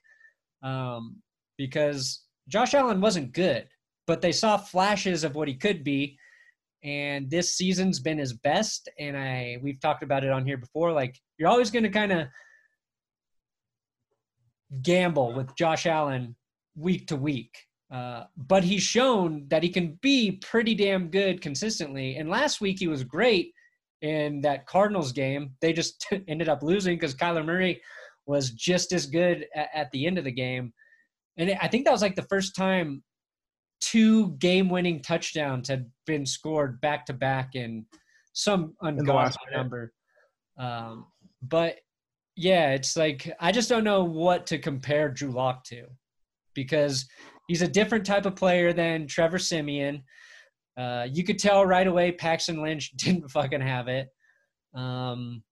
um, 0.62 1.16
because 1.56 2.22
Josh 2.48 2.74
Allen 2.74 3.00
wasn't 3.00 3.32
good, 3.32 3.68
but 4.06 4.20
they 4.20 4.32
saw 4.32 4.56
flashes 4.58 5.24
of 5.24 5.34
what 5.34 5.48
he 5.48 5.54
could 5.54 5.82
be, 5.84 6.18
and 6.82 7.30
this 7.30 7.54
season's 7.54 8.00
been 8.00 8.18
his 8.18 8.32
best. 8.32 8.88
And 8.98 9.16
I 9.16 9.58
we've 9.62 9.80
talked 9.80 10.02
about 10.02 10.24
it 10.24 10.30
on 10.30 10.46
here 10.46 10.56
before. 10.56 10.92
Like 10.92 11.18
you're 11.38 11.48
always 11.48 11.70
going 11.70 11.82
to 11.82 11.90
kind 11.90 12.12
of 12.12 12.26
gamble 14.82 15.32
with 15.34 15.54
Josh 15.56 15.86
Allen 15.86 16.36
week 16.76 17.06
to 17.08 17.16
week. 17.16 17.56
Uh, 17.92 18.24
but 18.36 18.62
he's 18.62 18.82
shown 18.82 19.46
that 19.48 19.64
he 19.64 19.68
can 19.68 19.98
be 20.00 20.32
pretty 20.32 20.74
damn 20.74 21.08
good 21.08 21.40
consistently. 21.40 22.16
And 22.16 22.30
last 22.30 22.60
week 22.60 22.78
he 22.78 22.86
was 22.86 23.02
great 23.02 23.52
in 24.00 24.40
that 24.42 24.66
Cardinals 24.66 25.12
game. 25.12 25.52
They 25.60 25.72
just 25.72 26.06
ended 26.28 26.48
up 26.48 26.62
losing 26.62 26.96
because 26.96 27.14
Kyler 27.14 27.44
Murray 27.44 27.82
was 28.26 28.50
just 28.50 28.92
as 28.92 29.06
good 29.06 29.46
at, 29.54 29.68
at 29.74 29.90
the 29.90 30.06
end 30.06 30.18
of 30.18 30.24
the 30.24 30.30
game. 30.30 30.72
And 31.36 31.56
I 31.60 31.68
think 31.68 31.84
that 31.84 31.92
was 31.92 32.02
like 32.02 32.16
the 32.16 32.22
first 32.22 32.54
time 32.54 33.02
two 33.80 34.32
game-winning 34.32 35.02
touchdowns 35.02 35.68
had 35.68 35.90
been 36.06 36.26
scored 36.26 36.80
back 36.80 37.06
to 37.06 37.12
back 37.12 37.54
in 37.54 37.86
some 38.32 38.74
ungodly 38.82 39.36
number. 39.52 39.92
Um, 40.58 41.06
but 41.42 41.76
yeah, 42.36 42.72
it's 42.72 42.96
like 42.96 43.30
I 43.40 43.52
just 43.52 43.68
don't 43.68 43.84
know 43.84 44.04
what 44.04 44.46
to 44.46 44.58
compare 44.58 45.08
Drew 45.08 45.30
Lock 45.30 45.64
to 45.64 45.86
because 46.54 47.06
he's 47.48 47.62
a 47.62 47.68
different 47.68 48.06
type 48.06 48.26
of 48.26 48.36
player 48.36 48.72
than 48.72 49.06
Trevor 49.06 49.38
Siemian. 49.38 50.02
Uh, 50.76 51.06
you 51.10 51.24
could 51.24 51.38
tell 51.38 51.66
right 51.66 51.86
away 51.86 52.12
Paxton 52.12 52.62
Lynch 52.62 52.92
didn't 52.96 53.30
fucking 53.30 53.60
have 53.60 53.88
it. 53.88 54.08
Um, 54.74 55.42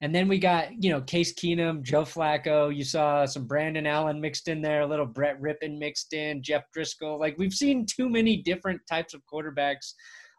and 0.00 0.14
then 0.14 0.28
we 0.28 0.38
got, 0.38 0.82
you 0.82 0.90
know, 0.90 1.00
Case 1.00 1.34
Keenum, 1.34 1.82
Joe 1.82 2.02
Flacco. 2.02 2.74
You 2.74 2.84
saw 2.84 3.24
some 3.24 3.46
Brandon 3.46 3.86
Allen 3.86 4.20
mixed 4.20 4.48
in 4.48 4.60
there, 4.60 4.82
a 4.82 4.86
little 4.86 5.06
Brett 5.06 5.40
Rypien 5.40 5.78
mixed 5.78 6.12
in, 6.12 6.42
Jeff 6.42 6.64
Driskel. 6.76 7.18
Like 7.18 7.36
we've 7.38 7.54
seen 7.54 7.86
too 7.86 8.08
many 8.08 8.38
different 8.38 8.80
types 8.88 9.14
of 9.14 9.22
quarterbacks. 9.32 9.94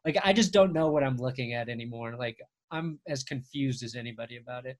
Like 0.05 0.17
I 0.23 0.33
just 0.33 0.53
don't 0.53 0.73
know 0.73 0.89
what 0.91 1.03
I'm 1.03 1.17
looking 1.17 1.53
at 1.53 1.69
anymore. 1.69 2.15
Like 2.17 2.37
I'm 2.71 2.99
as 3.07 3.23
confused 3.23 3.83
as 3.83 3.95
anybody 3.95 4.37
about 4.37 4.65
it. 4.65 4.77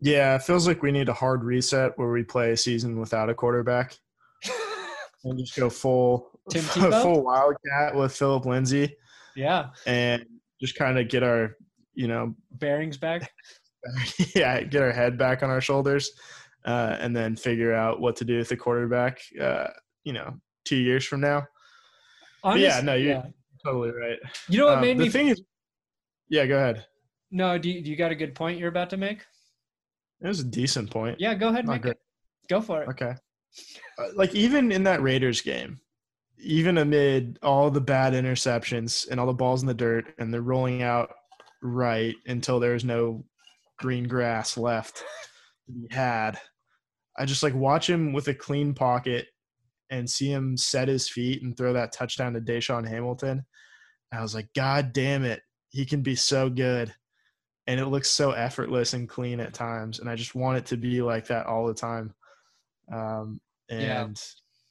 Yeah, 0.00 0.36
it 0.36 0.42
feels 0.42 0.66
like 0.66 0.82
we 0.82 0.92
need 0.92 1.08
a 1.08 1.14
hard 1.14 1.42
reset 1.42 1.92
where 1.96 2.10
we 2.10 2.22
play 2.22 2.52
a 2.52 2.56
season 2.56 3.00
without 3.00 3.30
a 3.30 3.34
quarterback 3.34 3.96
and 5.24 5.38
just 5.38 5.56
go 5.56 5.70
full 5.70 6.30
full 6.52 7.24
wildcat 7.24 7.94
with 7.94 8.14
Phillip 8.14 8.44
Lindsay 8.44 8.94
yeah, 9.36 9.66
and 9.86 10.24
just 10.60 10.74
kind 10.74 10.98
of 10.98 11.08
get 11.08 11.22
our 11.22 11.56
you 11.96 12.06
know 12.06 12.34
bearings 12.52 12.96
back. 12.96 13.32
yeah 14.34 14.62
get 14.62 14.82
our 14.82 14.92
head 14.92 15.16
back 15.18 15.42
on 15.42 15.50
our 15.50 15.60
shoulders 15.60 16.10
uh, 16.64 16.96
and 17.00 17.14
then 17.14 17.36
figure 17.36 17.72
out 17.72 18.00
what 18.00 18.16
to 18.16 18.24
do 18.24 18.38
with 18.38 18.48
the 18.48 18.56
quarterback 18.56 19.20
uh, 19.40 19.68
you 20.04 20.12
know 20.12 20.34
two 20.64 20.76
years 20.76 21.04
from 21.04 21.20
now. 21.20 21.44
But 22.42 22.58
yeah, 22.60 22.80
no, 22.80 22.94
you're 22.94 23.24
totally 23.64 23.90
right. 23.90 24.18
You 24.48 24.58
know 24.58 24.66
what 24.66 24.76
Um, 24.76 24.80
made 24.82 24.98
the 24.98 25.04
me? 25.04 25.10
thing 25.10 25.28
is, 25.28 25.42
yeah, 26.28 26.46
go 26.46 26.56
ahead. 26.56 26.86
no, 27.30 27.58
do 27.58 27.68
you, 27.70 27.82
do 27.82 27.90
you 27.90 27.96
got 27.96 28.12
a 28.12 28.14
good 28.14 28.34
point 28.34 28.58
you're 28.58 28.68
about 28.68 28.90
to 28.90 28.96
make? 28.96 29.24
It 30.20 30.28
was 30.28 30.40
a 30.40 30.44
decent 30.44 30.90
point. 30.90 31.18
Yeah, 31.20 31.34
go 31.34 31.48
ahead, 31.48 31.66
Not 31.66 31.72
make 31.74 31.82
great. 31.82 31.92
it. 31.92 32.00
Go 32.48 32.60
for 32.60 32.82
it. 32.82 32.88
Okay. 32.90 33.14
Uh, 33.98 34.06
like 34.14 34.34
even 34.34 34.70
in 34.72 34.82
that 34.84 35.02
Raiders 35.02 35.40
game, 35.40 35.80
even 36.38 36.78
amid 36.78 37.38
all 37.42 37.70
the 37.70 37.80
bad 37.80 38.12
interceptions 38.12 39.08
and 39.10 39.18
all 39.18 39.26
the 39.26 39.32
balls 39.34 39.62
in 39.62 39.66
the 39.68 39.74
dirt, 39.74 40.06
and 40.18 40.32
they're 40.32 40.42
rolling 40.42 40.82
out 40.82 41.10
right 41.66 42.14
until 42.26 42.60
there's 42.60 42.84
no 42.84 43.24
green 43.78 44.04
grass 44.08 44.56
left 44.56 45.04
to 45.66 45.72
be 45.72 45.94
had. 45.94 46.38
I 47.18 47.24
just 47.24 47.42
like 47.42 47.54
watch 47.54 47.88
him 47.88 48.12
with 48.12 48.28
a 48.28 48.34
clean 48.34 48.74
pocket 48.74 49.26
and 49.90 50.08
see 50.08 50.30
him 50.30 50.56
set 50.56 50.88
his 50.88 51.08
feet 51.08 51.42
and 51.42 51.56
throw 51.56 51.72
that 51.72 51.92
touchdown 51.92 52.32
to 52.34 52.40
DaeSean 52.40 52.86
Hamilton. 52.88 53.44
I 54.12 54.20
was 54.22 54.34
like, 54.34 54.48
God 54.54 54.92
damn 54.92 55.24
it, 55.24 55.42
he 55.70 55.84
can 55.84 56.02
be 56.02 56.14
so 56.14 56.48
good. 56.48 56.92
And 57.66 57.80
it 57.80 57.86
looks 57.86 58.08
so 58.10 58.30
effortless 58.30 58.92
and 58.94 59.08
clean 59.08 59.40
at 59.40 59.54
times. 59.54 59.98
And 59.98 60.08
I 60.08 60.14
just 60.14 60.34
want 60.34 60.58
it 60.58 60.66
to 60.66 60.76
be 60.76 61.02
like 61.02 61.26
that 61.28 61.46
all 61.46 61.66
the 61.66 61.74
time. 61.74 62.14
Um, 62.92 63.40
Yeah. 63.68 64.04
and 64.04 64.22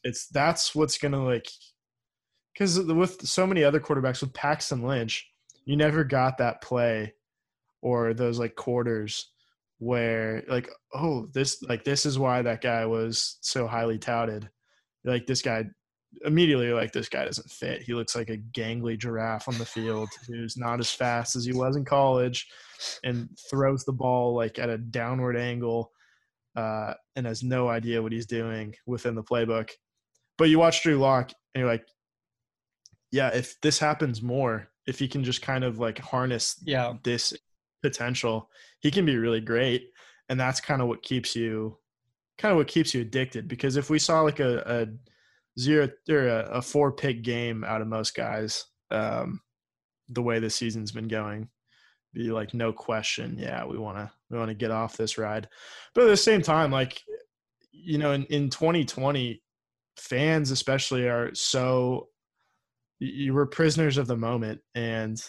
it's 0.03 0.27
that's 0.27 0.73
what's 0.75 0.97
gonna 0.97 1.23
like 1.23 1.47
because 2.53 2.79
with 2.79 3.27
so 3.27 3.45
many 3.45 3.63
other 3.63 3.79
quarterbacks 3.81 4.21
with 4.21 4.33
Paxton 4.33 4.83
Lynch, 4.83 5.29
you 5.65 5.75
never 5.75 6.03
got 6.03 6.37
that 6.37 6.61
play 6.61 7.13
or 7.81 8.13
those 8.13 8.39
like 8.39 8.55
quarters 8.55 9.31
where 9.79 10.43
like 10.47 10.69
oh 10.93 11.27
this 11.33 11.61
like 11.63 11.83
this 11.83 12.05
is 12.05 12.17
why 12.17 12.41
that 12.41 12.61
guy 12.61 12.85
was 12.85 13.37
so 13.41 13.67
highly 13.67 13.97
touted. 13.97 14.49
Like 15.03 15.27
this 15.27 15.41
guy 15.41 15.65
immediately 16.23 16.71
like 16.71 16.93
this 16.93 17.09
guy 17.09 17.25
doesn't 17.25 17.49
fit. 17.49 17.81
He 17.81 17.93
looks 17.93 18.15
like 18.15 18.29
a 18.29 18.37
gangly 18.37 18.97
giraffe 18.97 19.47
on 19.47 19.57
the 19.57 19.65
field 19.65 20.09
who's 20.27 20.57
not 20.57 20.79
as 20.79 20.91
fast 20.91 21.35
as 21.35 21.45
he 21.45 21.53
was 21.53 21.75
in 21.75 21.85
college 21.85 22.47
and 23.03 23.29
throws 23.49 23.83
the 23.83 23.93
ball 23.93 24.35
like 24.35 24.59
at 24.59 24.69
a 24.69 24.77
downward 24.77 25.37
angle 25.37 25.91
uh, 26.55 26.93
and 27.15 27.25
has 27.25 27.43
no 27.43 27.67
idea 27.67 28.01
what 28.01 28.11
he's 28.11 28.25
doing 28.25 28.73
within 28.85 29.15
the 29.15 29.23
playbook. 29.23 29.71
But 30.37 30.49
you 30.49 30.59
watch 30.59 30.83
Drew 30.83 30.97
Lock 30.97 31.31
and 31.53 31.61
you're 31.61 31.69
like, 31.69 31.85
yeah, 33.11 33.29
if 33.29 33.59
this 33.61 33.79
happens 33.79 34.21
more, 34.21 34.69
if 34.87 34.99
he 34.99 35.07
can 35.07 35.23
just 35.23 35.41
kind 35.41 35.63
of 35.63 35.79
like 35.79 35.97
harness 35.99 36.61
Yeah. 36.65 36.93
this 37.03 37.33
potential, 37.81 38.49
he 38.79 38.91
can 38.91 39.05
be 39.05 39.17
really 39.17 39.41
great. 39.41 39.89
And 40.29 40.39
that's 40.39 40.59
kind 40.61 40.81
of 40.81 40.87
what 40.87 41.03
keeps 41.03 41.35
you 41.35 41.77
kind 42.37 42.51
of 42.51 42.57
what 42.57 42.67
keeps 42.67 42.93
you 42.93 43.01
addicted. 43.01 43.47
Because 43.47 43.77
if 43.77 43.89
we 43.89 43.99
saw 43.99 44.21
like 44.21 44.39
a, 44.39 44.59
a 44.65 45.59
zero 45.59 45.89
or 46.09 46.27
a, 46.27 46.39
a 46.57 46.61
four 46.61 46.91
pick 46.91 47.23
game 47.23 47.63
out 47.63 47.81
of 47.81 47.87
most 47.87 48.15
guys, 48.15 48.65
um, 48.91 49.39
the 50.09 50.21
way 50.21 50.39
the 50.39 50.49
season's 50.49 50.91
been 50.91 51.07
going, 51.07 51.49
be 52.13 52.31
like 52.31 52.53
no 52.53 52.71
question, 52.73 53.37
yeah, 53.39 53.65
we 53.65 53.77
wanna 53.77 54.11
we 54.29 54.37
wanna 54.37 54.53
get 54.53 54.71
off 54.71 54.97
this 54.97 55.17
ride. 55.17 55.47
But 55.93 56.05
at 56.05 56.07
the 56.07 56.17
same 56.17 56.41
time, 56.41 56.71
like 56.71 57.01
you 57.71 57.97
know, 57.97 58.11
in, 58.13 58.23
in 58.25 58.49
2020, 58.49 59.41
fans 59.97 60.51
especially 60.51 61.07
are 61.07 61.33
so 61.35 62.09
you 62.99 63.33
were 63.33 63.45
prisoners 63.45 63.97
of 63.97 64.07
the 64.07 64.15
moment 64.15 64.59
and 64.73 65.21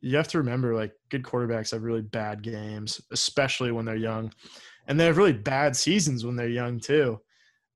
you 0.00 0.16
have 0.16 0.28
to 0.28 0.38
remember 0.38 0.74
like 0.74 0.92
good 1.10 1.22
quarterbacks 1.22 1.72
have 1.72 1.82
really 1.82 2.02
bad 2.02 2.42
games 2.42 3.00
especially 3.12 3.70
when 3.70 3.84
they're 3.84 3.96
young 3.96 4.32
and 4.86 4.98
they 4.98 5.04
have 5.04 5.18
really 5.18 5.32
bad 5.32 5.76
seasons 5.76 6.24
when 6.24 6.36
they're 6.36 6.48
young 6.48 6.80
too 6.80 7.20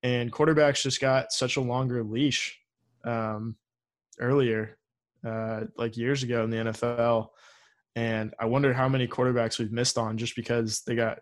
and 0.02 0.32
quarterbacks 0.32 0.82
just 0.82 1.00
got 1.00 1.32
such 1.32 1.56
a 1.56 1.60
longer 1.60 2.02
leash 2.02 2.58
um, 3.04 3.56
earlier 4.20 4.78
uh, 5.26 5.62
like 5.76 5.96
years 5.96 6.22
ago 6.22 6.44
in 6.44 6.50
the 6.50 6.56
nfl 6.56 7.28
and 7.96 8.34
i 8.40 8.44
wonder 8.46 8.72
how 8.72 8.88
many 8.88 9.06
quarterbacks 9.06 9.58
we've 9.58 9.72
missed 9.72 9.98
on 9.98 10.16
just 10.16 10.34
because 10.34 10.82
they 10.86 10.94
got 10.94 11.18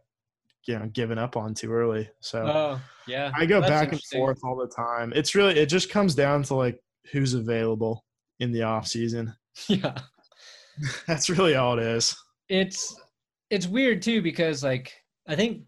you 0.66 0.78
know 0.78 0.86
given 0.86 1.18
up 1.18 1.36
on 1.36 1.54
too 1.54 1.72
early 1.72 2.08
so 2.20 2.46
Oh, 2.46 2.80
yeah. 3.06 3.32
I 3.34 3.46
go 3.46 3.60
That's 3.60 3.70
back 3.70 3.92
and 3.92 4.00
forth 4.04 4.38
all 4.44 4.56
the 4.56 4.68
time. 4.68 5.12
It's 5.16 5.34
really 5.34 5.58
it 5.58 5.66
just 5.66 5.90
comes 5.90 6.14
down 6.14 6.44
to 6.44 6.54
like 6.54 6.80
who's 7.10 7.34
available 7.34 8.04
in 8.40 8.52
the 8.52 8.62
off 8.62 8.86
season. 8.86 9.34
Yeah. 9.68 9.98
That's 11.06 11.28
really 11.28 11.54
all 11.54 11.78
it 11.78 11.84
is. 11.84 12.16
It's 12.48 12.98
it's 13.50 13.66
weird 13.66 14.00
too 14.00 14.22
because 14.22 14.64
like 14.64 14.90
I 15.28 15.34
think 15.36 15.64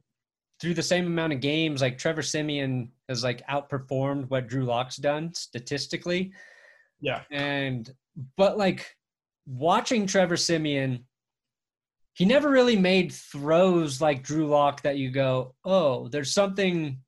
through 0.59 0.72
the 0.72 0.82
same 0.82 1.07
amount 1.07 1.35
of 1.35 1.41
games, 1.41 1.82
like 1.82 1.99
Trevor 1.99 2.22
Siemian 2.22 2.91
has 3.11 3.22
like 3.22 3.47
outperformed 3.47 4.30
what 4.30 4.49
Drew 4.49 4.64
Lock's 4.64 4.97
done 4.97 5.35
statistically. 5.35 6.32
Yeah. 7.01 7.20
And 7.30 7.93
but 8.39 8.57
like 8.57 8.97
watching 9.47 10.07
Trevor 10.07 10.39
Siemian, 10.39 11.05
he 12.14 12.24
never 12.24 12.49
really 12.49 12.76
made 12.76 13.12
throws 13.12 14.01
like 14.01 14.22
Drew 14.22 14.47
Lock 14.47 14.82
that 14.82 14.97
you 14.97 15.11
go, 15.11 15.55
oh, 15.64 16.09
there's 16.09 16.32
something 16.32 16.99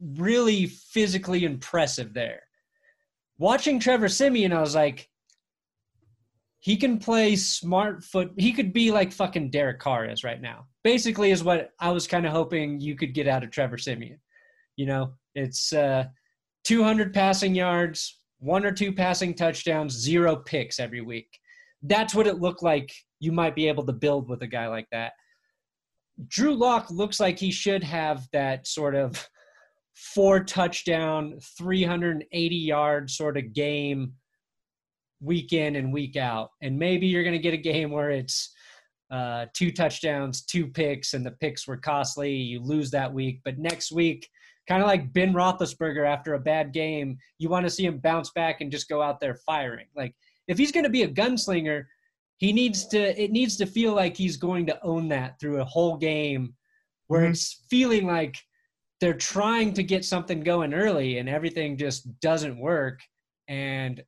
really 0.00 0.66
physically 0.66 1.44
impressive 1.44 2.14
there. 2.14 2.42
Watching 3.38 3.80
Trevor 3.80 4.08
Siemian, 4.08 4.52
I 4.52 4.60
was 4.60 4.74
like, 4.74 5.08
he 6.60 6.76
can 6.76 6.98
play 6.98 7.36
smart 7.36 8.02
foot. 8.04 8.32
He 8.38 8.52
could 8.52 8.72
be 8.72 8.90
like 8.90 9.12
fucking 9.12 9.50
Derek 9.50 9.80
Carr 9.80 10.06
is 10.06 10.24
right 10.24 10.40
now. 10.40 10.66
Basically, 10.82 11.30
is 11.30 11.44
what 11.44 11.70
I 11.78 11.90
was 11.90 12.06
kind 12.06 12.24
of 12.24 12.32
hoping 12.32 12.80
you 12.80 12.96
could 12.96 13.12
get 13.12 13.28
out 13.28 13.44
of 13.44 13.50
Trevor 13.50 13.76
Siemian. 13.76 14.18
You 14.76 14.86
know, 14.86 15.12
it's 15.34 15.72
uh, 15.72 16.04
200 16.64 17.12
passing 17.12 17.54
yards, 17.54 18.20
one 18.38 18.64
or 18.64 18.72
two 18.72 18.92
passing 18.92 19.34
touchdowns, 19.34 19.92
zero 19.92 20.36
picks 20.36 20.80
every 20.80 21.02
week. 21.02 21.28
That's 21.82 22.14
what 22.14 22.26
it 22.26 22.40
looked 22.40 22.62
like 22.62 22.90
you 23.20 23.32
might 23.32 23.54
be 23.54 23.68
able 23.68 23.84
to 23.84 23.92
build 23.92 24.28
with 24.28 24.42
a 24.42 24.46
guy 24.46 24.68
like 24.68 24.88
that. 24.90 25.12
Drew 26.28 26.54
Lock 26.54 26.90
looks 26.90 27.20
like 27.20 27.38
he 27.38 27.50
should 27.50 27.82
have 27.82 28.26
that 28.32 28.66
sort 28.66 28.94
of 28.94 29.28
four 29.94 30.42
touchdown, 30.42 31.38
380 31.58 32.56
yard 32.56 33.10
sort 33.10 33.36
of 33.36 33.52
game 33.52 34.12
week 35.20 35.52
in 35.52 35.76
and 35.76 35.92
week 35.92 36.16
out. 36.16 36.50
And 36.62 36.78
maybe 36.78 37.06
you're 37.06 37.22
going 37.22 37.36
to 37.36 37.42
get 37.42 37.54
a 37.54 37.58
game 37.58 37.90
where 37.90 38.10
it's 38.10 38.54
uh, 39.10 39.46
two 39.54 39.70
touchdowns, 39.70 40.42
two 40.42 40.66
picks, 40.66 41.14
and 41.14 41.24
the 41.24 41.30
picks 41.32 41.66
were 41.66 41.76
costly. 41.76 42.34
You 42.34 42.60
lose 42.60 42.90
that 42.90 43.12
week. 43.12 43.40
But 43.44 43.58
next 43.58 43.92
week, 43.92 44.28
kind 44.68 44.82
of 44.82 44.88
like 44.88 45.12
Ben 45.12 45.32
Roethlisberger 45.32 46.06
after 46.06 46.34
a 46.34 46.40
bad 46.40 46.72
game, 46.72 47.18
you 47.38 47.48
want 47.48 47.66
to 47.66 47.70
see 47.70 47.84
him 47.84 47.98
bounce 47.98 48.30
back 48.34 48.60
and 48.60 48.72
just 48.72 48.88
go 48.88 49.02
out 49.02 49.20
there 49.20 49.36
firing. 49.46 49.86
Like 49.94 50.14
if 50.48 50.58
he's 50.58 50.72
going 50.72 50.84
to 50.84 50.90
be 50.90 51.02
a 51.02 51.08
gunslinger, 51.08 51.84
he 52.38 52.52
needs 52.52 52.86
to. 52.88 53.22
It 53.22 53.30
needs 53.30 53.56
to 53.58 53.66
feel 53.66 53.94
like 53.94 54.16
he's 54.16 54.36
going 54.36 54.66
to 54.66 54.82
own 54.82 55.08
that 55.08 55.38
through 55.38 55.60
a 55.60 55.64
whole 55.64 55.96
game, 55.96 56.54
where 57.06 57.22
mm-hmm. 57.22 57.30
it's 57.30 57.64
feeling 57.70 58.06
like 58.06 58.36
they're 59.04 59.12
trying 59.12 59.74
to 59.74 59.82
get 59.82 60.02
something 60.02 60.40
going 60.40 60.72
early 60.72 61.18
and 61.18 61.28
everything 61.28 61.76
just 61.76 62.08
doesn't 62.20 62.58
work. 62.58 63.00
And 63.48 64.02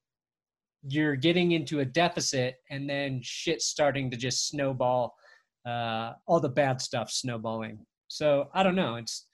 you're 0.89 1.17
getting 1.17 1.53
into 1.53 1.81
a 1.81 1.85
deficit 1.85 2.55
and 2.71 2.89
then 2.89 3.21
shit's 3.23 3.67
starting 3.67 4.11
to 4.11 4.17
just 4.17 4.49
snowball 4.49 5.15
uh, 5.69 6.15
all 6.25 6.41
the 6.41 6.49
bad 6.49 6.81
stuff 6.81 7.11
snowballing 7.11 7.77
so 8.07 8.49
i 8.55 8.63
don't 8.63 8.77
know 8.77 8.95
it's 8.95 9.27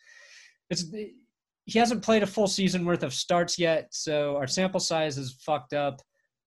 it's 0.70 0.86
he 1.66 1.78
hasn't 1.78 2.02
played 2.02 2.22
a 2.22 2.26
full 2.26 2.46
season 2.46 2.86
worth 2.86 3.02
of 3.02 3.12
starts 3.12 3.58
yet 3.58 3.86
so 3.90 4.34
our 4.38 4.46
sample 4.46 4.80
size 4.80 5.18
is 5.18 5.42
fucked 5.44 5.74
up 5.74 6.00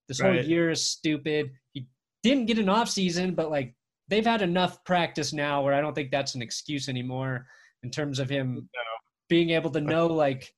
this 0.07 0.20
right. 0.20 0.34
whole 0.34 0.43
year 0.43 0.72
is 0.72 0.88
stupid 0.88 1.51
he 1.74 1.86
didn't 2.24 2.47
get 2.47 2.57
an 2.57 2.68
off 2.68 2.89
season 2.89 3.36
but 3.36 3.51
like 3.51 3.76
they've 4.07 4.26
had 4.26 4.41
enough 4.41 4.84
practice 4.86 5.34
now 5.34 5.61
where 5.61 5.76
i 5.76 5.82
don't 5.82 5.93
think 5.93 6.09
that's 6.09 6.34
an 6.34 6.41
excuse 6.41 6.89
anymore 6.89 7.45
in 7.86 7.91
terms 7.91 8.20
of 8.20 8.28
him. 8.28 8.68
Being 9.28 9.51
able 9.51 9.71
to 9.71 9.82
know 9.82 10.07
like 10.07 10.53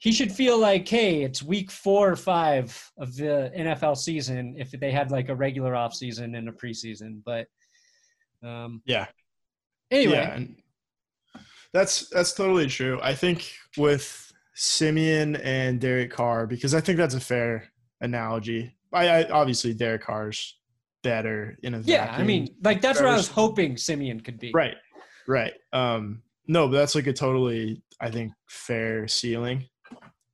he 0.00 0.12
should 0.12 0.32
feel 0.32 0.58
like, 0.58 0.88
hey, 0.88 1.22
it's 1.22 1.42
week 1.42 1.70
four 1.70 2.10
or 2.10 2.16
five 2.16 2.90
of 2.96 3.14
the 3.16 3.52
NFL 3.56 3.98
season 3.98 4.56
if 4.58 4.70
they 4.70 4.90
had 4.90 5.10
like 5.10 5.28
a 5.28 5.36
regular 5.36 5.76
off 5.76 5.94
season 5.94 6.34
and 6.34 6.48
a 6.48 6.52
preseason. 6.52 7.20
But 7.24 7.46
um, 8.42 8.80
yeah. 8.86 9.06
Anyway, 9.90 10.14
yeah, 11.34 11.40
that's 11.74 12.08
that's 12.08 12.32
totally 12.32 12.66
true. 12.66 12.98
I 13.02 13.14
think 13.14 13.52
with 13.76 14.32
Siemian 14.54 15.36
and 15.36 15.78
Derek 15.78 16.10
Carr, 16.10 16.46
because 16.46 16.74
I 16.74 16.80
think 16.80 16.96
that's 16.96 17.14
a 17.14 17.20
fair 17.20 17.70
analogy. 18.00 18.74
I, 18.92 19.08
I 19.08 19.28
obviously 19.28 19.74
Derek 19.74 20.02
Carr's 20.02 20.58
better 21.02 21.58
in 21.62 21.74
a 21.74 21.80
yeah. 21.80 22.06
Vacuum. 22.06 22.20
I 22.20 22.24
mean, 22.24 22.48
like 22.62 22.80
that's 22.80 23.00
what 23.00 23.08
I 23.08 23.16
was 23.16 23.28
hoping 23.28 23.76
Siemian 23.76 24.20
could 24.20 24.38
be. 24.38 24.50
Right, 24.54 24.76
right. 25.28 25.52
Um, 25.74 26.22
no, 26.50 26.66
but 26.66 26.78
that's 26.78 26.96
like 26.96 27.06
a 27.06 27.12
totally 27.12 27.80
I 28.00 28.10
think 28.10 28.32
fair 28.48 29.06
ceiling 29.06 29.68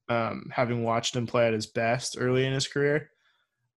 um, 0.09 0.49
having 0.51 0.83
watched 0.83 1.15
him 1.15 1.27
play 1.27 1.47
at 1.47 1.53
his 1.53 1.67
best 1.67 2.17
early 2.19 2.47
in 2.47 2.55
his 2.55 2.67
career. 2.67 3.11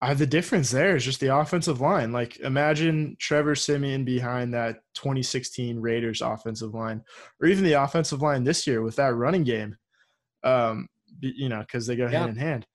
I, 0.01 0.07
have 0.07 0.19
the 0.19 0.25
difference 0.25 0.71
there 0.71 0.95
is 0.95 1.03
just 1.03 1.19
the 1.19 1.35
offensive 1.35 1.81
line. 1.81 2.13
Like 2.13 2.39
imagine 2.39 3.17
Trevor 3.19 3.55
Siemian 3.55 4.05
behind 4.05 4.53
that 4.53 4.77
2016 4.93 5.81
Raiders 5.81 6.21
offensive 6.21 6.73
line, 6.73 7.03
or 7.41 7.47
even 7.47 7.65
the 7.65 7.73
offensive 7.73 8.21
line 8.21 8.45
this 8.45 8.65
year 8.65 8.81
with 8.81 8.95
that 8.95 9.15
running 9.15 9.43
game. 9.43 9.75
Um, 10.43 10.87
you 11.19 11.49
know, 11.49 11.59
because 11.59 11.85
they 11.85 11.97
go 11.97 12.05
yeah. 12.05 12.19
hand 12.19 12.29
in 12.29 12.37
hand. 12.37 12.67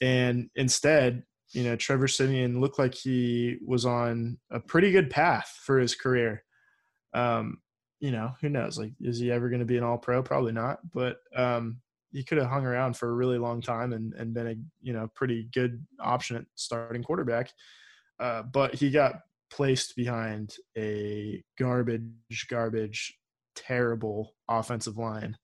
And 0.00 0.50
instead, 0.54 1.24
you 1.50 1.64
know, 1.64 1.74
Trevor 1.74 2.06
Siemian 2.06 2.60
looked 2.60 2.78
like 2.78 2.94
he 2.94 3.58
was 3.66 3.84
on 3.84 4.38
a 4.52 4.60
pretty 4.60 4.92
good 4.92 5.10
path 5.10 5.58
for 5.64 5.80
his 5.80 5.96
career. 5.96 6.44
Um, 7.12 7.58
you 8.00 8.10
know, 8.10 8.32
who 8.40 8.48
knows? 8.48 8.78
Like, 8.78 8.92
is 9.00 9.18
he 9.18 9.30
ever 9.30 9.48
going 9.48 9.60
to 9.60 9.66
be 9.66 9.76
an 9.76 9.84
All 9.84 9.98
Pro? 9.98 10.22
Probably 10.22 10.52
not. 10.52 10.78
But 10.92 11.18
um, 11.36 11.80
he 12.12 12.24
could 12.24 12.38
have 12.38 12.48
hung 12.48 12.66
around 12.66 12.96
for 12.96 13.08
a 13.08 13.14
really 13.14 13.38
long 13.38 13.60
time 13.60 13.92
and, 13.92 14.14
and 14.14 14.34
been 14.34 14.48
a 14.48 14.54
you 14.80 14.92
know 14.92 15.08
pretty 15.14 15.48
good 15.54 15.84
option 16.00 16.36
at 16.36 16.44
starting 16.54 17.02
quarterback. 17.02 17.52
Uh, 18.18 18.42
but 18.42 18.74
he 18.74 18.90
got 18.90 19.20
placed 19.50 19.96
behind 19.96 20.54
a 20.76 21.42
garbage, 21.58 22.46
garbage, 22.48 23.16
terrible 23.54 24.34
offensive 24.48 24.96
line 24.96 25.36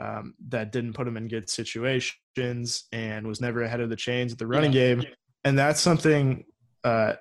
um, 0.00 0.34
that 0.48 0.72
didn't 0.72 0.92
put 0.94 1.08
him 1.08 1.16
in 1.16 1.28
good 1.28 1.48
situations 1.48 2.84
and 2.92 3.26
was 3.26 3.40
never 3.40 3.62
ahead 3.62 3.80
of 3.80 3.90
the 3.90 3.96
chains 3.96 4.32
at 4.32 4.38
the 4.38 4.46
running 4.46 4.72
yeah. 4.72 4.94
game. 4.94 5.04
And 5.44 5.58
that's 5.58 5.80
something. 5.80 6.44
Uh, 6.82 7.14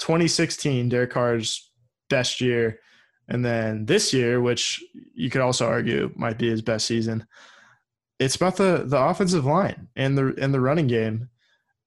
2016, 0.00 0.88
Derek 0.88 1.12
Carr's 1.12 1.70
best 2.10 2.40
year, 2.40 2.80
and 3.28 3.44
then 3.44 3.86
this 3.86 4.12
year, 4.12 4.40
which 4.40 4.82
you 5.14 5.30
could 5.30 5.40
also 5.40 5.66
argue 5.66 6.12
might 6.16 6.38
be 6.38 6.48
his 6.48 6.62
best 6.62 6.86
season 6.86 7.26
it's 8.18 8.36
about 8.36 8.56
the 8.56 8.84
the 8.86 8.98
offensive 8.98 9.44
line 9.44 9.88
and 9.96 10.16
the 10.16 10.34
and 10.40 10.54
the 10.54 10.60
running 10.60 10.86
game, 10.86 11.28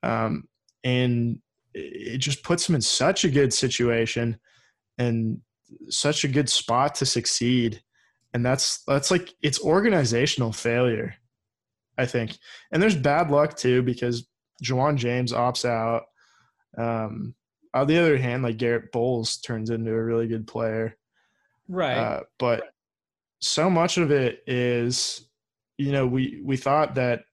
um, 0.04 0.48
and 0.84 1.40
it 1.74 2.20
just 2.20 2.44
puts 2.44 2.68
him 2.68 2.76
in 2.76 2.82
such 2.82 3.24
a 3.24 3.30
good 3.30 3.54
situation 3.54 4.38
and 4.98 5.40
such 5.90 6.24
a 6.24 6.28
good 6.28 6.50
spot 6.50 6.96
to 6.96 7.06
succeed. 7.06 7.82
And 8.34 8.46
that's 8.46 8.84
that's 8.84 9.10
like 9.10 9.34
it's 9.42 9.62
organizational 9.62 10.52
failure, 10.52 11.16
I 11.98 12.06
think. 12.06 12.38
And 12.72 12.82
there's 12.82 12.96
bad 12.96 13.32
luck 13.32 13.56
too 13.56 13.82
because 13.82 14.28
Ja'Wuan 14.64 14.98
James 14.98 15.32
opts 15.32 15.66
out. 15.66 16.04
Um, 16.78 17.36
on 17.74 17.88
the 17.88 17.98
other 17.98 18.18
hand, 18.18 18.44
like 18.44 18.58
Garett 18.58 18.92
Bolles 18.92 19.38
turns 19.38 19.70
into 19.70 19.92
a 19.92 20.04
really 20.04 20.28
good 20.28 20.48
player, 20.48 20.98
right? 21.68 21.97
Uh, 21.97 22.24
but 22.39 22.63
so 23.39 23.70
much 23.70 23.97
of 23.97 24.11
it 24.11 24.43
is 24.47 25.28
you 25.78 25.91
know, 25.91 26.05
we 26.07 26.41
we 26.43 26.57
thought 26.57 26.95
that 26.95 27.24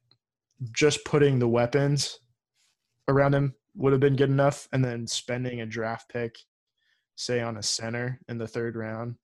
just 0.73 1.05
putting 1.05 1.39
the 1.39 1.49
weapons 1.49 2.19
around 3.09 3.35
him 3.35 3.55
would 3.75 3.93
have 3.93 4.01
been 4.01 4.17
good 4.17 4.31
enough, 4.31 4.69
and 4.73 4.85
then 4.85 5.07
spending 5.07 5.61
a 5.61 5.67
draft 5.67 6.09
pick, 6.11 6.37
say 7.17 7.41
on 7.41 7.57
a 7.57 7.63
center 7.63 8.21
in 8.29 8.39
the 8.39 8.47
third 8.47 8.77
round, 8.77 9.17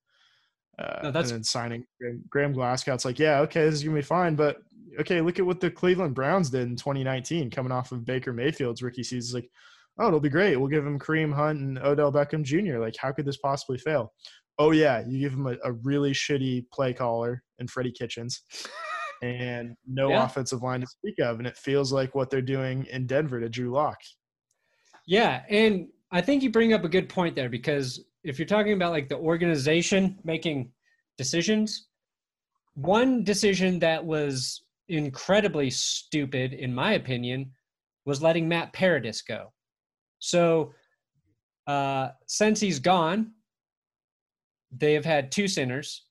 uh, 0.78 1.00
no, 1.02 1.08
and 1.08 1.28
then 1.28 1.44
signing 1.44 1.84
Graham, 2.00 2.24
Graham 2.28 2.52
Glasgow. 2.52 2.94
It's 2.94 3.04
like, 3.04 3.18
yeah, 3.18 3.40
okay, 3.40 3.64
this 3.64 3.74
is 3.74 3.84
gonna 3.84 3.96
be 3.96 4.02
fine, 4.02 4.34
but 4.34 4.62
okay, 4.98 5.20
look 5.20 5.38
at 5.38 5.46
what 5.46 5.60
the 5.60 5.70
Cleveland 5.70 6.14
Browns 6.14 6.50
did 6.50 6.62
in 6.62 6.76
2019, 6.76 7.50
coming 7.50 7.72
off 7.72 7.92
of 7.92 8.06
Baker 8.06 8.32
Mayfield's 8.32 8.82
rookie 8.82 9.02
season. 9.02 9.18
It's 9.18 9.34
like, 9.34 9.50
oh, 10.00 10.08
it'll 10.08 10.18
be 10.18 10.28
great. 10.28 10.56
We'll 10.56 10.68
give 10.68 10.84
him 10.84 10.98
Kareem 10.98 11.32
Hunt 11.32 11.60
and 11.60 11.78
Odell 11.78 12.10
Beckham 12.10 12.42
Jr. 12.42 12.78
Like, 12.78 12.96
how 12.98 13.12
could 13.12 13.26
this 13.26 13.36
possibly 13.36 13.78
fail? 13.78 14.12
Oh 14.58 14.72
yeah, 14.72 15.04
you 15.06 15.20
give 15.20 15.32
him 15.32 15.46
a, 15.46 15.56
a 15.64 15.72
really 15.72 16.12
shitty 16.12 16.64
play 16.72 16.92
caller 16.92 17.42
in 17.58 17.68
Freddie 17.68 17.92
Kitchens 17.92 18.42
and 19.22 19.76
no 19.86 20.10
yeah. 20.10 20.24
offensive 20.24 20.62
line 20.62 20.80
to 20.80 20.86
speak 20.86 21.18
of. 21.20 21.38
And 21.38 21.46
it 21.46 21.56
feels 21.56 21.92
like 21.92 22.14
what 22.14 22.30
they're 22.30 22.42
doing 22.42 22.86
in 22.86 23.06
Denver 23.06 23.40
to 23.40 23.48
Drew 23.48 23.70
Lock. 23.70 23.98
Yeah. 25.06 25.42
And 25.48 25.88
I 26.12 26.20
think 26.20 26.42
you 26.42 26.50
bring 26.50 26.72
up 26.72 26.84
a 26.84 26.88
good 26.88 27.08
point 27.08 27.36
there 27.36 27.48
because 27.48 28.04
if 28.24 28.38
you're 28.38 28.46
talking 28.46 28.72
about 28.72 28.92
like 28.92 29.08
the 29.08 29.16
organization 29.16 30.18
making 30.24 30.72
decisions, 31.16 31.88
one 32.74 33.24
decision 33.24 33.78
that 33.80 34.04
was 34.04 34.62
incredibly 34.88 35.70
stupid, 35.70 36.52
in 36.52 36.74
my 36.74 36.92
opinion, 36.92 37.52
was 38.04 38.22
letting 38.22 38.48
Matt 38.48 38.72
Paradis 38.72 39.22
go. 39.22 39.52
So 40.20 40.72
uh, 41.66 42.10
since 42.26 42.60
he's 42.60 42.78
gone, 42.78 43.32
they 44.70 44.94
have 44.94 45.04
had 45.04 45.32
two 45.32 45.48
centers 45.48 46.04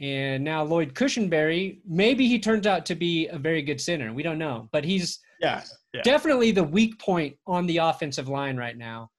and 0.00 0.42
now 0.42 0.62
Lloyd 0.64 0.94
Cushenberry, 0.94 1.78
maybe 1.86 2.26
he 2.26 2.38
turns 2.38 2.66
out 2.66 2.84
to 2.86 2.94
be 2.94 3.28
a 3.28 3.38
very 3.38 3.62
good 3.62 3.80
center. 3.80 4.12
We 4.12 4.22
don't 4.22 4.38
know, 4.38 4.68
but 4.72 4.84
he's 4.84 5.20
yeah, 5.40 5.62
yeah. 5.92 6.02
definitely 6.02 6.50
the 6.50 6.64
weak 6.64 6.98
point 6.98 7.36
on 7.46 7.66
the 7.66 7.78
offensive 7.78 8.28
line 8.28 8.56
right 8.56 8.76
now, 8.76 9.10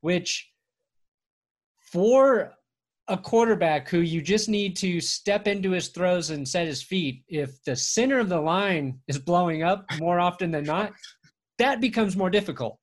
which 0.00 0.50
for 1.92 2.52
a 3.06 3.16
quarterback 3.16 3.88
who 3.88 4.00
you 4.00 4.20
just 4.20 4.48
need 4.48 4.76
to 4.76 5.00
step 5.00 5.46
into 5.46 5.70
his 5.70 5.88
throws 5.88 6.30
and 6.30 6.48
set 6.48 6.66
his 6.66 6.82
feet, 6.82 7.22
if 7.28 7.62
the 7.64 7.76
center 7.76 8.18
of 8.18 8.28
the 8.28 8.40
line 8.40 8.98
is 9.06 9.18
blowing 9.18 9.62
up 9.62 9.84
more 9.98 10.18
often 10.18 10.50
than 10.50 10.64
not, 10.64 10.92
that 11.58 11.80
becomes 11.80 12.16
more 12.16 12.30
difficult. 12.30 12.78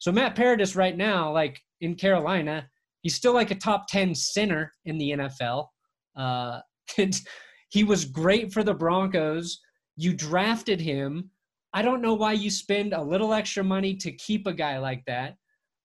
So 0.00 0.10
Matt 0.10 0.34
Paradis 0.34 0.74
right 0.74 0.96
now, 0.96 1.30
like 1.30 1.60
in 1.82 1.94
Carolina, 1.94 2.66
he's 3.02 3.14
still 3.14 3.34
like 3.34 3.50
a 3.50 3.54
top 3.54 3.86
10 3.86 4.14
center 4.14 4.72
in 4.86 4.98
the 4.98 5.10
NFL. 5.10 5.68
Uh, 6.16 6.60
and 6.98 7.20
he 7.68 7.84
was 7.84 8.04
great 8.04 8.52
for 8.52 8.64
the 8.64 8.74
Broncos. 8.74 9.60
You 9.96 10.14
drafted 10.14 10.80
him. 10.80 11.30
I 11.72 11.82
don't 11.82 12.02
know 12.02 12.14
why 12.14 12.32
you 12.32 12.50
spend 12.50 12.94
a 12.94 13.02
little 13.02 13.32
extra 13.32 13.62
money 13.62 13.94
to 13.96 14.10
keep 14.12 14.46
a 14.46 14.52
guy 14.52 14.78
like 14.78 15.04
that. 15.06 15.36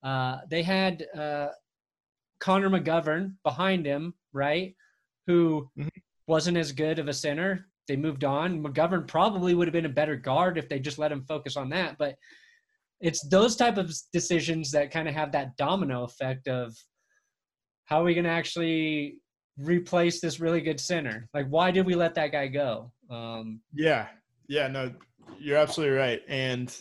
Uh, 0.02 0.38
they 0.50 0.62
had 0.62 1.06
uh, 1.16 1.48
Connor 2.40 2.70
McGovern 2.70 3.34
behind 3.44 3.86
him, 3.86 4.14
right? 4.32 4.74
Who 5.26 5.68
mm-hmm. 5.78 5.88
wasn't 6.26 6.56
as 6.56 6.72
good 6.72 6.98
of 6.98 7.08
a 7.08 7.12
center. 7.12 7.66
They 7.86 7.96
moved 7.96 8.24
on. 8.24 8.62
McGovern 8.62 9.06
probably 9.06 9.54
would 9.54 9.68
have 9.68 9.72
been 9.72 9.86
a 9.86 9.90
better 9.90 10.16
guard 10.16 10.58
if 10.58 10.68
they 10.68 10.80
just 10.80 10.98
let 10.98 11.12
him 11.12 11.24
focus 11.28 11.56
on 11.56 11.68
that. 11.70 11.98
But 11.98 12.16
it's 13.00 13.26
those 13.28 13.56
type 13.56 13.76
of 13.76 13.94
decisions 14.12 14.70
that 14.70 14.90
kind 14.90 15.08
of 15.08 15.14
have 15.14 15.32
that 15.32 15.56
domino 15.56 16.04
effect 16.04 16.48
of 16.48 16.74
how 17.84 18.00
are 18.00 18.04
we 18.04 18.14
going 18.14 18.24
to 18.24 18.30
actually 18.30 19.18
replace 19.58 20.20
this 20.20 20.40
really 20.40 20.60
good 20.60 20.80
center? 20.80 21.28
Like, 21.34 21.46
why 21.48 21.70
did 21.70 21.86
we 21.86 21.94
let 21.94 22.14
that 22.14 22.32
guy 22.32 22.48
go? 22.48 22.92
Um, 23.10 23.60
yeah, 23.72 24.08
yeah, 24.48 24.68
no, 24.68 24.92
you're 25.38 25.56
absolutely 25.56 25.96
right. 25.96 26.20
And 26.28 26.74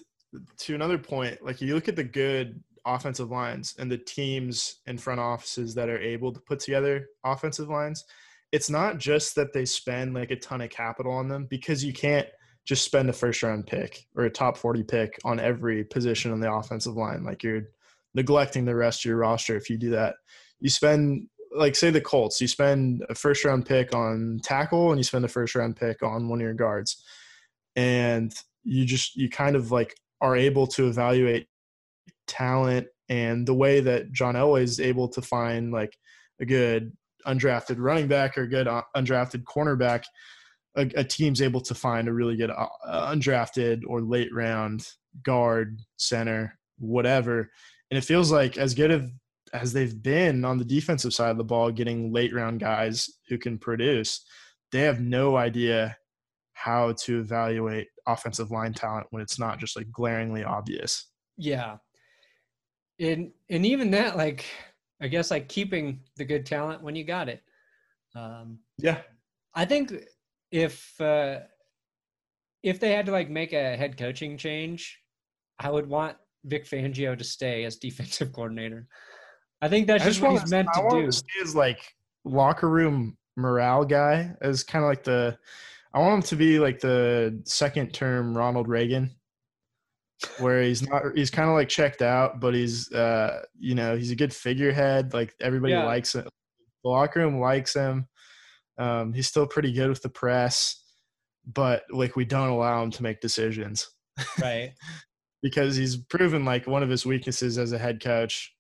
to 0.60 0.76
another 0.76 0.98
point, 0.98 1.44
like 1.44 1.62
you 1.62 1.76
look 1.76 1.88
at 1.88 1.96
the 1.96 2.04
good 2.04 2.62
offensive 2.86 3.32
lines 3.32 3.76
and 3.80 3.92
the 3.92 3.98
teams 3.98 4.82
in 4.86 4.98
front 4.98 5.20
offices 5.20 5.74
that 5.76 5.90
are 5.90 6.00
able 6.00 6.32
to 6.32 6.40
put 6.42 6.60
together 6.60 7.08
offensive 7.24 7.70
lines, 7.70 8.04
it's 8.52 8.70
not 8.70 8.98
just 8.98 9.36
that 9.36 9.54
they 9.54 9.66
spend 9.66 10.14
like 10.14 10.32
a 10.32 10.36
ton 10.36 10.62
of 10.62 10.70
capital 10.70 11.12
on 11.12 11.28
them 11.28 11.48
because 11.50 11.84
you 11.84 11.94
can't 11.94 12.28
just 12.66 12.84
spend 12.84 13.10
a 13.10 13.14
first 13.14 13.44
round 13.44 13.68
pick 13.68 14.08
or 14.16 14.24
a 14.24 14.30
top 14.30 14.58
40 14.58 14.84
pick 14.84 15.20
on 15.24 15.40
every 15.40 15.84
position 15.84 16.32
on 16.32 16.40
the 16.40 16.52
offensive 16.52 16.96
line. 16.96 17.24
Like 17.24 17.44
you're 17.44 17.64
neglecting 18.14 18.66
the 18.66 18.76
rest 18.76 19.02
of 19.02 19.10
your 19.10 19.18
roster 19.18 19.56
if 19.56 19.70
you 19.70 19.78
do 19.78 19.92
that. 19.92 20.16
You 20.60 20.70
spend 20.70 21.28
like 21.56 21.76
say 21.76 21.90
the 21.90 22.02
Colts, 22.02 22.42
you 22.42 22.48
spend 22.48 23.06
a 23.10 23.16
first 23.16 23.46
round 23.46 23.66
pick 23.66 23.94
on 23.96 24.40
tackle 24.44 24.90
and 24.90 25.00
you 25.00 25.04
spend 25.04 25.24
a 25.26 25.30
first 25.30 25.56
round 25.56 25.76
pick 25.76 26.04
on 26.04 26.28
one 26.28 26.40
of 26.40 26.44
your 26.44 26.54
guards. 26.54 27.04
And 27.76 28.34
you 28.64 28.86
just 28.86 29.16
you 29.16 29.30
kind 29.30 29.56
of 29.56 29.72
like 29.72 29.96
are 30.22 30.36
able 30.36 30.66
to 30.68 30.88
evaluate 30.88 31.48
talent 32.28 32.88
and 33.10 33.48
the 33.48 33.54
way 33.54 33.80
that 33.80 34.12
John 34.12 34.36
Elway 34.36 34.64
is 34.64 34.80
able 34.80 35.08
to 35.10 35.22
find 35.22 35.72
like 35.72 35.96
a 36.42 36.46
good 36.46 36.92
undrafted 37.28 37.78
running 37.80 38.08
back 38.08 38.38
or 38.38 38.48
good 38.48 38.68
uh, 38.68 38.82
undrafted 38.96 39.44
cornerback, 39.44 40.04
a, 40.76 40.90
a 40.96 41.04
team's 41.04 41.42
able 41.42 41.62
to 41.62 41.76
find 41.76 42.08
a 42.08 42.14
really 42.14 42.36
good 42.36 42.52
uh, 42.52 42.68
undrafted 42.86 43.84
or 43.88 44.02
late 44.02 44.34
round 44.34 44.88
guard, 45.24 45.80
center, 45.98 46.58
whatever. 46.78 47.50
And 47.92 47.98
it 47.98 48.04
feels 48.04 48.32
like 48.32 48.58
as 48.58 48.74
good 48.74 48.92
of, 48.92 49.10
as 49.54 49.74
they've 49.74 50.02
been 50.02 50.44
on 50.44 50.58
the 50.58 50.66
defensive 50.66 51.14
side 51.14 51.32
of 51.32 51.38
the 51.38 51.44
ball, 51.44 51.72
getting 51.72 52.12
late 52.12 52.34
round 52.34 52.60
guys 52.60 53.10
who 53.30 53.38
can 53.38 53.58
produce, 53.58 54.26
they 54.72 54.82
have 54.82 55.00
no 55.00 55.38
idea 55.38 55.96
how 56.54 56.94
to 57.04 57.20
evaluate 57.20 57.88
offensive 58.08 58.52
line 58.52 58.74
talent 58.74 59.08
when 59.12 59.22
it's 59.22 59.40
not 59.40 59.60
just 59.60 59.78
like 59.78 59.92
glaringly 59.92 60.44
obvious. 60.44 61.10
Yeah 61.38 61.78
and 63.00 63.32
and 63.50 63.66
even 63.66 63.92
that 63.92 64.16
like 64.16 64.46
i 65.02 65.08
guess 65.08 65.32
like 65.32 65.50
keeping 65.50 66.00
the 66.18 66.26
good 66.26 66.46
talent 66.46 66.82
when 66.82 66.96
you 66.96 67.04
got 67.04 67.28
it 67.28 67.42
um 68.16 68.60
yeah 68.78 69.00
i 69.54 69.66
think 69.66 69.94
if 70.56 71.00
uh 71.02 71.40
if 72.64 72.80
they 72.80 72.94
had 72.94 73.06
to 73.06 73.12
like 73.12 73.30
make 73.30 73.52
a 73.52 73.76
head 73.76 73.98
coaching 73.98 74.38
change 74.38 75.00
i 75.60 75.70
would 75.70 75.88
want 75.88 76.16
vic 76.46 76.66
fangio 76.66 77.18
to 77.18 77.24
stay 77.24 77.66
as 77.66 77.76
defensive 77.78 78.32
coordinator. 78.32 78.88
I 79.62 79.68
think 79.68 79.88
that's 79.88 80.04
just, 80.04 80.22
what 80.22 80.32
he's 80.32 80.50
meant 80.50 80.68
to, 80.76 80.82
to 80.82 80.90
do. 80.90 81.12
to 81.12 81.24
is 81.42 81.56
like 81.56 81.80
locker 82.24 82.70
room 82.70 83.18
morale 83.36 83.84
guy 83.84 84.32
as 84.42 84.64
kind 84.64 84.84
of 84.84 84.90
like 84.90 85.04
the 85.04 85.38
i 85.94 86.00
want 86.00 86.16
him 86.16 86.22
to 86.22 86.36
be 86.36 86.60
like 86.60 86.80
the 86.80 87.42
second 87.46 87.94
term 87.94 88.36
ronald 88.38 88.68
reagan 88.68 89.12
where 90.40 90.62
he's 90.62 90.88
not 90.88 91.04
he's 91.16 91.30
kind 91.30 91.50
of 91.50 91.56
like 91.56 91.68
checked 91.68 92.02
out 92.02 92.40
but 92.40 92.54
he's 92.54 92.92
uh 92.94 93.42
you 93.60 93.76
know 93.76 93.98
he's 93.98 94.12
a 94.12 94.16
good 94.16 94.34
figurehead 94.34 95.14
like 95.14 95.34
everybody 95.42 95.74
yeah. 95.74 95.86
likes 95.86 96.16
him. 96.16 96.28
The 96.84 96.90
locker 96.90 97.20
room 97.20 97.40
likes 97.40 97.74
him 97.74 98.08
um 98.78 99.14
he's 99.14 99.28
still 99.28 99.48
pretty 99.48 99.72
good 99.72 99.90
with 99.90 100.02
the 100.02 100.10
press 100.10 100.84
but 101.46 101.84
like 101.92 102.16
we 102.16 102.26
don't 102.26 102.50
allow 102.50 102.82
him 102.82 102.92
to 102.92 103.04
make 103.04 103.22
decisions 103.22 103.90
right 104.42 104.74
because 105.42 105.76
he's 105.76 105.98
proven 105.98 106.44
like 106.46 106.68
one 106.68 106.84
of 106.84 106.90
his 106.90 107.06
weaknesses 107.06 107.58
as 107.58 107.72
a 107.72 107.78
head 107.78 108.02
coach 108.02 108.54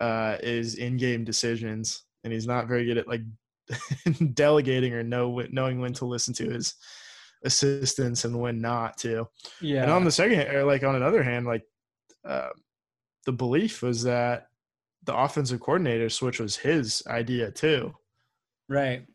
uh 0.00 0.36
is 0.42 0.74
in-game 0.74 1.24
decisions 1.24 2.04
and 2.24 2.32
he's 2.32 2.46
not 2.46 2.68
very 2.68 2.84
good 2.84 2.98
at 2.98 3.08
like 3.08 3.22
delegating 4.34 4.92
or 4.92 5.02
know 5.02 5.42
knowing 5.50 5.80
when 5.80 5.92
to 5.92 6.04
listen 6.04 6.34
to 6.34 6.50
his 6.50 6.74
assistants 7.44 8.24
and 8.24 8.38
when 8.38 8.60
not 8.60 8.98
to. 8.98 9.28
Yeah. 9.60 9.82
And 9.82 9.90
on 9.90 10.04
the 10.04 10.10
second, 10.10 10.54
or 10.54 10.64
like 10.64 10.82
on 10.82 10.96
another 10.96 11.22
hand, 11.22 11.46
like 11.46 11.62
uh, 12.24 12.48
the 13.24 13.32
belief 13.32 13.82
was 13.82 14.02
that 14.02 14.48
the 15.04 15.16
offensive 15.16 15.60
coordinator 15.60 16.08
switch 16.08 16.40
was 16.40 16.56
his 16.56 17.02
idea 17.06 17.50
too. 17.50 17.94
Right. 18.68 19.06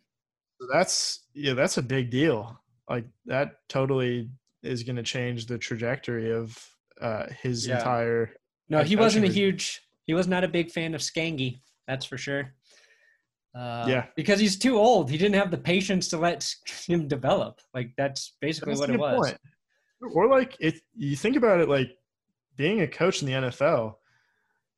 That's 0.71 1.25
yeah, 1.33 1.53
that's 1.53 1.77
a 1.77 1.81
big 1.81 2.09
deal. 2.09 2.59
Like 2.89 3.05
that 3.25 3.67
totally 3.69 4.29
is 4.63 4.83
going 4.83 4.95
to 4.95 5.03
change 5.03 5.45
the 5.45 5.57
trajectory 5.57 6.31
of 6.31 6.57
uh, 7.01 7.25
his 7.41 7.67
yeah. 7.67 7.77
entire. 7.77 8.33
No, 8.69 8.83
he 8.83 8.95
wasn't 8.95 9.25
a 9.25 9.29
huge. 9.29 9.81
He 10.05 10.13
was 10.13 10.27
not 10.27 10.43
a 10.43 10.47
big 10.47 10.71
fan 10.71 10.93
of 10.95 11.01
Skangy. 11.01 11.59
That's 11.87 12.05
for 12.05 12.17
sure. 12.17 12.53
Uh, 13.53 13.85
yeah, 13.87 14.05
because 14.15 14.39
he's 14.39 14.57
too 14.57 14.77
old. 14.77 15.09
He 15.09 15.17
didn't 15.17 15.35
have 15.35 15.51
the 15.51 15.57
patience 15.57 16.07
to 16.09 16.17
let 16.17 16.53
him 16.87 17.07
develop. 17.07 17.59
Like 17.73 17.91
that's 17.97 18.35
basically 18.39 18.73
that's 18.73 18.81
what 18.81 18.89
it 18.89 18.99
was. 18.99 19.27
Point. 19.27 20.13
Or 20.13 20.27
like 20.27 20.55
if 20.59 20.81
you 20.95 21.15
think 21.15 21.35
about 21.35 21.59
it, 21.59 21.69
like 21.69 21.97
being 22.55 22.81
a 22.81 22.87
coach 22.87 23.21
in 23.21 23.27
the 23.27 23.49
NFL, 23.49 23.95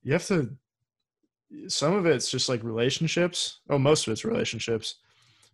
you 0.02 0.14
have 0.14 0.26
to. 0.28 0.56
Some 1.68 1.94
of 1.94 2.08
it's 2.08 2.32
just 2.32 2.50
like 2.50 2.64
relationships. 2.64 3.60
Oh, 3.70 3.78
most 3.78 4.08
of 4.08 4.12
it's 4.12 4.26
relationships. 4.26 4.96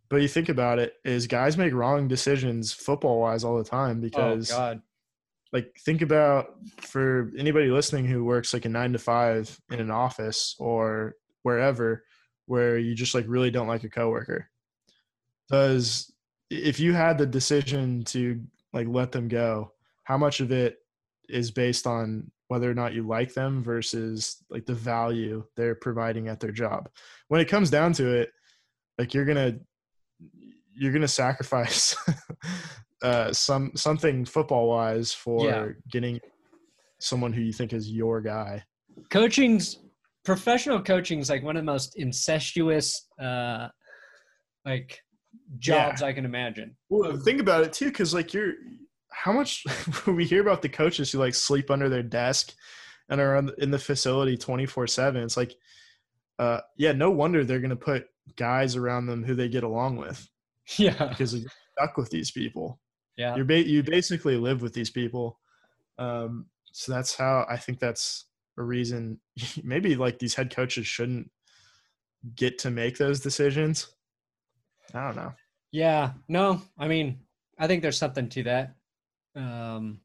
But 0.10 0.22
you 0.22 0.28
think 0.28 0.50
about 0.50 0.80
it, 0.80 0.94
is 1.06 1.28
guys 1.28 1.58
make 1.58 1.74
wrong 1.74 2.08
decisions 2.08 2.74
football 2.74 3.20
wise 3.20 3.44
all 3.44 3.58
the 3.58 3.64
time 3.64 3.98
oh, 3.98 4.02
because. 4.02 4.52
Oh 4.52 4.58
God. 4.58 4.82
Like 5.52 5.76
think 5.80 6.04
about 6.04 6.58
for 6.80 7.32
anybody 7.36 7.72
listening 7.72 8.06
who 8.06 8.24
works 8.24 8.54
like 8.54 8.66
a 8.66 8.70
nine 8.70 8.94
to 8.94 9.00
five 9.00 9.60
in 9.72 9.80
an 9.80 9.90
office 9.90 10.56
or 10.60 11.16
wherever 11.42 12.04
where 12.50 12.78
you 12.78 12.96
just 12.96 13.14
like 13.14 13.26
really 13.28 13.52
don't 13.52 13.68
like 13.68 13.84
a 13.84 13.90
coworker 13.90 14.50
does 15.50 16.12
if 16.50 16.80
you 16.80 16.94
had 16.94 17.18
the 17.18 17.26
decision 17.26 18.04
to 18.04 18.42
like 18.74 18.88
let 18.88 19.12
them 19.12 19.28
go 19.28 19.72
how 20.04 20.18
much 20.18 20.40
of 20.40 20.52
it 20.52 20.80
is 21.30 21.52
based 21.52 21.86
on 21.86 22.30
whether 22.48 22.70
or 22.70 22.74
not 22.74 22.94
you 22.94 23.06
like 23.06 23.34
them 23.36 23.64
versus 23.64 24.44
like 24.50 24.66
the 24.66 24.74
value 24.74 25.44
they're 25.56 25.76
providing 25.76 26.28
at 26.28 26.40
their 26.40 26.52
job 26.52 26.90
when 27.28 27.40
it 27.40 27.48
comes 27.48 27.70
down 27.70 27.94
to 27.94 28.10
it 28.10 28.32
like 28.98 29.14
you're 29.14 29.26
gonna 29.26 29.56
you're 30.76 30.92
gonna 30.92 31.08
sacrifice 31.08 31.96
uh 33.02 33.32
some 33.32 33.72
something 33.76 34.26
football 34.26 34.70
wise 34.70 35.14
for 35.14 35.46
yeah. 35.46 35.68
getting 35.92 36.20
someone 37.00 37.32
who 37.32 37.42
you 37.42 37.54
think 37.54 37.74
is 37.74 37.90
your 37.90 38.22
guy 38.22 38.64
coaching's 39.10 39.80
professional 40.26 40.82
coaching 40.82 41.20
is 41.20 41.30
like 41.30 41.44
one 41.44 41.56
of 41.56 41.62
the 41.62 41.72
most 41.72 41.96
incestuous 41.98 43.08
uh 43.22 43.68
like 44.66 45.02
jobs 45.58 46.02
yeah. 46.02 46.08
I 46.08 46.14
can 46.14 46.26
imagine. 46.26 46.76
Well, 46.90 47.18
think 47.18 47.40
about 47.40 47.64
it 47.64 47.74
too, 47.74 47.86
because 47.86 48.14
like 48.14 48.34
you're 48.34 48.54
how 49.12 49.32
much 49.32 49.66
we 50.08 50.26
hear 50.26 50.42
about 50.42 50.62
the 50.62 50.70
coaches 50.70 51.12
who 51.12 51.18
like 51.18 51.36
sleep 51.36 51.72
under 51.72 51.90
their 51.90 52.04
desk 52.04 52.54
and 53.10 53.20
are 53.20 53.38
in 53.58 53.72
the 53.72 53.80
facility 53.80 54.38
24 54.38 54.86
7 54.86 55.24
it's 55.24 55.36
like 55.36 55.56
uh 56.38 56.60
yeah 56.78 56.92
no 56.92 57.10
wonder 57.10 57.44
they're 57.44 57.60
gonna 57.60 57.76
put 57.76 58.06
guys 58.36 58.76
around 58.76 59.08
them 59.08 59.24
who 59.24 59.34
they 59.34 59.50
get 59.50 59.64
along 59.64 59.98
with 59.98 60.30
yeah 60.78 61.08
because 61.08 61.34
you're 61.34 61.50
stuck 61.78 61.98
with 61.98 62.10
these 62.10 62.32
people 62.32 62.80
yeah 63.18 63.36
you're 63.36 63.46
ba- 63.46 63.68
you 63.68 63.82
basically 63.84 64.38
live 64.38 64.62
with 64.62 64.74
these 64.74 64.90
people 64.90 65.40
um 65.98 66.46
so 66.72 66.92
that's 66.92 67.16
how 67.16 67.46
i 67.50 67.58
think 67.58 67.80
that's 67.80 68.26
a 68.58 68.64
reason 68.64 69.20
maybe 69.64 69.96
like 69.96 70.20
these 70.20 70.36
head 70.36 70.54
coaches 70.54 70.86
shouldn't 70.86 71.30
get 72.36 72.58
to 72.60 72.72
make 72.72 72.98
those 72.98 73.20
decisions. 73.20 73.96
I 74.94 75.06
don't 75.08 75.16
know. 75.16 75.34
Yeah, 75.72 76.14
no, 76.28 76.62
I 76.78 76.88
mean, 76.88 77.20
I 77.58 77.68
think 77.68 77.82
there's 77.82 77.98
something 77.98 78.28
to 78.30 78.44
that. 78.44 78.76
Um, 79.36 80.02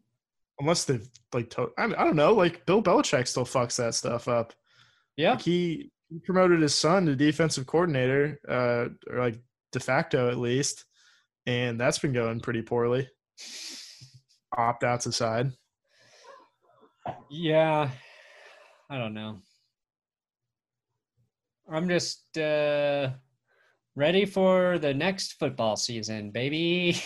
Unless 0.60 0.84
they've 0.84 1.08
like, 1.32 1.50
to- 1.50 1.72
I, 1.78 1.84
I 1.84 1.88
don't 2.04 2.16
know, 2.16 2.34
like 2.34 2.66
Bill 2.66 2.82
Belichick 2.82 3.26
still 3.26 3.44
fucks 3.44 3.76
that 3.76 3.94
stuff 3.94 4.28
up. 4.28 4.52
Yeah, 5.16 5.30
like 5.32 5.42
he 5.42 5.90
he 6.08 6.18
promoted 6.20 6.60
his 6.60 6.74
son 6.74 7.06
to 7.06 7.16
defensive 7.16 7.66
coordinator, 7.66 8.38
uh, 8.48 8.88
or 9.10 9.18
like 9.20 9.38
de 9.74 9.80
facto 9.80 10.30
at 10.30 10.38
least, 10.38 10.86
and 11.46 11.78
that's 11.78 11.98
been 11.98 12.12
going 12.14 12.40
pretty 12.40 12.62
poorly. 12.62 13.08
Opt 14.56 14.84
outs 14.84 15.06
aside. 15.06 15.52
Yeah, 17.28 17.90
I 18.88 18.98
don't 18.98 19.12
know. 19.12 19.40
I'm 21.70 21.88
just 21.88 22.38
uh, 22.38 23.10
ready 23.96 24.24
for 24.24 24.78
the 24.78 24.94
next 24.94 25.34
football 25.34 25.76
season, 25.76 26.30
baby. 26.30 27.02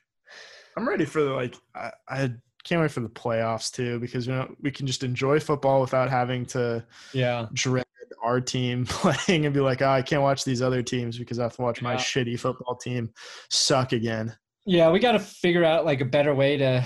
I'm 0.76 0.88
ready 0.88 1.04
for 1.04 1.22
the 1.22 1.30
like. 1.30 1.56
I, 1.74 1.90
I 2.08 2.30
can't 2.64 2.80
wait 2.80 2.90
for 2.90 3.00
the 3.00 3.08
playoffs 3.08 3.72
too 3.72 3.98
because 3.98 4.26
you 4.26 4.34
know 4.34 4.54
we 4.60 4.70
can 4.70 4.86
just 4.86 5.02
enjoy 5.02 5.40
football 5.40 5.80
without 5.80 6.10
having 6.10 6.44
to 6.46 6.84
yeah 7.12 7.46
dread 7.54 7.85
our 8.22 8.40
team 8.40 8.84
playing 8.88 9.46
and 9.46 9.54
be 9.54 9.60
like, 9.60 9.82
oh, 9.82 9.88
I 9.88 10.02
can't 10.02 10.22
watch 10.22 10.44
these 10.44 10.62
other 10.62 10.82
teams 10.82 11.18
because 11.18 11.38
I 11.38 11.44
have 11.44 11.56
to 11.56 11.62
watch 11.62 11.82
my 11.82 11.92
Yeah. 11.92 11.98
shitty 11.98 12.38
football 12.40 12.76
team 12.76 13.10
suck 13.50 13.92
again. 13.92 14.34
Yeah, 14.64 14.90
we 14.90 14.98
got 14.98 15.12
to 15.12 15.18
figure 15.20 15.64
out 15.64 15.84
like 15.84 16.00
a 16.00 16.04
better 16.04 16.34
way 16.34 16.56
to. 16.56 16.84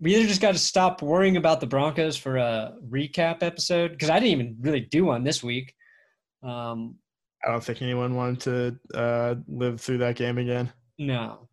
We 0.00 0.14
either 0.16 0.26
just 0.26 0.40
got 0.40 0.52
to 0.52 0.58
stop 0.58 1.02
worrying 1.02 1.36
about 1.36 1.60
the 1.60 1.66
Broncos 1.66 2.16
for 2.16 2.38
a 2.38 2.74
recap 2.88 3.42
episode 3.42 3.92
because 3.92 4.08
I 4.10 4.14
didn't 4.18 4.32
even 4.40 4.56
really 4.60 4.80
do 4.80 5.04
one 5.04 5.22
this 5.24 5.42
week. 5.42 5.74
Um, 6.42 6.96
I 7.46 7.50
don't 7.50 7.62
think 7.62 7.82
anyone 7.82 8.14
wanted 8.14 8.40
to 8.92 8.98
uh, 8.98 9.34
live 9.46 9.80
through 9.80 9.98
that 9.98 10.16
game 10.16 10.38
again. 10.38 10.72
no, 10.98 11.48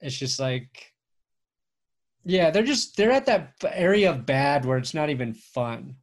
it's 0.00 0.18
just 0.18 0.38
like, 0.38 0.92
yeah, 2.24 2.50
they're 2.50 2.62
just 2.62 2.96
they're 2.96 3.10
at 3.12 3.26
that 3.26 3.54
area 3.72 4.10
of 4.10 4.26
bad 4.26 4.64
where 4.64 4.78
it's 4.78 4.94
not 4.94 5.08
even 5.10 5.32
fun. 5.32 5.96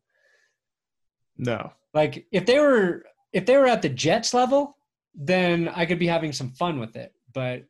No. 1.37 1.71
Like 1.93 2.25
if 2.31 2.45
they 2.45 2.59
were 2.59 3.03
if 3.31 3.45
they 3.45 3.57
were 3.57 3.67
at 3.67 3.81
the 3.81 3.89
Jets 3.89 4.33
level, 4.33 4.77
then 5.15 5.69
I 5.69 5.85
could 5.85 5.99
be 5.99 6.07
having 6.07 6.31
some 6.31 6.51
fun 6.51 6.79
with 6.79 6.95
it. 6.95 7.13
But 7.33 7.63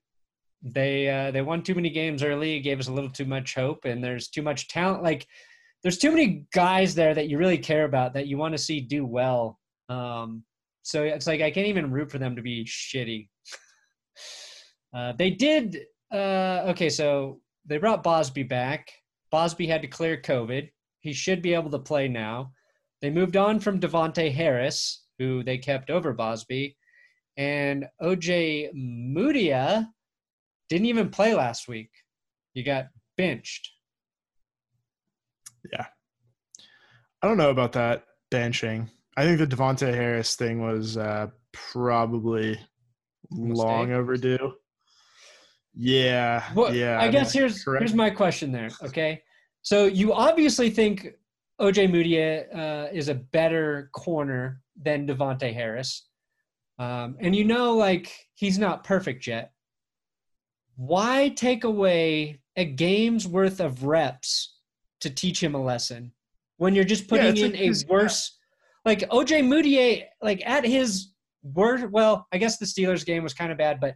they 0.62 1.10
uh, 1.10 1.32
they 1.32 1.42
won 1.42 1.62
too 1.62 1.76
many 1.76 1.90
games 1.90 2.24
early, 2.24 2.60
gave 2.60 2.80
us 2.80 2.88
a 2.88 2.94
little 2.94 3.10
too 3.10 3.26
much 3.26 3.56
hope, 3.56 3.86
and 3.86 4.04
there's 4.04 4.28
too 4.30 4.42
much 4.42 4.68
talent. 4.68 5.04
Like 5.04 5.28
there's 5.82 5.98
too 5.98 6.12
many 6.12 6.46
guys 6.54 6.96
there 6.96 7.14
that 7.14 7.28
you 7.28 7.38
really 7.38 7.58
care 7.58 7.86
about 7.86 8.14
that 8.14 8.28
you 8.28 8.38
want 8.38 8.54
to 8.54 8.58
see 8.58 8.80
do 8.80 9.06
well. 9.06 9.60
Um, 9.90 10.44
so 10.84 11.04
it's 11.04 11.28
like 11.28 11.42
I 11.42 11.52
can't 11.52 11.68
even 11.68 11.92
root 11.92 12.12
for 12.12 12.18
them 12.18 12.36
to 12.36 12.42
be 12.42 12.66
shitty. 12.66 13.28
uh, 14.96 15.14
they 15.18 15.30
did 15.32 15.86
uh, 16.14 16.66
okay, 16.68 16.90
so 16.90 17.40
they 17.66 17.78
brought 17.78 18.04
Bausby 18.04 18.48
back. 18.48 18.92
Bausby 19.32 19.68
had 19.68 19.82
to 19.82 19.88
clear 19.88 20.18
COVID. 20.18 20.70
He 21.00 21.12
should 21.12 21.42
be 21.42 21.54
able 21.54 21.72
to 21.72 21.80
play 21.80 22.08
now. 22.08 22.52
They 23.04 23.10
moved 23.10 23.36
on 23.36 23.60
from 23.60 23.82
Davontae 23.82 24.34
Harris, 24.34 25.04
who 25.20 25.44
they 25.44 25.58
kept 25.58 25.90
over 25.90 26.16
Bausby, 26.16 26.78
and 27.36 27.86
Ojemudia 28.02 29.88
didn't 30.70 30.86
even 30.88 31.10
play 31.10 31.34
last 31.34 31.68
week. 31.68 31.90
He 32.54 32.64
got 32.64 32.88
benched. 33.18 33.70
Yeah. 35.70 35.86
I 37.22 37.28
don't 37.28 37.36
know 37.38 37.50
about 37.50 37.74
that 37.74 38.06
benching. 38.32 38.90
I 39.18 39.26
think 39.26 39.38
the 39.38 39.48
Davontae 39.54 39.94
Harris 39.94 40.38
thing 40.38 40.62
was 40.62 40.96
uh, 40.96 41.28
probably 41.52 42.58
long 43.32 43.92
overdue. 43.92 44.54
Yeah, 45.76 46.44
Well, 46.56 46.74
yeah. 46.74 47.02
I 47.02 47.10
guess 47.10 47.36
mean, 47.36 47.42
here's 47.42 47.64
correct- 47.66 47.82
here's 47.82 47.94
my 47.96 48.12
question 48.12 48.54
there. 48.54 48.70
Okay, 48.82 49.24
so 49.62 49.88
you 49.88 50.14
obviously 50.14 50.70
think 50.70 51.10
Ojemudia 51.62 52.56
uh, 52.56 52.88
is 52.92 53.10
a 53.10 53.16
better 53.16 53.90
corner 53.94 54.62
than 54.82 55.08
Davontae 55.08 55.54
Harris, 55.54 56.08
um, 56.80 57.16
and 57.20 57.36
you 57.36 57.44
know 57.44 57.76
like 57.76 58.12
he's 58.36 58.58
not 58.58 58.84
perfect 58.84 59.28
yet. 59.28 59.52
Why 60.76 61.30
take 61.30 61.64
away 61.64 62.42
a 62.56 62.66
game's 62.66 63.28
worth 63.28 63.60
of 63.60 63.84
reps 63.84 64.58
to 65.02 65.10
teach 65.10 65.42
him 65.42 65.54
a 65.54 65.64
lesson 65.64 66.12
when 66.58 66.74
you're 66.74 66.84
just 66.84 67.08
putting 67.08 67.28
it's 67.28 67.42
in 67.42 67.52
like 67.52 67.60
a 67.60 67.94
worse 67.94 68.38
like 68.86 69.00
Ojemudia 69.10 70.04
like 70.22 70.42
at 70.46 70.66
his 70.66 71.10
worst 71.44 71.88
well 71.90 72.28
I 72.32 72.38
guess 72.38 72.58
the 72.58 72.66
Steelers 72.66 73.06
game 73.06 73.22
was 73.22 73.34
kind 73.34 73.52
of 73.52 73.58
bad 73.58 73.80
but 73.80 73.96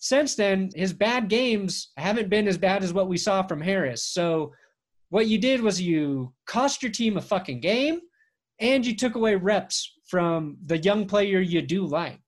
since 0.00 0.34
then, 0.34 0.70
his 0.74 0.92
bad 0.92 1.28
games 1.28 1.90
haven't 1.96 2.30
been 2.30 2.46
as 2.48 2.56
bad 2.56 2.82
as 2.84 2.92
what 2.92 3.08
we 3.08 3.16
saw 3.16 3.42
from 3.42 3.60
Harris. 3.60 4.04
So, 4.04 4.52
what 5.10 5.26
you 5.26 5.38
did 5.38 5.60
was 5.60 5.80
you 5.80 6.32
cost 6.46 6.82
your 6.82 6.92
team 6.92 7.16
a 7.16 7.20
fucking 7.20 7.60
game 7.60 8.00
and 8.60 8.84
you 8.84 8.94
took 8.96 9.14
away 9.14 9.34
reps 9.34 9.92
from 10.06 10.56
the 10.66 10.78
young 10.78 11.06
player 11.06 11.40
you 11.40 11.62
do 11.62 11.84
like. 11.86 12.20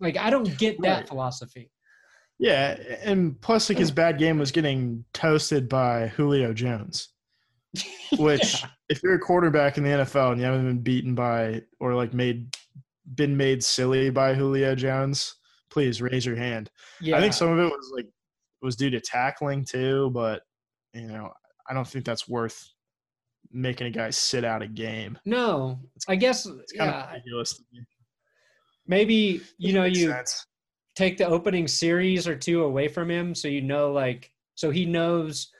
Like, 0.00 0.16
I 0.16 0.30
don't 0.30 0.56
get 0.58 0.80
that 0.82 0.96
Right. 0.98 1.08
philosophy. 1.08 1.70
Yeah, 2.38 2.76
and 3.02 3.40
plus, 3.40 3.68
like 3.68 3.78
his 3.78 3.90
bad 3.90 4.16
game 4.18 4.38
was 4.38 4.52
getting 4.52 5.04
toasted 5.12 5.68
by 5.68 6.06
Julio 6.08 6.52
Jones. 6.52 7.08
Which, 8.18 8.64
if 8.88 9.02
you're 9.02 9.14
a 9.14 9.18
quarterback 9.18 9.76
in 9.76 9.82
the 9.84 9.90
NFL 9.90 10.30
and 10.32 10.40
you 10.40 10.46
haven't 10.46 10.66
been 10.66 10.80
beaten 10.80 11.14
by 11.16 11.62
or 11.80 11.94
like 11.94 12.14
made 12.14 12.56
been 13.14 13.36
made 13.36 13.64
silly 13.64 14.10
by 14.10 14.34
Julio 14.34 14.74
Jones, 14.76 15.34
please 15.70 16.00
raise 16.00 16.24
your 16.24 16.36
hand. 16.36 16.70
yeah. 17.00 17.16
I 17.16 17.20
think 17.20 17.32
some 17.32 17.48
of 17.50 17.58
it 17.58 17.64
was 17.64 17.92
like 17.94 18.06
was 18.62 18.76
due 18.76 18.90
to 18.90 19.00
tackling 19.00 19.64
too, 19.64 20.10
but 20.14 20.42
you 20.94 21.08
know, 21.08 21.32
I 21.68 21.74
don't 21.74 21.86
think 21.86 22.04
that's 22.04 22.28
worth 22.28 22.72
making 23.52 23.86
a 23.86 23.90
guy 23.90 24.10
sit 24.10 24.44
out 24.44 24.62
a 24.62 24.66
game. 24.68 25.18
No, 25.24 25.78
I 26.08 26.16
guess, 26.16 26.46
It's 26.46 26.72
kind 26.72 26.90
yeah, 26.90 27.04
of 27.04 27.12
ridiculous. 27.12 27.54
To 27.56 27.62
me. 27.72 27.80
maybe, 28.86 29.40
you 29.58 29.72
know, 29.72 29.84
you 29.84 30.10
sense. 30.10 30.46
take 30.96 31.16
the 31.18 31.26
opening 31.26 31.66
series 31.68 32.26
or 32.28 32.36
two 32.36 32.64
away 32.64 32.88
from 32.88 33.10
him 33.10 33.34
so 33.34 33.48
you 33.48 33.60
know, 33.62 33.92
like, 33.92 34.30
so 34.54 34.70
he 34.70 34.84
knows 34.84 35.50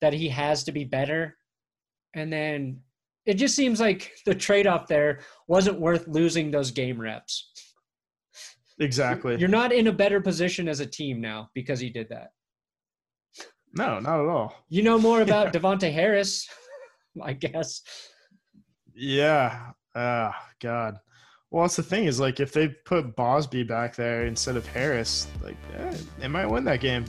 that 0.00 0.12
he 0.12 0.28
has 0.28 0.64
to 0.64 0.72
be 0.72 0.84
better. 0.84 1.36
And 2.14 2.32
then 2.32 2.80
it 3.26 3.34
just 3.34 3.54
seems 3.54 3.78
like 3.80 4.12
the 4.24 4.34
trade 4.34 4.66
off 4.66 4.86
there 4.86 5.20
wasn't 5.48 5.80
worth 5.80 6.08
losing 6.08 6.50
those 6.50 6.70
game 6.70 7.00
reps. 7.00 7.52
exactly. 8.80 9.36
You're 9.38 9.48
not 9.48 9.72
in 9.72 9.88
a 9.88 9.92
better 9.92 10.20
position 10.20 10.68
as 10.68 10.80
a 10.80 10.86
team 10.86 11.20
now 11.20 11.50
because 11.54 11.78
he 11.78 11.90
did 11.90 12.08
that. 12.08 12.30
No, 13.74 14.00
not 14.00 14.20
at 14.20 14.26
all. 14.26 14.54
You 14.68 14.82
know 14.82 14.98
more 14.98 15.22
about 15.22 15.52
Davontae 15.52 15.92
Harris, 15.92 16.48
I 17.22 17.32
guess. 17.34 17.82
Yeah. 18.94 19.70
Ah, 19.94 20.48
God. 20.60 20.98
Well, 21.50 21.64
that's 21.64 21.76
the 21.76 21.82
thing 21.82 22.04
is 22.04 22.20
like 22.20 22.40
if 22.40 22.52
they 22.52 22.68
put 22.68 23.16
Bausby 23.16 23.66
back 23.66 23.96
there 23.96 24.26
instead 24.26 24.56
of 24.56 24.66
Harris, 24.66 25.26
like 25.42 25.56
eh, 25.78 25.96
they 26.18 26.28
might 26.28 26.46
win 26.46 26.64
that 26.64 26.80
game. 26.80 27.04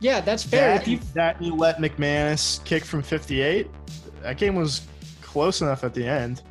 Yeah, 0.00 0.20
that's 0.20 0.42
fair. 0.42 0.74
That, 0.78 0.82
If 0.82 0.88
you 0.88 0.98
that 1.14 1.40
you 1.40 1.54
let 1.54 1.78
McManus 1.78 2.62
kick 2.64 2.84
from 2.84 3.02
58. 3.02 3.68
That 4.22 4.36
game 4.36 4.56
was 4.56 4.82
close 5.20 5.62
enough 5.62 5.84
at 5.84 5.94
the 5.94 6.06
end. 6.06 6.42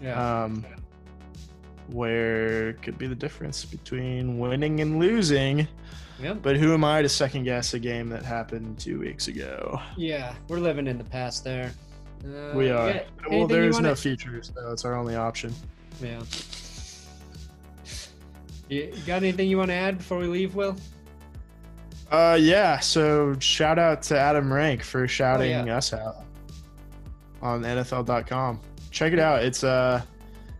yeah. 0.00 0.44
um, 0.44 0.64
where 1.88 2.74
could 2.74 2.96
be 2.96 3.06
the 3.06 3.14
difference 3.14 3.64
between 3.64 4.38
winning 4.38 4.80
and 4.80 4.98
losing. 4.98 5.66
Yep. 6.22 6.38
But 6.42 6.56
who 6.56 6.72
am 6.72 6.84
I 6.84 7.02
to 7.02 7.08
second 7.08 7.44
guess 7.44 7.74
a 7.74 7.78
game 7.78 8.08
that 8.10 8.24
happened 8.24 8.78
two 8.78 9.00
weeks 9.00 9.26
ago? 9.28 9.80
Yeah, 9.96 10.34
we're 10.48 10.60
living 10.60 10.86
in 10.86 10.96
the 10.98 11.04
past 11.04 11.42
there. 11.44 11.72
Uh, 12.24 12.52
we 12.54 12.70
are. 12.70 12.90
yeah, 12.90 13.02
well, 13.28 13.46
there's 13.48 13.74
wanna- 13.74 13.88
no 13.88 13.94
future, 13.96 14.40
so 14.42 14.70
it's 14.70 14.84
our 14.84 14.94
only 14.94 15.16
option. 15.16 15.52
Yeah. 16.00 16.22
You 18.68 18.82
you 18.94 19.02
got 19.06 19.16
anything 19.22 19.48
you 19.48 19.58
want 19.58 19.70
to 19.70 19.74
add 19.74 19.98
before 19.98 20.18
we 20.18 20.26
leave, 20.26 20.54
Will? 20.54 20.76
Uh, 22.10 22.38
yeah. 22.40 22.78
So 22.78 23.34
shout 23.40 23.78
out 23.78 24.02
to 24.02 24.18
Adam 24.18 24.52
Rank 24.52 24.82
for 24.82 25.06
shouting 25.08 25.52
Oh, 25.54 25.64
yeah. 25.64 25.76
us 25.76 25.92
out 25.92 26.16
on 27.42 27.62
NFL.com. 27.62 28.60
Check 28.90 29.12
it 29.12 29.18
out. 29.18 29.42
It's 29.42 29.64
uh, 29.64 30.00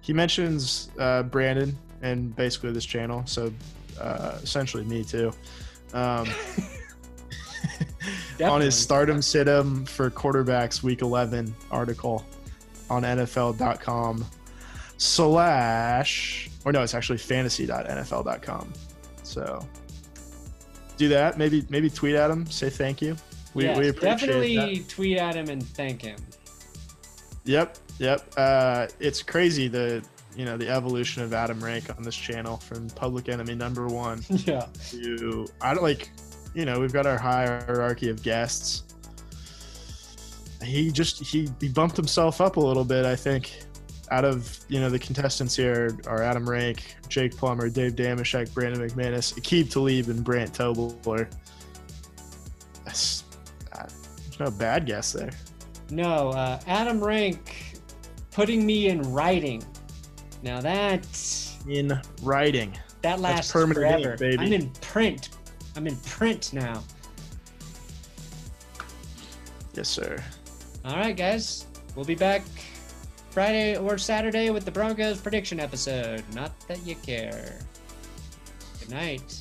he 0.00 0.12
mentions 0.12 0.90
uh 0.98 1.22
Brandon 1.22 1.76
and 2.02 2.34
basically 2.34 2.72
this 2.72 2.84
channel. 2.84 3.22
So 3.26 3.52
uh, 4.02 4.38
essentially 4.42 4.84
me 4.84 5.04
too. 5.04 5.32
Um, 5.94 6.28
on 8.44 8.60
his 8.60 8.76
stardom 8.76 9.18
situm 9.18 9.88
for 9.88 10.10
quarterbacks 10.10 10.82
week 10.82 11.02
11 11.02 11.54
article 11.70 12.24
on 12.90 13.02
NFL.com 13.02 14.24
slash 14.96 16.50
or 16.64 16.72
no 16.72 16.82
it's 16.82 16.94
actually 16.94 17.18
fantasy.nfl.com 17.18 18.72
so 19.22 19.66
do 20.96 21.08
that 21.08 21.38
maybe 21.38 21.64
maybe 21.68 21.90
tweet 21.90 22.14
at 22.14 22.30
him 22.30 22.46
say 22.46 22.70
thank 22.70 23.00
you 23.00 23.16
we, 23.54 23.64
Yes, 23.64 23.78
we 23.78 23.88
appreciate 23.88 24.10
definitely 24.10 24.78
that. 24.78 24.88
tweet 24.88 25.18
at 25.18 25.34
him 25.34 25.48
and 25.48 25.62
thank 25.62 26.02
him. 26.02 26.18
yep 27.44 27.78
yep 27.98 28.32
uh 28.36 28.86
it's 28.98 29.22
crazy 29.22 29.68
the 29.68 30.02
you 30.36 30.44
know 30.44 30.56
the 30.56 30.68
evolution 30.68 31.22
of 31.22 31.32
adam 31.32 31.62
rank 31.62 31.84
on 31.96 32.02
this 32.02 32.16
channel 32.16 32.56
from 32.56 32.88
public 32.90 33.28
enemy 33.28 33.54
number 33.54 33.86
one 33.86 34.22
yeah. 34.28 34.66
to 34.90 35.46
I 35.60 35.74
don't 35.74 35.82
like 35.82 36.10
you 36.54 36.64
know 36.64 36.80
we've 36.80 36.92
got 36.92 37.06
our 37.06 37.18
hierarchy 37.18 38.08
of 38.08 38.22
guests. 38.22 38.84
He 40.62 40.90
just 40.90 41.22
he 41.22 41.48
he 41.60 41.68
bumped 41.68 41.96
himself 41.96 42.40
up 42.40 42.56
a 42.56 42.60
little 42.60 42.84
bit. 42.84 43.04
I 43.04 43.16
think 43.16 43.62
out 44.10 44.24
of 44.24 44.58
you 44.68 44.78
know 44.78 44.90
the 44.90 44.98
contestants 44.98 45.56
here 45.56 45.96
are 46.06 46.22
Adam 46.22 46.48
Rank, 46.48 46.96
Jake 47.08 47.36
Plummer, 47.36 47.68
Dave 47.68 47.96
Dameshek, 47.96 48.52
Brandon 48.54 48.88
McManus, 48.88 49.34
Aqib 49.34 49.70
Talib, 49.70 50.08
and 50.08 50.22
Brant 50.22 50.52
Tobler. 50.52 51.28
That's 52.84 53.24
uh, 53.72 53.86
there's 54.16 54.40
no 54.40 54.50
bad 54.50 54.86
guess 54.86 55.12
there. 55.12 55.30
No, 55.90 56.30
uh, 56.30 56.60
Adam 56.66 57.02
Rank 57.02 57.80
putting 58.30 58.64
me 58.64 58.88
in 58.88 59.02
writing. 59.12 59.64
Now 60.42 60.60
that 60.60 61.06
In 61.68 62.00
writing, 62.22 62.76
that 63.02 63.20
lasts 63.20 63.52
permanent 63.52 63.86
ink, 63.86 64.02
forever. 64.04 64.16
baby. 64.18 64.38
I'm 64.38 64.52
in 64.52 64.70
print. 64.80 65.28
I'm 65.76 65.86
in 65.86 65.96
print 65.96 66.52
now. 66.52 66.82
yes 69.74 69.88
sir. 69.88 70.22
All 70.84 70.96
right, 70.96 71.16
guys. 71.16 71.66
We'll 71.94 72.04
be 72.04 72.14
back 72.14 72.42
Friday 73.30 73.76
or 73.76 73.96
Saturday 73.98 74.50
with 74.50 74.64
the 74.64 74.70
Broncos 74.70 75.20
prediction 75.20 75.60
episode. 75.60 76.24
Not 76.34 76.52
that 76.68 76.84
you 76.86 76.96
care. 76.96 77.58
Good 78.80 78.90
night. 78.90 79.38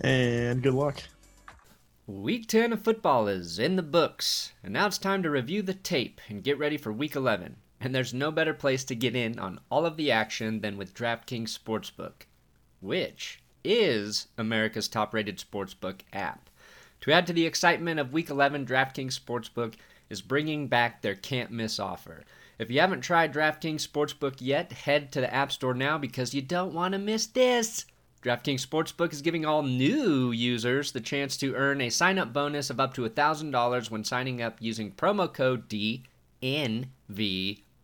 And 0.00 0.62
good 0.62 0.74
luck. 0.74 1.02
Week 2.06 2.46
10 2.48 2.72
of 2.72 2.82
football 2.82 3.26
is 3.28 3.58
in 3.58 3.74
the 3.76 3.82
books, 3.82 4.52
and 4.62 4.72
now 4.72 4.86
it's 4.86 4.96
time 4.98 5.22
to 5.24 5.30
review 5.30 5.60
the 5.62 5.74
tape 5.74 6.20
and 6.28 6.42
get 6.44 6.56
ready 6.58 6.76
for 6.76 6.92
Week 6.92 7.16
11. 7.16 7.56
And 7.86 7.94
there's 7.94 8.12
no 8.12 8.32
better 8.32 8.52
place 8.52 8.82
to 8.86 8.96
get 8.96 9.14
in 9.14 9.38
on 9.38 9.60
all 9.70 9.86
of 9.86 9.96
the 9.96 10.10
action 10.10 10.60
than 10.60 10.76
with 10.76 10.92
DraftKings 10.92 11.56
Sportsbook, 11.56 12.26
which 12.80 13.38
is 13.62 14.26
America's 14.36 14.88
top 14.88 15.14
rated 15.14 15.38
sportsbook 15.38 16.00
app. 16.12 16.50
To 17.02 17.12
add 17.12 17.28
to 17.28 17.32
the 17.32 17.46
excitement 17.46 18.00
of 18.00 18.12
Week 18.12 18.28
11, 18.28 18.66
DraftKings 18.66 19.16
Sportsbook 19.16 19.74
is 20.10 20.20
bringing 20.20 20.66
back 20.66 21.00
their 21.00 21.14
can't 21.14 21.52
miss 21.52 21.78
offer. 21.78 22.24
If 22.58 22.72
you 22.72 22.80
haven't 22.80 23.02
tried 23.02 23.32
DraftKings 23.32 23.86
Sportsbook 23.86 24.38
yet, 24.40 24.72
head 24.72 25.12
to 25.12 25.20
the 25.20 25.32
App 25.32 25.52
Store 25.52 25.72
now 25.72 25.96
because 25.96 26.34
you 26.34 26.42
don't 26.42 26.74
want 26.74 26.90
to 26.90 26.98
miss 26.98 27.26
this. 27.26 27.86
DraftKings 28.20 28.66
Sportsbook 28.66 29.12
is 29.12 29.22
giving 29.22 29.46
all 29.46 29.62
new 29.62 30.32
users 30.32 30.90
the 30.90 31.00
chance 31.00 31.36
to 31.36 31.54
earn 31.54 31.80
a 31.80 31.90
sign 31.90 32.18
up 32.18 32.32
bonus 32.32 32.68
of 32.68 32.80
up 32.80 32.94
to 32.94 33.08
$1,000 33.08 33.90
when 33.92 34.02
signing 34.02 34.42
up 34.42 34.56
using 34.58 34.90
promo 34.90 35.32
code 35.32 35.68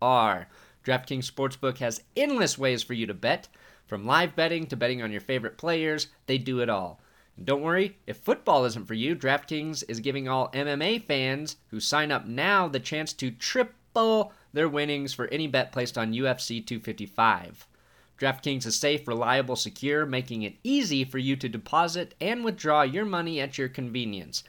DNVR. 0.02 0.46
DraftKings 0.84 1.30
Sportsbook 1.30 1.78
has 1.78 2.02
endless 2.16 2.58
ways 2.58 2.82
for 2.82 2.92
you 2.92 3.06
to 3.06 3.14
bet. 3.14 3.46
From 3.86 4.04
live 4.04 4.34
betting 4.34 4.66
to 4.66 4.76
betting 4.76 5.00
on 5.00 5.12
your 5.12 5.20
favorite 5.20 5.56
players, 5.56 6.08
they 6.26 6.38
do 6.38 6.60
it 6.60 6.68
all. 6.68 7.00
And 7.36 7.46
don't 7.46 7.62
worry, 7.62 7.98
if 8.06 8.16
football 8.16 8.64
isn't 8.64 8.86
for 8.86 8.94
you, 8.94 9.14
DraftKings 9.14 9.84
is 9.88 10.00
giving 10.00 10.28
all 10.28 10.50
MMA 10.50 11.04
fans 11.04 11.56
who 11.68 11.78
sign 11.78 12.10
up 12.10 12.26
now 12.26 12.66
the 12.66 12.80
chance 12.80 13.12
to 13.14 13.30
triple 13.30 14.32
their 14.52 14.68
winnings 14.68 15.14
for 15.14 15.28
any 15.28 15.46
bet 15.46 15.70
placed 15.70 15.96
on 15.96 16.12
UFC 16.12 16.66
255. 16.66 17.68
DraftKings 18.18 18.66
is 18.66 18.76
safe, 18.76 19.06
reliable, 19.06 19.56
secure, 19.56 20.04
making 20.04 20.42
it 20.42 20.56
easy 20.62 21.04
for 21.04 21.18
you 21.18 21.36
to 21.36 21.48
deposit 21.48 22.14
and 22.20 22.44
withdraw 22.44 22.82
your 22.82 23.04
money 23.04 23.40
at 23.40 23.56
your 23.56 23.68
convenience. 23.68 24.44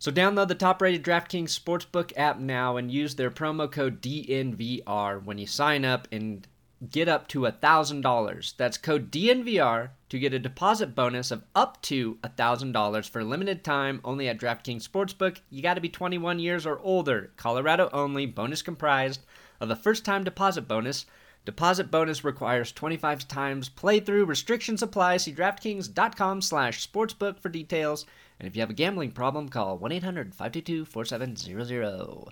So 0.00 0.12
download 0.12 0.48
the 0.48 0.54
top-rated 0.54 1.02
DraftKings 1.02 1.58
Sportsbook 1.58 2.12
app 2.16 2.38
now 2.38 2.76
and 2.76 2.90
use 2.90 3.16
their 3.16 3.30
promo 3.30 3.70
code 3.70 4.00
DNVR 4.00 5.24
when 5.24 5.38
you 5.38 5.46
sign 5.46 5.84
up 5.84 6.06
and 6.12 6.46
get 6.88 7.08
up 7.08 7.26
to 7.28 7.40
$1,000. 7.40 8.56
That's 8.56 8.78
code 8.78 9.10
DNVR 9.10 9.90
to 10.08 10.18
get 10.18 10.32
a 10.32 10.38
deposit 10.38 10.94
bonus 10.94 11.32
of 11.32 11.42
up 11.54 11.82
to 11.82 12.14
$1,000 12.22 13.10
for 13.10 13.20
a 13.20 13.24
limited 13.24 13.64
time 13.64 14.00
only 14.04 14.28
at 14.28 14.38
DraftKings 14.38 14.88
Sportsbook. 14.88 15.38
You 15.50 15.62
got 15.62 15.74
to 15.74 15.80
be 15.80 15.88
21 15.88 16.38
years 16.38 16.64
or 16.64 16.78
older. 16.78 17.32
Colorado 17.36 17.90
only. 17.92 18.26
Bonus 18.26 18.62
comprised 18.62 19.22
of 19.60 19.70
a 19.70 19.76
first-time 19.76 20.22
deposit 20.22 20.68
bonus. 20.68 21.06
Deposit 21.44 21.90
bonus 21.90 22.24
requires 22.24 22.72
25 22.72 23.26
times 23.26 23.68
playthrough. 23.68 24.28
Restrictions 24.28 24.82
apply. 24.82 25.16
See 25.16 25.32
DraftKings.com 25.32 26.42
slash 26.42 26.86
sportsbook 26.86 27.40
for 27.40 27.48
details. 27.48 28.06
And 28.38 28.46
if 28.46 28.54
you 28.54 28.62
have 28.62 28.70
a 28.70 28.74
gambling 28.74 29.10
problem, 29.12 29.48
call 29.48 29.78
1-800-522-4700. 29.80 32.28